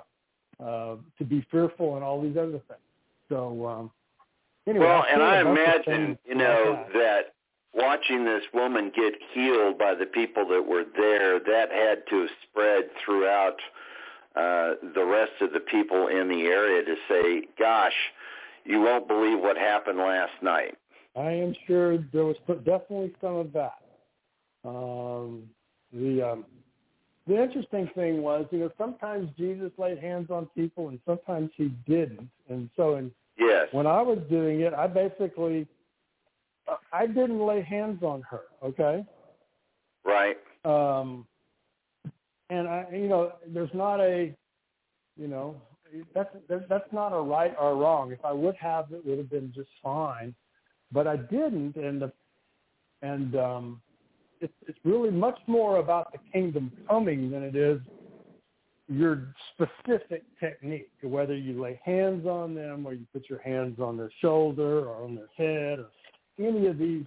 uh, 0.61 0.95
to 1.17 1.23
be 1.23 1.45
fearful 1.49 1.95
and 1.95 2.03
all 2.03 2.21
these 2.21 2.37
other 2.37 2.51
things. 2.51 2.81
So 3.29 3.65
um, 3.65 3.91
anyway, 4.67 4.85
well, 4.85 5.05
and 5.11 5.23
I 5.23 5.39
imagine 5.39 6.17
you 6.25 6.35
know 6.35 6.75
like 6.77 6.93
that. 6.93 6.93
that 6.93 7.23
watching 7.73 8.25
this 8.25 8.43
woman 8.53 8.91
get 8.95 9.13
healed 9.33 9.77
by 9.77 9.95
the 9.95 10.05
people 10.05 10.47
that 10.49 10.65
were 10.65 10.85
there, 10.95 11.39
that 11.39 11.71
had 11.71 12.03
to 12.09 12.21
have 12.21 12.29
spread 12.49 12.89
throughout 13.03 13.57
uh, 14.35 14.75
the 14.95 15.03
rest 15.05 15.33
of 15.41 15.53
the 15.53 15.59
people 15.59 16.07
in 16.07 16.27
the 16.27 16.43
area 16.43 16.83
to 16.83 16.95
say, 17.09 17.47
"Gosh, 17.57 17.93
you 18.65 18.81
won't 18.81 19.07
believe 19.07 19.39
what 19.39 19.57
happened 19.57 19.99
last 19.99 20.33
night." 20.41 20.77
I 21.15 21.31
am 21.31 21.53
sure 21.67 21.97
there 21.97 22.25
was 22.25 22.37
definitely 22.47 23.13
some 23.19 23.35
of 23.35 23.53
that. 23.53 23.81
Um, 24.63 25.49
the 25.91 26.21
um, 26.21 26.45
the 27.27 27.41
interesting 27.41 27.89
thing 27.93 28.21
was, 28.21 28.45
you 28.51 28.59
know, 28.59 28.71
sometimes 28.77 29.29
Jesus 29.37 29.71
laid 29.77 29.99
hands 29.99 30.29
on 30.29 30.47
people 30.55 30.89
and 30.89 30.99
sometimes 31.05 31.51
he 31.55 31.71
didn't. 31.87 32.29
And 32.49 32.69
so 32.75 32.95
in, 32.95 33.11
Yes. 33.37 33.67
when 33.71 33.87
I 33.87 34.01
was 34.01 34.19
doing 34.29 34.61
it, 34.61 34.73
I 34.73 34.87
basically, 34.87 35.67
I 36.91 37.07
didn't 37.07 37.45
lay 37.45 37.61
hands 37.61 38.03
on 38.03 38.23
her, 38.29 38.41
okay? 38.63 39.05
Right. 40.03 40.37
Um, 40.65 41.25
and 42.49 42.67
I, 42.67 42.87
you 42.91 43.07
know, 43.07 43.33
there's 43.47 43.73
not 43.73 43.99
a, 43.99 44.35
you 45.17 45.27
know, 45.27 45.61
that's 46.15 46.33
that's 46.69 46.93
not 46.93 47.09
a 47.09 47.19
right 47.19 47.53
or 47.59 47.75
wrong. 47.75 48.11
If 48.11 48.23
I 48.23 48.31
would 48.31 48.55
have, 48.55 48.91
it 48.91 49.05
would 49.05 49.17
have 49.17 49.29
been 49.29 49.51
just 49.53 49.69
fine, 49.83 50.33
but 50.91 51.05
I 51.05 51.17
didn't, 51.17 51.75
and 51.75 52.01
the, 52.01 52.11
and 53.01 53.35
um, 53.35 53.81
it's 54.39 54.53
it's 54.67 54.79
really 54.85 55.11
much 55.11 55.37
more 55.47 55.77
about 55.77 56.13
the 56.13 56.19
kingdom 56.31 56.71
coming 56.87 57.29
than 57.29 57.43
it 57.43 57.55
is 57.55 57.81
your 58.91 59.33
specific 59.53 60.23
technique, 60.39 60.91
whether 61.01 61.35
you 61.35 61.61
lay 61.61 61.79
hands 61.83 62.25
on 62.25 62.53
them 62.53 62.85
or 62.85 62.93
you 62.93 63.05
put 63.13 63.29
your 63.29 63.39
hands 63.41 63.79
on 63.79 63.95
their 63.95 64.11
shoulder 64.21 64.85
or 64.85 65.03
on 65.03 65.15
their 65.15 65.29
head 65.37 65.79
or 65.79 65.87
any 66.45 66.67
of 66.67 66.77
these 66.77 67.05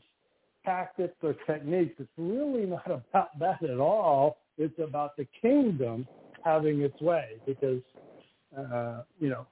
tactics 0.65 1.15
or 1.23 1.35
techniques. 1.47 1.95
It's 1.99 2.11
really 2.17 2.67
not 2.67 2.87
about 2.87 3.39
that 3.39 3.63
at 3.63 3.79
all. 3.79 4.39
It's 4.57 4.79
about 4.79 5.17
the 5.17 5.27
kingdom 5.41 6.07
having 6.45 6.83
its 6.83 7.01
way 7.01 7.37
because, 7.47 7.81
uh, 8.57 9.03
you 9.19 9.31
know, 9.31 9.47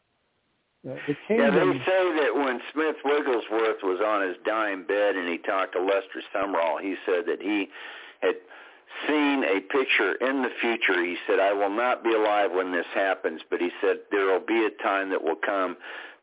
the 0.84 0.96
the 1.06 1.16
Yeah, 1.30 1.50
they 1.50 1.78
say 1.86 2.24
that 2.24 2.32
when 2.34 2.60
Smith 2.72 2.96
Wigglesworth 3.04 3.82
was 3.82 4.00
on 4.04 4.26
his 4.26 4.36
dying 4.44 4.84
bed 4.84 5.16
and 5.16 5.28
he 5.28 5.38
talked 5.38 5.74
to 5.74 5.80
Lester 5.80 6.22
Sumrall, 6.34 6.80
he 6.80 6.96
said 7.06 7.24
that 7.26 7.40
he 7.40 7.68
had 8.20 8.36
seen 9.08 9.44
a 9.44 9.60
picture 9.60 10.14
in 10.14 10.42
the 10.42 10.50
future. 10.60 11.04
He 11.04 11.16
said, 11.26 11.38
I 11.38 11.52
will 11.52 11.70
not 11.70 12.04
be 12.04 12.12
alive 12.12 12.50
when 12.52 12.72
this 12.72 12.86
happens, 12.94 13.40
but 13.48 13.60
he 13.60 13.70
said 13.80 13.98
there 14.10 14.26
will 14.26 14.44
be 14.46 14.66
a 14.66 14.82
time 14.82 15.10
that 15.10 15.22
will 15.22 15.36
come 15.36 15.76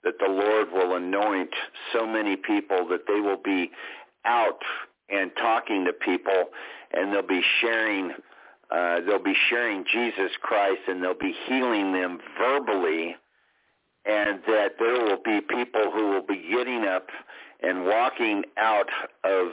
that 0.04 0.16
the 0.20 0.30
Lord 0.30 0.72
will 0.72 0.96
anoint 0.96 1.50
so 1.94 2.08
many 2.08 2.36
people 2.36 2.88
that 2.90 3.02
they 3.08 3.20
will 3.20 3.42
be 3.44 3.72
out 4.26 4.62
and 5.10 5.32
talking 5.38 5.86
to 5.86 5.94
people 5.94 6.46
and 6.94 7.14
they'll 7.14 7.22
be 7.22 7.44
sharing 7.62 8.12
uh, 8.72 9.02
they'll 9.02 9.24
be 9.24 9.36
sharing 9.50 9.84
Jesus 9.92 10.32
Christ 10.42 10.82
and 10.88 11.04
they'll 11.04 11.16
be 11.18 11.34
healing 11.48 11.92
them 11.92 12.20
verbally 12.38 13.16
and 14.06 14.42
that 14.48 14.74
there 14.78 15.04
will 15.04 15.22
be 15.24 15.42
people 15.42 15.92
who 15.92 16.10
will 16.10 16.26
be 16.26 16.46
getting 16.52 16.86
up 16.86 17.08
and 17.62 17.86
walking 17.86 18.44
out 18.58 18.88
of 19.24 19.48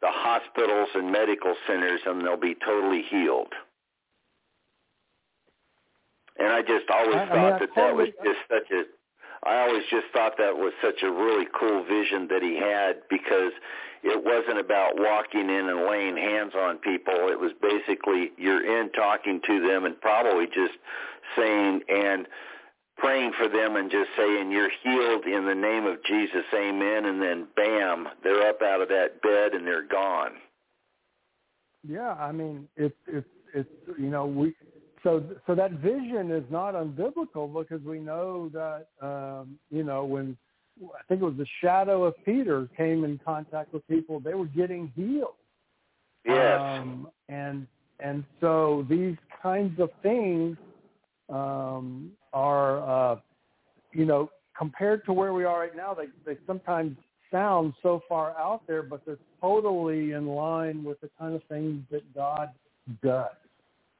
the 0.00 0.10
hospitals 0.10 0.88
and 0.94 1.10
medical 1.10 1.54
centers 1.66 2.00
and 2.06 2.22
they'll 2.22 2.36
be 2.36 2.56
totally 2.64 3.02
healed. 3.08 3.52
And 6.38 6.48
I 6.48 6.62
just 6.62 6.88
always 6.90 7.16
I- 7.16 7.22
I 7.22 7.26
thought 7.26 7.34
mean, 7.36 7.52
I 7.54 7.58
that 7.58 7.74
that 7.74 7.96
was 7.96 8.08
just 8.22 8.38
such 8.48 8.70
a 8.70 8.84
I 9.48 9.66
always 9.66 9.84
just 9.90 10.06
thought 10.12 10.34
that 10.36 10.54
was 10.54 10.72
such 10.82 11.02
a 11.02 11.10
really 11.10 11.46
cool 11.58 11.82
vision 11.84 12.28
that 12.28 12.42
he 12.42 12.56
had 12.56 13.00
because 13.08 13.52
it 14.02 14.22
wasn't 14.22 14.58
about 14.58 14.92
walking 14.96 15.48
in 15.48 15.68
and 15.68 15.88
laying 15.88 16.16
hands 16.16 16.52
on 16.54 16.76
people. 16.78 17.14
It 17.28 17.40
was 17.40 17.52
basically 17.62 18.32
you're 18.36 18.80
in 18.80 18.92
talking 18.92 19.40
to 19.46 19.66
them 19.66 19.86
and 19.86 19.98
probably 20.00 20.46
just 20.46 20.74
saying 21.34 21.80
and 21.88 22.26
praying 22.98 23.32
for 23.38 23.48
them 23.48 23.76
and 23.76 23.90
just 23.90 24.10
saying 24.18 24.50
you're 24.50 24.70
healed 24.82 25.24
in 25.24 25.46
the 25.46 25.54
name 25.54 25.86
of 25.86 26.02
Jesus, 26.04 26.44
amen, 26.54 27.06
and 27.06 27.22
then 27.22 27.46
bam, 27.56 28.08
they're 28.22 28.48
up 28.48 28.60
out 28.60 28.82
of 28.82 28.88
that 28.88 29.22
bed 29.22 29.54
and 29.54 29.66
they're 29.66 29.86
gone. 29.86 30.32
Yeah, 31.86 32.12
I 32.12 32.32
mean, 32.32 32.68
it's 32.76 32.94
it's 33.06 33.28
it's 33.54 33.68
you 33.98 34.10
know 34.10 34.26
we 34.26 34.54
so 35.08 35.24
so 35.46 35.54
that 35.54 35.72
vision 35.72 36.30
is 36.30 36.44
not 36.50 36.74
unbiblical 36.74 37.52
because 37.52 37.82
we 37.84 37.98
know 37.98 38.50
that 38.52 38.88
um, 39.00 39.58
you 39.70 39.82
know 39.82 40.04
when 40.04 40.36
I 40.82 41.02
think 41.08 41.22
it 41.22 41.24
was 41.24 41.36
the 41.38 41.46
shadow 41.62 42.04
of 42.04 42.14
Peter 42.26 42.68
came 42.76 43.04
in 43.04 43.18
contact 43.24 43.72
with 43.72 43.86
people, 43.88 44.20
they 44.20 44.34
were 44.34 44.46
getting 44.46 44.92
healed. 44.94 45.34
Yes. 46.26 46.60
Um, 46.60 47.08
and 47.30 47.66
and 48.00 48.22
so 48.40 48.86
these 48.88 49.16
kinds 49.42 49.80
of 49.80 49.90
things 50.02 50.58
um, 51.30 52.12
are 52.34 53.12
uh, 53.12 53.20
you 53.92 54.04
know 54.04 54.30
compared 54.56 55.06
to 55.06 55.14
where 55.14 55.32
we 55.32 55.44
are 55.44 55.60
right 55.60 55.76
now, 55.76 55.94
they 55.94 56.08
they 56.26 56.38
sometimes 56.46 56.96
sound 57.30 57.72
so 57.82 58.02
far 58.08 58.36
out 58.38 58.66
there, 58.66 58.82
but 58.82 59.04
they're 59.06 59.18
totally 59.40 60.12
in 60.12 60.26
line 60.26 60.84
with 60.84 61.00
the 61.00 61.08
kind 61.18 61.34
of 61.34 61.42
things 61.44 61.82
that 61.90 62.02
God 62.14 62.50
does 63.02 63.28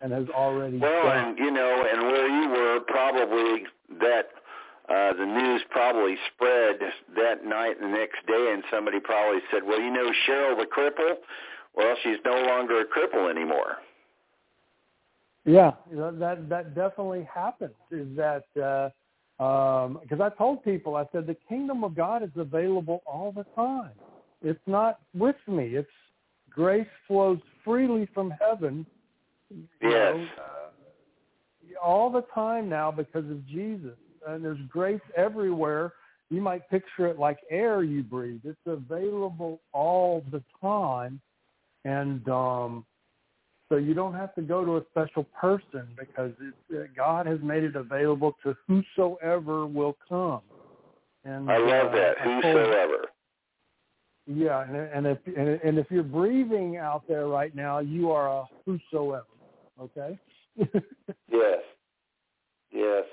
and 0.00 0.12
has 0.12 0.28
already 0.30 0.78
Well, 0.78 1.02
done. 1.04 1.28
and 1.28 1.38
you 1.38 1.50
know, 1.50 1.84
and 1.92 2.02
where 2.02 2.28
you 2.28 2.48
were, 2.50 2.80
probably 2.86 3.64
that 4.00 4.28
uh, 4.88 5.12
the 5.14 5.26
news 5.26 5.62
probably 5.70 6.16
spread 6.34 6.76
that 7.16 7.44
night 7.44 7.76
and 7.80 7.92
the 7.92 7.98
next 7.98 8.24
day, 8.26 8.50
and 8.52 8.62
somebody 8.70 9.00
probably 9.00 9.40
said, 9.50 9.62
"Well, 9.64 9.80
you 9.80 9.90
know, 9.90 10.10
Cheryl 10.26 10.56
the 10.58 10.66
cripple. 10.66 11.14
Well, 11.74 11.94
she's 12.02 12.18
no 12.24 12.42
longer 12.46 12.80
a 12.80 12.84
cripple 12.86 13.30
anymore." 13.30 13.76
Yeah, 15.44 15.72
that 15.92 16.48
that 16.48 16.74
definitely 16.74 17.28
happens. 17.32 17.74
Is 17.90 18.06
that 18.16 18.44
because 18.54 18.92
um, 19.86 20.00
'cause 20.08 20.20
I 20.20 20.30
told 20.36 20.62
people 20.62 20.96
I 20.96 21.06
said 21.12 21.26
the 21.26 21.36
kingdom 21.48 21.84
of 21.84 21.94
God 21.94 22.22
is 22.22 22.30
available 22.36 23.02
all 23.06 23.32
the 23.32 23.44
time. 23.54 23.92
It's 24.42 24.60
not 24.66 25.00
with 25.14 25.36
me. 25.46 25.74
It's 25.74 25.88
grace 26.50 26.86
flows 27.06 27.38
freely 27.64 28.06
from 28.14 28.30
heaven. 28.30 28.86
You 29.50 29.68
Yes. 29.80 30.14
know, 30.14 30.26
uh, 30.38 31.78
all 31.82 32.10
the 32.10 32.22
time 32.34 32.68
now 32.68 32.90
because 32.90 33.28
of 33.30 33.46
Jesus, 33.46 33.96
and 34.26 34.44
there's 34.44 34.60
grace 34.68 35.00
everywhere. 35.16 35.92
You 36.30 36.40
might 36.40 36.68
picture 36.68 37.06
it 37.06 37.18
like 37.18 37.38
air 37.50 37.82
you 37.82 38.02
breathe. 38.02 38.42
It's 38.44 38.58
available 38.66 39.60
all 39.72 40.24
the 40.30 40.42
time, 40.60 41.20
and 41.84 42.28
um, 42.28 42.84
so 43.68 43.76
you 43.76 43.94
don't 43.94 44.14
have 44.14 44.34
to 44.34 44.42
go 44.42 44.64
to 44.64 44.76
a 44.78 44.82
special 44.90 45.24
person 45.24 45.88
because 45.98 46.32
it, 46.40 46.54
uh, 46.76 46.84
God 46.96 47.26
has 47.26 47.38
made 47.42 47.64
it 47.64 47.76
available 47.76 48.36
to 48.42 48.56
whosoever 48.66 49.66
will 49.66 49.96
come. 50.08 50.40
And 51.24 51.50
I 51.50 51.58
love 51.58 51.92
uh, 51.92 51.96
that. 51.96 52.18
Whosoever. 52.18 53.06
yeah, 54.26 54.62
and, 54.62 54.76
and 54.76 55.06
if 55.06 55.18
and, 55.26 55.60
and 55.62 55.78
if 55.78 55.86
you're 55.90 56.02
breathing 56.02 56.76
out 56.76 57.02
there 57.08 57.28
right 57.28 57.54
now, 57.54 57.78
you 57.78 58.10
are 58.10 58.28
a 58.28 58.44
whosoever. 58.64 59.26
Okay. 59.80 60.18
Yes. 61.30 61.60
Yes. 62.72 63.04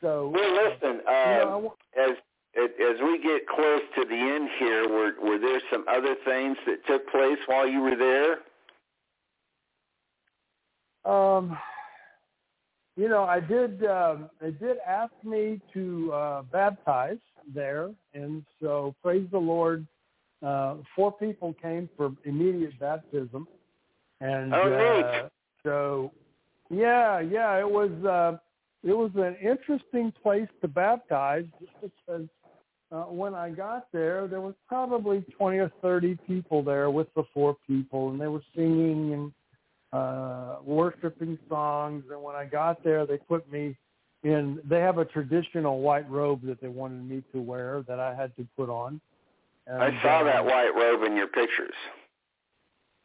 so 0.00 0.30
Well, 0.34 0.54
listen. 0.54 0.96
you 0.96 1.02
know, 1.04 1.76
Um, 1.98 2.08
as 2.08 2.16
as 2.56 3.00
we 3.02 3.22
get 3.22 3.46
close 3.46 3.82
to 3.96 4.04
the 4.04 4.14
end 4.14 4.48
here, 4.58 4.88
were 4.88 5.12
were 5.22 5.38
there 5.38 5.60
some 5.70 5.84
other 5.88 6.14
things 6.24 6.56
that 6.66 6.84
took 6.86 7.08
place 7.10 7.38
while 7.46 7.68
you 7.68 7.80
were 7.80 7.96
there? 7.96 8.38
Um, 11.04 11.56
you 12.96 13.08
know, 13.08 13.24
I 13.24 13.40
did. 13.40 13.84
Um, 13.84 14.30
they 14.40 14.50
did 14.50 14.78
ask 14.86 15.12
me 15.22 15.60
to 15.72 16.12
uh, 16.12 16.42
baptize 16.42 17.18
there, 17.54 17.90
and 18.14 18.44
so 18.60 18.94
praise 19.02 19.28
the 19.30 19.38
Lord. 19.38 19.86
Uh, 20.42 20.76
four 20.94 21.12
people 21.12 21.54
came 21.60 21.88
for 21.96 22.12
immediate 22.24 22.78
baptism, 22.78 23.46
and 24.20 24.52
oh, 24.52 24.72
uh, 24.72 25.28
so 25.68 26.12
yeah, 26.70 27.20
yeah, 27.20 27.58
it 27.58 27.68
was 27.68 27.90
uh, 28.04 28.38
it 28.82 28.92
was 28.92 29.10
an 29.16 29.36
interesting 29.42 30.12
place 30.22 30.48
to 30.62 30.68
baptize 30.68 31.44
because 31.82 32.26
uh, 32.90 33.02
when 33.02 33.34
I 33.34 33.50
got 33.50 33.88
there, 33.92 34.26
there 34.26 34.40
was 34.40 34.54
probably 34.66 35.24
twenty 35.36 35.58
or 35.58 35.70
thirty 35.82 36.18
people 36.26 36.62
there 36.62 36.90
with 36.90 37.12
the 37.14 37.24
four 37.34 37.56
people, 37.66 38.10
and 38.10 38.20
they 38.20 38.28
were 38.28 38.42
singing 38.54 39.12
and 39.12 39.32
uh, 39.92 40.56
worshiping 40.64 41.38
songs. 41.48 42.04
And 42.10 42.22
when 42.22 42.34
I 42.36 42.44
got 42.44 42.82
there, 42.82 43.06
they 43.06 43.18
put 43.18 43.50
me 43.52 43.76
in. 44.22 44.60
They 44.64 44.80
have 44.80 44.98
a 44.98 45.04
traditional 45.04 45.80
white 45.80 46.08
robe 46.10 46.42
that 46.46 46.60
they 46.60 46.68
wanted 46.68 47.08
me 47.08 47.22
to 47.32 47.40
wear 47.40 47.82
that 47.88 48.00
I 48.00 48.14
had 48.14 48.34
to 48.36 48.46
put 48.56 48.70
on. 48.70 49.00
And, 49.66 49.82
I 49.82 50.02
saw 50.02 50.20
uh, 50.20 50.24
that 50.24 50.44
white 50.44 50.70
robe 50.74 51.02
in 51.04 51.14
your 51.14 51.26
pictures. 51.26 51.74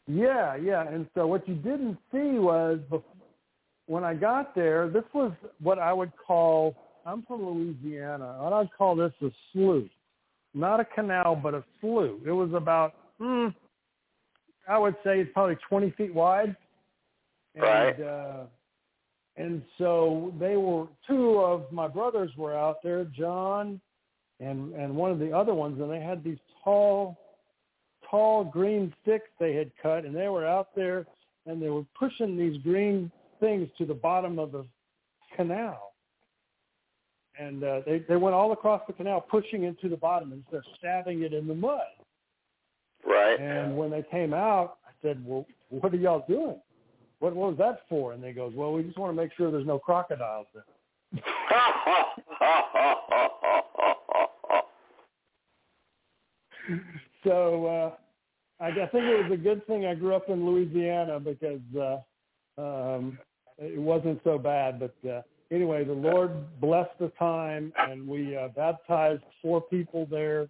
Yeah, 0.08 0.56
yeah. 0.56 0.88
And 0.88 1.08
so 1.14 1.28
what 1.28 1.48
you 1.48 1.56
didn't 1.56 1.98
see 2.12 2.38
was 2.40 2.80
bef- 2.92 3.04
when 3.88 4.04
I 4.04 4.14
got 4.14 4.56
there, 4.56 4.90
this 4.90 5.04
was 5.14 5.32
what 5.62 5.80
I 5.80 5.94
would 5.94 6.12
call. 6.16 6.76
I'm 7.06 7.24
from 7.24 7.46
Louisiana. 7.46 8.38
and 8.42 8.56
I'd 8.56 8.70
call 8.78 8.96
this 8.96 9.12
a 9.22 9.30
slough, 9.52 9.84
not 10.54 10.80
a 10.80 10.86
canal, 10.86 11.36
but 11.36 11.54
a 11.54 11.64
slough. 11.82 12.20
It 12.26 12.32
was 12.32 12.54
about, 12.54 12.94
hmm, 13.20 13.48
I 14.68 14.78
would 14.78 14.96
say 15.04 15.20
it's 15.20 15.32
probably 15.34 15.58
20 15.68 15.92
feet 15.92 16.14
wide. 16.14 16.56
And, 17.56 17.64
Right. 17.64 18.02
Uh, 18.02 18.44
and 19.36 19.64
so 19.78 20.34
they 20.40 20.58
were 20.58 20.88
two 21.08 21.40
of 21.40 21.72
my 21.72 21.88
brothers 21.88 22.32
were 22.38 22.56
out 22.56 22.84
there, 22.84 23.06
John, 23.06 23.82
and 24.40 24.74
and 24.74 24.96
one 24.96 25.10
of 25.12 25.18
the 25.20 25.32
other 25.32 25.54
ones, 25.56 25.82
and 25.82 25.90
they 25.92 26.00
had 26.00 26.24
these 26.24 26.38
tall, 26.64 27.18
tall 28.14 28.44
green 28.44 28.94
sticks 29.02 29.28
they 29.40 29.56
had 29.56 29.72
cut, 29.82 30.06
and 30.06 30.16
they 30.16 30.28
were 30.28 30.46
out 30.46 30.76
there, 30.76 31.08
and 31.48 31.60
they 31.60 31.70
were 31.70 31.84
pushing 31.98 32.38
these 32.38 32.62
green 32.62 33.12
things 33.40 33.68
to 33.80 33.86
the 33.86 33.94
bottom 33.94 34.38
of 34.38 34.52
the 34.52 34.64
canal. 35.36 35.94
And 37.40 37.64
uh, 37.64 37.80
they 37.88 38.04
they 38.08 38.16
went 38.16 38.36
all 38.36 38.52
across 38.52 38.84
the 38.86 38.94
canal, 38.94 39.20
pushing 39.20 39.64
it 39.64 39.82
to 39.82 39.90
the 39.90 39.98
bottom, 39.98 40.32
and 40.32 40.44
they're 40.52 40.64
stabbing 40.78 41.24
it 41.24 41.34
in 41.34 41.48
the 41.48 41.56
mud. 41.56 41.80
Right. 43.04 43.40
And 43.40 43.76
when 43.76 43.90
they 43.90 44.06
came 44.12 44.36
out, 44.36 44.78
I 44.86 44.92
said, 45.02 45.26
"Well, 45.26 45.48
what 45.70 45.92
are 45.92 45.98
y'all 45.98 46.24
doing? 46.30 46.58
What, 47.18 47.36
what 47.36 47.50
was 47.50 47.58
that 47.58 47.80
for?" 47.90 48.14
And 48.14 48.24
they 48.24 48.34
goes, 48.34 48.54
"Well, 48.56 48.72
we 48.74 48.84
just 48.84 49.00
want 49.00 49.10
to 49.16 49.20
make 49.20 49.32
sure 49.36 49.50
there's 49.50 49.66
no 49.66 49.80
crocodiles 49.80 50.46
there." 50.54 50.64
So 57.24 57.66
uh, 57.66 57.92
I, 58.60 58.68
I 58.68 58.88
think 58.88 59.06
it 59.06 59.24
was 59.24 59.32
a 59.32 59.38
good 59.38 59.66
thing 59.68 59.86
I 59.86 59.96
grew 59.96 60.16
up 60.16 60.30
in 60.30 60.46
Louisiana 60.46 61.20
because 61.20 61.62
uh, 61.78 62.62
um, 62.62 63.18
it 63.58 63.80
wasn't 63.80 64.20
so 64.24 64.38
bad. 64.38 64.80
But 64.80 65.10
uh, 65.10 65.22
anyway, 65.52 65.84
the 65.84 65.94
Lord 65.94 66.60
blessed 66.60 66.98
the 67.00 67.12
time, 67.20 67.74
and 67.78 68.08
we 68.08 68.36
uh, 68.36 68.50
baptized 68.50 69.24
four 69.42 69.62
people 69.62 70.08
there 70.10 70.48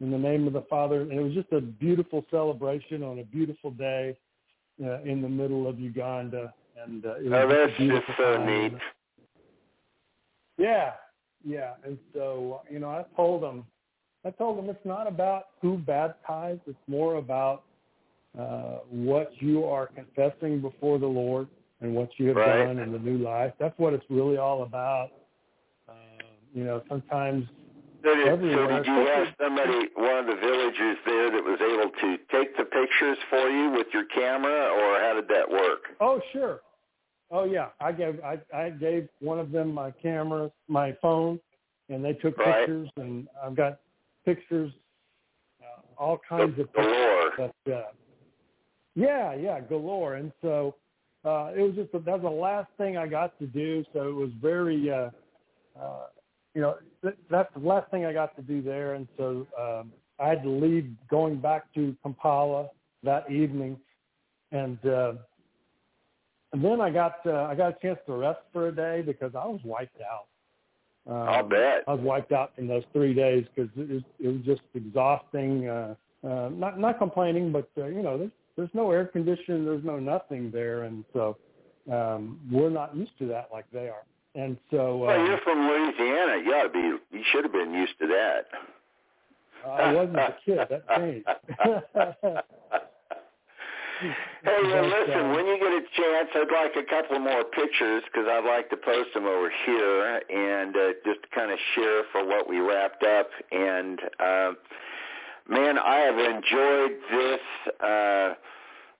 in 0.00 0.10
the 0.10 0.18
name 0.18 0.46
of 0.46 0.52
the 0.52 0.62
Father. 0.62 1.02
And 1.02 1.12
it 1.12 1.22
was 1.22 1.34
just 1.34 1.52
a 1.52 1.60
beautiful 1.60 2.24
celebration 2.30 3.02
on 3.02 3.18
a 3.18 3.24
beautiful 3.24 3.70
day 3.70 4.16
uh, 4.84 5.00
in 5.02 5.22
the 5.22 5.28
middle 5.28 5.66
of 5.66 5.80
Uganda. 5.80 6.52
And 6.82 7.04
uh, 7.04 7.16
it 7.16 7.24
was 7.24 7.32
oh, 7.32 7.48
that's 7.48 7.78
just 7.78 8.18
so 8.18 8.36
time. 8.36 8.46
neat. 8.46 8.72
Yeah, 10.58 10.92
yeah. 11.44 11.72
And 11.84 11.98
so, 12.14 12.62
you 12.70 12.78
know, 12.78 12.90
I 12.90 13.04
told 13.14 13.42
them, 13.42 13.64
I 14.26 14.30
told 14.30 14.58
them 14.58 14.68
it's 14.68 14.84
not 14.84 15.06
about 15.06 15.44
who 15.62 15.78
baptized. 15.78 16.62
It's 16.66 16.76
more 16.88 17.16
about 17.16 17.62
uh, 18.36 18.78
what 18.90 19.30
you 19.38 19.64
are 19.64 19.86
confessing 19.86 20.60
before 20.60 20.98
the 20.98 21.06
Lord 21.06 21.46
and 21.80 21.94
what 21.94 22.10
you 22.18 22.28
have 22.28 22.36
Right. 22.36 22.64
done 22.66 22.78
in 22.80 22.90
the 22.90 22.98
new 22.98 23.18
life. 23.18 23.52
That's 23.60 23.78
what 23.78 23.92
it's 23.92 24.04
really 24.10 24.36
all 24.36 24.64
about. 24.64 25.10
Uh, 25.88 25.92
you 26.52 26.64
know, 26.64 26.82
sometimes 26.88 27.46
So 28.02 28.14
did, 28.16 28.26
so 28.26 28.66
did 28.66 28.86
you 28.86 29.06
have 29.06 29.28
somebody, 29.40 29.88
one 29.94 30.18
of 30.18 30.26
the 30.26 30.36
villagers 30.36 30.96
there, 31.06 31.30
that 31.30 31.44
was 31.44 31.60
able 31.60 31.90
to 31.90 32.18
take 32.32 32.56
the 32.56 32.64
pictures 32.64 33.18
for 33.30 33.48
you 33.48 33.70
with 33.70 33.86
your 33.92 34.06
camera, 34.06 34.70
or 34.70 35.00
how 35.00 35.14
did 35.14 35.28
that 35.28 35.48
work? 35.48 35.82
Oh, 36.00 36.20
sure. 36.32 36.62
Oh, 37.30 37.44
yeah. 37.44 37.68
I 37.80 37.92
gave 37.92 38.20
I, 38.24 38.38
I 38.54 38.70
gave 38.70 39.08
one 39.20 39.38
of 39.38 39.52
them 39.52 39.72
my 39.72 39.90
camera, 39.90 40.50
my 40.68 40.96
phone, 41.00 41.38
and 41.88 42.04
they 42.04 42.14
took 42.14 42.36
Right. 42.38 42.66
pictures, 42.66 42.88
and 42.96 43.28
I've 43.42 43.54
got 43.56 43.80
pictures, 44.26 44.70
uh, 45.62 45.80
all 45.96 46.20
kinds 46.28 46.58
of 46.60 46.70
Galore. 46.74 47.30
But 47.38 47.72
uh, 47.72 47.82
yeah, 48.94 49.34
yeah, 49.34 49.60
galore. 49.60 50.14
And 50.14 50.32
so 50.42 50.74
uh, 51.24 51.52
it 51.56 51.62
was 51.62 51.74
just 51.74 51.92
that 51.92 52.04
was 52.04 52.22
the 52.22 52.28
last 52.28 52.68
thing 52.76 52.98
I 52.98 53.06
got 53.06 53.38
to 53.38 53.46
do. 53.46 53.84
So 53.94 54.08
it 54.08 54.14
was 54.14 54.30
very, 54.40 54.90
uh, 54.90 55.10
uh, 55.80 56.06
you 56.54 56.60
know, 56.62 56.76
th- 57.02 57.16
that's 57.30 57.52
the 57.54 57.66
last 57.66 57.90
thing 57.90 58.04
I 58.04 58.12
got 58.12 58.36
to 58.36 58.42
do 58.42 58.60
there. 58.60 58.94
And 58.94 59.06
so 59.16 59.46
um, 59.58 59.92
I 60.18 60.28
had 60.28 60.42
to 60.42 60.50
leave, 60.50 60.90
going 61.10 61.40
back 61.40 61.72
to 61.74 61.96
Kampala 62.02 62.68
that 63.02 63.30
evening, 63.30 63.78
and. 64.52 64.84
Uh, 64.84 65.12
and 66.52 66.64
then 66.64 66.80
I 66.80 66.90
got 66.90 67.16
uh, 67.26 67.42
I 67.50 67.54
got 67.54 67.76
a 67.76 67.76
chance 67.82 67.98
to 68.06 68.14
rest 68.14 68.38
for 68.52 68.68
a 68.68 68.72
day 68.74 69.02
because 69.04 69.32
I 69.34 69.44
was 69.46 69.60
wiped 69.64 70.00
out. 70.00 70.26
Um, 71.08 71.14
I'll 71.16 71.48
bet. 71.48 71.84
I 71.86 71.94
was 71.94 72.00
wiped 72.00 72.32
out 72.32 72.54
from 72.56 72.66
those 72.66 72.82
three 72.92 73.14
days 73.14 73.44
because 73.54 73.70
it 73.76 73.88
was, 73.88 74.02
it 74.18 74.28
was 74.28 74.42
just 74.44 74.62
exhausting. 74.74 75.68
Uh, 75.68 75.94
uh, 76.24 76.48
not 76.52 76.80
not 76.80 76.98
complaining, 76.98 77.52
but 77.52 77.68
uh, 77.78 77.86
you 77.86 78.02
know, 78.02 78.18
there's 78.18 78.30
there's 78.56 78.70
no 78.74 78.90
air 78.90 79.04
conditioning, 79.04 79.64
there's 79.64 79.84
no 79.84 79.98
nothing 79.98 80.50
there, 80.50 80.84
and 80.84 81.04
so 81.12 81.36
um, 81.92 82.40
we're 82.50 82.70
not 82.70 82.96
used 82.96 83.16
to 83.18 83.26
that 83.28 83.48
like 83.52 83.66
they 83.72 83.88
are. 83.88 84.04
And 84.34 84.56
so 84.70 84.98
Well, 84.98 85.18
um, 85.18 85.26
you're 85.26 85.38
from 85.38 85.58
Louisiana. 85.60 86.42
You 86.44 86.52
ought 86.54 86.64
to 86.64 86.68
be. 86.70 87.16
You 87.16 87.24
should 87.30 87.44
have 87.44 87.52
been 87.52 87.72
used 87.72 87.98
to 88.00 88.06
that. 88.08 88.46
I 89.66 89.92
wasn't 89.92 90.16
a 90.16 90.36
kid. 90.44 90.58
That 90.68 90.88
changed. 90.96 91.28
Hey, 94.00 94.12
well, 94.44 94.84
listen, 94.84 95.30
uh, 95.30 95.34
when 95.34 95.46
you 95.46 95.58
get 95.58 95.72
a 95.72 95.80
chance, 95.96 96.28
I'd 96.34 96.52
like 96.52 96.76
a 96.76 96.84
couple 96.88 97.18
more 97.18 97.44
pictures 97.44 98.02
because 98.04 98.28
I'd 98.30 98.44
like 98.44 98.68
to 98.70 98.76
post 98.76 99.14
them 99.14 99.24
over 99.24 99.50
here 99.64 100.20
and 100.28 100.76
uh, 100.76 100.92
just 101.04 101.20
kind 101.34 101.50
of 101.50 101.58
share 101.74 102.02
for 102.12 102.26
what 102.26 102.48
we 102.48 102.60
wrapped 102.60 103.02
up. 103.02 103.30
And, 103.52 104.00
uh, 104.20 104.52
man, 105.48 105.78
I 105.78 105.96
have 105.96 106.18
enjoyed 106.18 106.98
this 107.10 107.40
uh, 107.80 108.34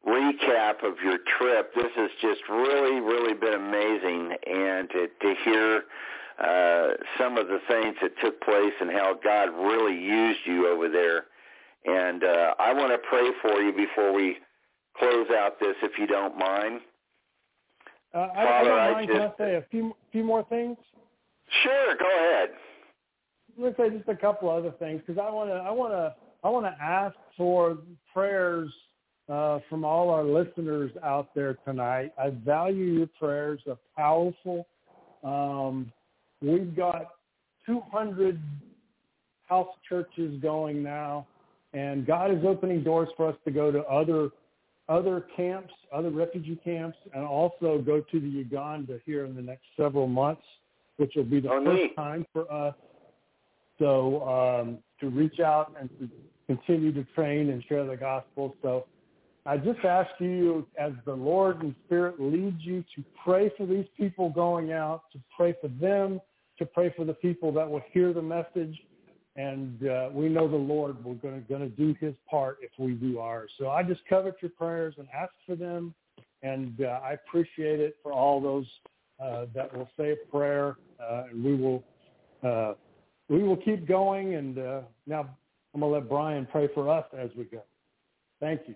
recap 0.09 0.83
of 0.83 0.97
your 1.05 1.19
trip. 1.39 1.75
This 1.75 1.93
has 1.95 2.11
just 2.23 2.41
really, 2.49 3.01
really 3.01 3.35
been 3.35 3.55
amazing. 3.55 4.33
And 4.47 4.89
to, 4.91 5.09
to 5.09 5.35
hear 5.45 5.83
uh, 6.39 6.95
some 7.19 7.37
of 7.37 7.49
the 7.49 7.61
things 7.69 7.97
that 8.01 8.13
took 8.23 8.41
place 8.41 8.73
and 8.81 8.91
how 8.91 9.19
God 9.23 9.51
really 9.51 10.01
used 10.01 10.41
you 10.47 10.69
over 10.69 10.89
there. 10.89 11.27
And 11.85 12.25
uh, 12.25 12.55
I 12.59 12.73
want 12.73 12.93
to 12.93 12.99
pray 13.09 13.31
for 13.43 13.61
you 13.61 13.73
before 13.73 14.13
we 14.13 14.39
close 14.99 15.27
out 15.39 15.59
this, 15.61 15.75
if 15.83 15.99
you 15.99 16.07
don't 16.07 16.37
mind. 16.39 16.81
uh, 18.15 18.19
I, 18.19 18.23
I 18.23 18.45
Father, 18.45 18.69
don't 18.71 18.79
I 18.79 18.93
mind. 18.93 19.09
Can 19.09 19.21
I 19.21 19.27
just- 19.27 19.39
say 19.39 19.55
a 19.57 19.65
few 19.71 19.95
few 20.13 20.25
more 20.25 20.45
things? 20.45 20.77
Sure, 21.63 21.95
go 21.97 22.07
ahead. 22.07 22.51
Let's 23.59 23.77
say 23.77 23.91
just 23.91 24.09
a 24.09 24.17
couple 24.17 24.51
other 24.51 24.73
things 24.79 25.01
because 25.07 25.23
I 25.25 25.31
want 25.31 25.51
to 25.51 25.55
I 25.57 25.71
want 25.71 25.93
to 25.93 26.15
I 26.45 26.49
want 26.51 26.67
to 26.67 26.83
ask 26.83 27.17
for 27.37 27.79
prayers 28.13 28.71
uh, 29.29 29.61
from 29.69 29.85
all 29.85 30.11
our 30.11 30.25
listeners 30.25 30.91
out 31.03 31.35
there 31.35 31.55
tonight. 31.65 32.13
I 32.19 32.31
value 32.31 32.85
your 32.99 33.09
prayers; 33.19 33.61
they're 33.65 33.77
powerful. 33.97 34.67
Um, 35.25 35.91
we've 36.43 36.77
got 36.77 37.13
200 37.65 38.39
house 39.49 39.69
churches 39.89 40.41
going 40.43 40.83
now, 40.83 41.27
and 41.73 42.07
God 42.07 42.31
is 42.31 42.45
opening 42.45 42.83
doors 42.85 43.09
for 43.17 43.29
us 43.29 43.37
to 43.45 43.51
go 43.51 43.73
to 43.73 43.81
other 43.85 44.29
other 44.89 45.27
camps, 45.37 45.73
other 45.93 46.11
refugee 46.11 46.59
camps, 46.63 46.97
and 47.15 47.25
also 47.25 47.79
go 47.85 48.01
to 48.01 48.21
the 48.21 48.29
Uganda 48.29 49.01
here 49.05 49.25
in 49.25 49.35
the 49.35 49.43
next 49.43 49.65
several 49.77 50.07
months, 50.07 50.43
which 50.97 51.13
will 51.17 51.25
be 51.25 51.41
the 51.41 51.51
Oh, 51.51 51.65
first 51.65 51.83
neat. 51.83 51.97
time 51.97 52.27
for 52.33 52.51
us. 52.53 52.75
So 53.79 54.23
um, 54.27 54.79
to 55.01 55.11
reach 55.11 55.41
out 55.41 55.75
and 55.79 55.91
to 55.99 56.09
continue 56.47 56.93
to 56.93 57.05
train 57.15 57.51
and 57.51 57.63
share 57.65 57.85
the 57.85 57.97
gospel. 57.97 58.55
So 58.63 58.87
I 59.45 59.57
just 59.59 59.81
ask 59.85 60.11
you, 60.19 60.67
as 60.79 60.93
the 61.05 61.15
Lord 61.15 61.63
and 61.63 61.75
Spirit 61.87 62.21
leads 62.21 62.61
you, 62.65 62.83
to 62.95 63.05
pray 63.25 63.51
for 63.57 63.67
these 63.67 63.87
people 63.97 64.31
going 64.31 64.73
out, 64.73 65.03
to 65.13 65.21
pray 65.37 65.55
for 65.61 65.69
them, 65.69 66.21
to 66.59 66.67
pray 66.67 66.93
for 66.97 67.05
the 67.05 67.15
people 67.15 67.53
that 67.53 67.69
will 67.69 67.83
hear 67.93 68.13
the 68.13 68.23
message, 68.23 68.77
and 69.37 69.87
uh, 69.87 70.09
we 70.13 70.29
know 70.29 70.49
the 70.49 70.57
Lord 70.57 71.05
we're 71.05 71.15
going 71.15 71.45
to 71.45 71.69
do 71.69 71.95
His 72.01 72.15
part 72.29 72.59
if 72.63 72.71
we 72.79 72.93
do 72.93 73.19
ours. 73.19 73.51
So 73.59 73.69
I 73.69 73.83
just 73.83 74.01
covet 74.09 74.37
your 74.41 74.51
prayers 74.51 74.95
and 74.99 75.07
ask 75.15 75.33
for 75.47 75.57
them, 75.57 75.95
and 76.43 76.81
uh, 76.81 77.01
I 77.05 77.13
appreciate 77.13 77.81
it 77.81 77.97
for 78.03 78.13
all 78.13 78.41
those 78.41 78.67
uh, 79.23 79.47
that 79.55 79.77
will 79.77 79.89
say 79.99 80.13
a 80.13 80.31
prayer, 80.31 80.77
uh, 81.01 81.25
and 81.31 81.45
we 81.45 81.55
will 81.55 81.85
uh, 82.43 82.75
we 83.29 83.43
will 83.43 83.57
keep 83.57 83.87
going. 83.87 84.35
And 84.35 84.59
uh, 84.59 84.81
now 85.07 85.29
I'm 85.75 85.81
going 85.81 85.93
to 85.93 85.99
let 85.99 86.09
Brian 86.09 86.47
pray 86.51 86.69
for 86.75 86.89
us 86.89 87.05
as 87.17 87.31
we 87.37 87.45
go. 87.45 87.63
Thank 88.41 88.63
you. 88.67 88.75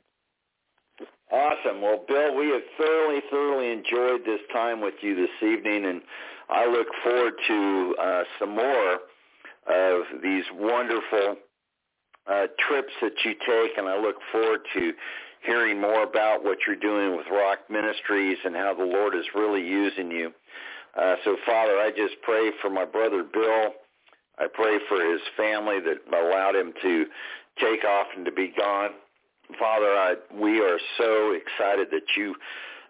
Awesome. 1.33 1.81
Well, 1.81 2.05
Bill, 2.09 2.35
we 2.35 2.49
have 2.49 2.63
thoroughly, 2.77 3.21
thoroughly 3.31 3.71
enjoyed 3.71 4.27
this 4.27 4.41
time 4.53 4.81
with 4.81 4.95
you 5.01 5.15
this 5.15 5.31
evening, 5.49 5.87
and 5.87 6.03
I 6.51 6.67
look 6.67 6.89
forward 7.05 7.35
to 7.47 7.95
some 8.39 8.57
more 8.57 8.99
of 9.67 10.23
these 10.23 10.45
wonderful 10.55 11.37
uh, 12.27 12.47
trips 12.69 12.93
that 13.03 13.13
you 13.25 13.35
take, 13.35 13.79
and 13.79 13.89
I 13.89 14.01
look 14.01 14.17
forward 14.33 14.61
to 14.75 14.93
hearing 15.45 15.81
more 15.81 16.03
about 16.03 16.45
what 16.45 16.59
you're 16.67 16.77
doing 16.77 17.17
with 17.17 17.27
Rock 17.31 17.59
Ministries 17.71 18.39
and 18.45 18.55
how 18.55 18.75
the 18.75 18.85
Lord 18.85 19.15
is 19.15 19.25
really 19.35 19.67
using 19.67 20.11
you. 20.11 20.33
Uh, 21.01 21.15
so, 21.25 21.37
Father, 21.47 21.79
I 21.79 21.91
just 21.91 22.15
pray 22.23 22.51
for 22.61 22.69
my 22.69 22.85
brother 22.85 23.23
Bill. 23.23 23.73
I 24.39 24.47
pray 24.53 24.79
for 24.89 25.01
his 25.13 25.21
family 25.37 25.79
that 25.81 25.99
allowed 26.17 26.57
him 26.57 26.73
to 26.83 27.07
take 27.59 27.85
off 27.85 28.07
and 28.17 28.25
to 28.25 28.33
be 28.33 28.53
gone. 28.57 28.91
Father, 29.59 29.87
I, 29.87 30.15
we 30.35 30.61
are 30.61 30.79
so 30.99 31.33
excited 31.33 31.89
that 31.91 32.17
you 32.17 32.35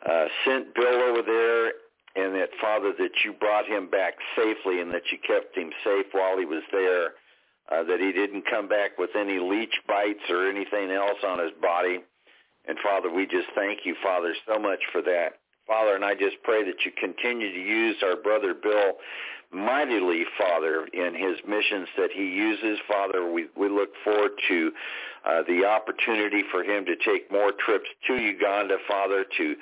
uh, 0.09 0.27
sent 0.45 0.75
Bill 0.75 1.03
over 1.03 1.23
there 1.23 1.73
and 2.17 2.35
that, 2.35 2.51
Father, 2.61 2.93
that 2.99 3.25
you 3.25 3.33
brought 3.33 3.67
him 3.67 3.89
back 3.89 4.15
safely 4.37 4.81
and 4.81 4.93
that 4.93 5.13
you 5.13 5.19
kept 5.19 5.57
him 5.57 5.71
safe 5.85 6.07
while 6.13 6.39
he 6.39 6.45
was 6.45 6.63
there, 6.73 7.15
uh, 7.71 7.85
that 7.85 8.01
he 8.01 8.13
didn't 8.13 8.45
come 8.51 8.69
back 8.69 8.99
with 8.99 9.11
any 9.17 9.39
leech 9.39 9.75
bites 9.87 10.29
or 10.29 10.49
anything 10.49 10.91
else 10.91 11.19
on 11.25 11.39
his 11.39 11.53
body. 11.63 12.01
And, 12.67 12.79
Father, 12.83 13.11
we 13.11 13.27
just 13.27 13.49
thank 13.55 13.81
you, 13.85 13.95
Father, 14.03 14.35
so 14.47 14.59
much 14.59 14.81
for 14.93 15.03
that. 15.03 15.39
Father, 15.71 15.95
and 15.95 16.05
I 16.05 16.15
just 16.15 16.43
pray 16.43 16.65
that 16.65 16.85
you 16.85 16.91
continue 16.99 17.53
to 17.53 17.61
use 17.61 17.97
our 18.03 18.17
brother 18.17 18.55
Bill 18.55 18.95
mightily, 19.53 20.25
Father, 20.37 20.87
in 20.93 21.15
his 21.15 21.39
missions 21.47 21.87
that 21.97 22.11
he 22.13 22.25
uses. 22.25 22.81
Father, 22.89 23.31
we, 23.31 23.47
we 23.57 23.69
look 23.69 23.91
forward 24.03 24.33
to 24.49 24.73
uh, 25.25 25.43
the 25.47 25.65
opportunity 25.65 26.43
for 26.51 26.65
him 26.65 26.85
to 26.87 26.97
take 26.97 27.31
more 27.31 27.53
trips 27.65 27.87
to 28.09 28.17
Uganda, 28.17 28.79
Father, 28.89 29.25
to 29.37 29.55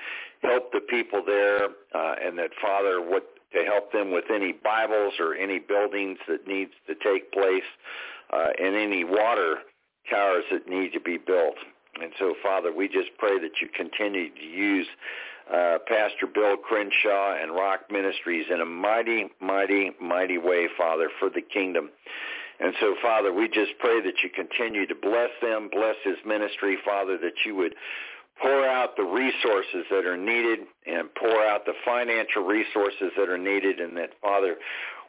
help 0.43 0.73
the 0.73 0.81
people 0.81 1.23
there, 1.27 1.65
uh, 1.95 2.15
and 2.25 2.39
that, 2.39 2.53
Father, 2.63 3.03
what 3.03 3.25
to 3.53 3.65
help 3.65 3.93
them 3.93 4.11
with 4.11 4.25
any 4.33 4.53
Bibles 4.53 5.13
or 5.21 5.35
any 5.35 5.59
buildings 5.59 6.19
that 6.27 6.47
needs 6.47 6.73
to 6.87 6.95
take 6.95 7.31
place, 7.33 7.69
uh, 8.33 8.49
and 8.59 8.77
any 8.77 9.05
water 9.05 9.57
towers 10.11 10.45
that 10.51 10.69
need 10.69 10.95
to 10.95 11.01
be 11.01 11.19
built. 11.19 11.57
And 12.01 12.13
so, 12.19 12.35
Father, 12.43 12.73
we 12.73 12.89
just 12.89 13.11
pray 13.19 13.39
that 13.41 13.61
you 13.61 13.69
continue 13.75 14.33
to 14.33 14.45
use 14.45 14.87
uh, 15.53 15.79
Pastor 15.87 16.27
Bill 16.33 16.57
Crenshaw 16.57 17.37
and 17.41 17.53
Rock 17.53 17.91
Ministries 17.91 18.47
in 18.51 18.61
a 18.61 18.67
mighty, 18.67 19.27
mighty, 19.41 19.93
mighty 20.01 20.39
way, 20.39 20.69
Father, 20.77 21.09
for 21.19 21.31
the 21.31 21.41
kingdom. 21.41 21.91
And 22.61 22.75
so, 22.81 22.97
Father, 23.01 23.33
we 23.33 23.47
just 23.49 23.73
pray 23.79 24.01
that 24.03 24.23
you 24.23 24.31
continue 24.31 24.87
to 24.87 24.95
bless 24.95 25.31
them, 25.41 25.69
bless 25.71 25.95
his 26.05 26.17
ministry, 26.27 26.77
Father, 26.85 27.17
that 27.19 27.35
you 27.47 27.55
would 27.55 27.75
pour 28.41 28.67
out 28.67 28.97
the 28.97 29.05
resources 29.05 29.85
that 29.91 30.05
are 30.07 30.17
needed 30.17 30.61
and 30.87 31.09
pour 31.15 31.45
out 31.45 31.67
the 31.67 31.75
financial 31.85 32.43
resources 32.43 33.11
that 33.17 33.29
are 33.29 33.39
needed 33.39 33.81
and 33.81 33.97
that, 33.97 34.11
Father, 34.23 34.57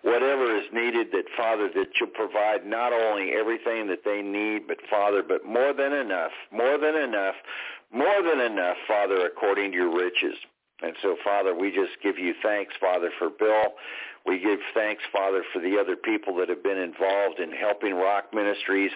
whatever 0.01 0.55
is 0.57 0.65
needed, 0.73 1.07
that, 1.11 1.25
Father, 1.35 1.69
that 1.75 1.87
you'll 1.99 2.09
provide 2.09 2.65
not 2.65 2.93
only 2.93 3.31
everything 3.31 3.87
that 3.87 4.03
they 4.05 4.21
need, 4.21 4.67
but, 4.67 4.77
Father, 4.89 5.23
but 5.23 5.45
more 5.45 5.73
than 5.73 5.93
enough, 5.93 6.31
more 6.51 6.77
than 6.77 6.95
enough 6.95 7.35
more 7.91 8.21
than 8.23 8.39
enough, 8.39 8.77
Father, 8.87 9.25
according 9.25 9.71
to 9.71 9.77
your 9.77 9.95
riches. 9.95 10.37
And 10.81 10.93
so, 11.01 11.17
Father, 11.23 11.55
we 11.55 11.71
just 11.71 12.01
give 12.01 12.17
you 12.17 12.33
thanks, 12.41 12.73
Father, 12.79 13.09
for 13.17 13.29
Bill. 13.29 13.73
We 14.25 14.39
give 14.39 14.59
thanks, 14.73 15.01
Father, 15.11 15.43
for 15.51 15.59
the 15.59 15.77
other 15.79 15.95
people 15.95 16.35
that 16.35 16.49
have 16.49 16.61
been 16.61 16.77
involved 16.77 17.39
in 17.39 17.51
helping 17.51 17.95
Rock 17.95 18.33
Ministries. 18.33 18.91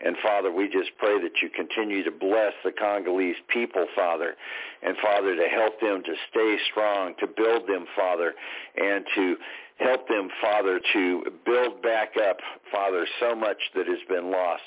And, 0.00 0.16
Father, 0.22 0.52
we 0.52 0.68
just 0.68 0.90
pray 0.98 1.20
that 1.20 1.42
you 1.42 1.50
continue 1.50 2.04
to 2.04 2.10
bless 2.10 2.52
the 2.64 2.72
Congolese 2.72 3.36
people, 3.48 3.86
Father, 3.96 4.34
and, 4.82 4.96
Father, 5.02 5.34
to 5.34 5.48
help 5.48 5.80
them 5.80 6.02
to 6.04 6.14
stay 6.30 6.56
strong, 6.70 7.14
to 7.20 7.26
build 7.26 7.66
them, 7.66 7.86
Father, 7.96 8.34
and 8.76 9.04
to 9.14 9.36
help 9.78 10.08
them, 10.08 10.28
Father, 10.40 10.80
to 10.92 11.22
build 11.44 11.82
back 11.82 12.14
up, 12.16 12.38
Father, 12.72 13.06
so 13.20 13.34
much 13.34 13.58
that 13.74 13.86
has 13.86 13.98
been 14.08 14.30
lost. 14.30 14.62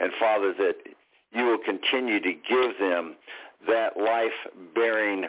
And, 0.00 0.12
Father, 0.18 0.54
that 0.58 0.76
you 1.32 1.44
will 1.44 1.58
continue 1.58 2.20
to 2.20 2.32
give 2.32 2.78
them 2.78 3.16
that 3.68 3.96
life-bearing 3.96 5.26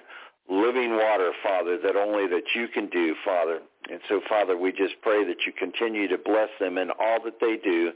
living 0.50 0.92
water, 0.92 1.32
Father, 1.44 1.78
that 1.84 1.96
only 1.96 2.28
that 2.28 2.56
you 2.56 2.68
can 2.68 2.88
do, 2.88 3.16
Father. 3.26 3.60
And 3.90 4.00
so, 4.08 4.22
Father, 4.30 4.58
we 4.58 4.72
just 4.72 4.96
pray 5.02 5.26
that 5.26 5.46
you 5.46 5.52
continue 5.52 6.08
to 6.08 6.18
bless 6.18 6.50
them 6.60 6.78
in 6.78 6.90
all 6.92 7.20
that 7.26 7.40
they 7.42 7.58
do. 7.58 7.92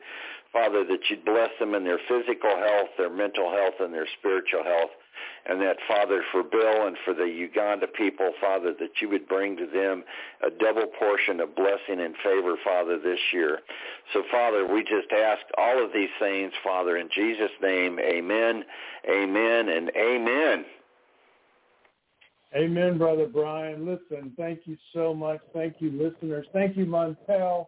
Father, 0.52 0.84
that 0.84 1.10
you 1.10 1.18
bless 1.24 1.49
them 1.60 1.76
in 1.76 1.86
their 1.86 1.99
physical 2.10 2.56
health, 2.58 2.90
their 2.98 3.10
mental 3.10 3.49
health, 3.52 3.76
and 3.80 3.94
their 3.94 4.08
spiritual 4.20 4.64
health 4.64 4.91
and 5.45 5.60
that, 5.61 5.77
Father, 5.88 6.23
for 6.31 6.43
Bill 6.43 6.88
and 6.88 6.95
for 7.03 7.14
the 7.14 7.26
Uganda 7.26 7.88
people, 7.88 8.31
Father, 8.39 8.73
that 8.80 9.02
you 9.02 9.10
would 9.10 9.27
bring 9.27 9.57
to 9.57 9.65
them 9.65 10.03
a 10.43 10.49
double 10.49 10.88
portion 10.99 11.39
of 11.39 11.56
blessing 11.56 11.99
and 11.99 12.15
favor, 12.23 12.56
Father, 12.64 12.99
this 12.99 13.19
year. 13.34 13.60
So, 14.14 14.23
Father, 14.31 14.68
we 14.68 14.81
just 14.84 15.11
ask 15.11 15.41
all 15.57 15.84
of 15.84 15.91
these 15.93 16.10
things, 16.19 16.52
Father, 16.64 16.98
in 16.98 17.10
Jesus' 17.14 17.52
name, 17.61 17.99
amen, 17.99 18.64
amen, 19.10 19.69
and 19.69 19.91
amen. 19.98 20.65
Amen, 22.53 22.98
Brother 22.98 23.27
Brian. 23.27 23.85
Listen, 23.85 24.34
thank 24.38 24.61
you 24.65 24.76
so 24.93 25.14
much. 25.14 25.39
Thank 25.53 25.76
you, 25.80 25.91
listeners. 25.91 26.45
Thank 26.52 26.76
you, 26.76 26.85
Montel. 26.85 27.68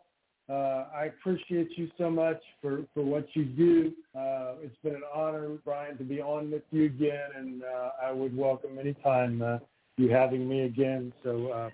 Uh, 0.50 0.86
I 0.94 1.06
appreciate 1.06 1.70
you 1.78 1.90
so 1.98 2.10
much 2.10 2.42
for, 2.62 2.82
for 2.94 3.02
what 3.04 3.28
you 3.34 3.46
do. 3.46 3.94
Uh, 4.14 4.56
it's 4.62 4.76
been 4.84 4.96
an 4.96 5.04
honor, 5.14 5.50
Brian, 5.64 5.98
to 5.98 6.04
be 6.04 6.22
on 6.22 6.52
with 6.52 6.64
you 6.72 6.86
again, 6.86 7.30
and 7.38 7.64
uh, 7.64 7.90
I 8.04 8.12
would 8.12 8.36
welcome 8.36 8.78
anytime 8.78 9.42
uh, 9.42 9.60
you 9.98 10.10
having 10.10 10.48
me 10.48 10.64
again. 10.64 11.14
So 11.24 11.48
uh, 11.48 11.70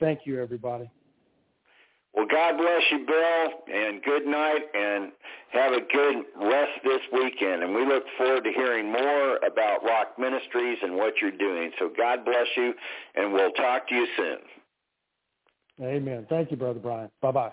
thank 0.00 0.20
you, 0.24 0.40
everybody. 0.40 0.90
Well, 2.14 2.26
God 2.30 2.56
bless 2.58 2.82
you, 2.90 3.06
Bill, 3.06 3.74
and 3.74 4.02
good 4.02 4.26
night, 4.26 4.60
and 4.74 5.12
have 5.50 5.72
a 5.72 5.80
good 5.80 6.24
rest 6.36 6.72
this 6.84 7.00
weekend. 7.12 7.62
And 7.62 7.74
we 7.74 7.86
look 7.86 8.04
forward 8.18 8.44
to 8.44 8.52
hearing 8.52 8.90
more 8.90 9.36
about 9.36 9.82
Rock 9.84 10.18
Ministries 10.18 10.78
and 10.82 10.96
what 10.96 11.14
you're 11.20 11.30
doing. 11.30 11.70
So 11.78 11.90
God 11.94 12.24
bless 12.24 12.46
you, 12.56 12.74
and 13.16 13.32
we'll 13.32 13.52
talk 13.52 13.88
to 13.88 13.94
you 13.94 14.06
soon. 14.16 14.38
Amen. 15.86 16.26
Thank 16.28 16.50
you, 16.50 16.56
Brother 16.56 16.80
Brian. 16.80 17.10
Bye-bye. 17.22 17.52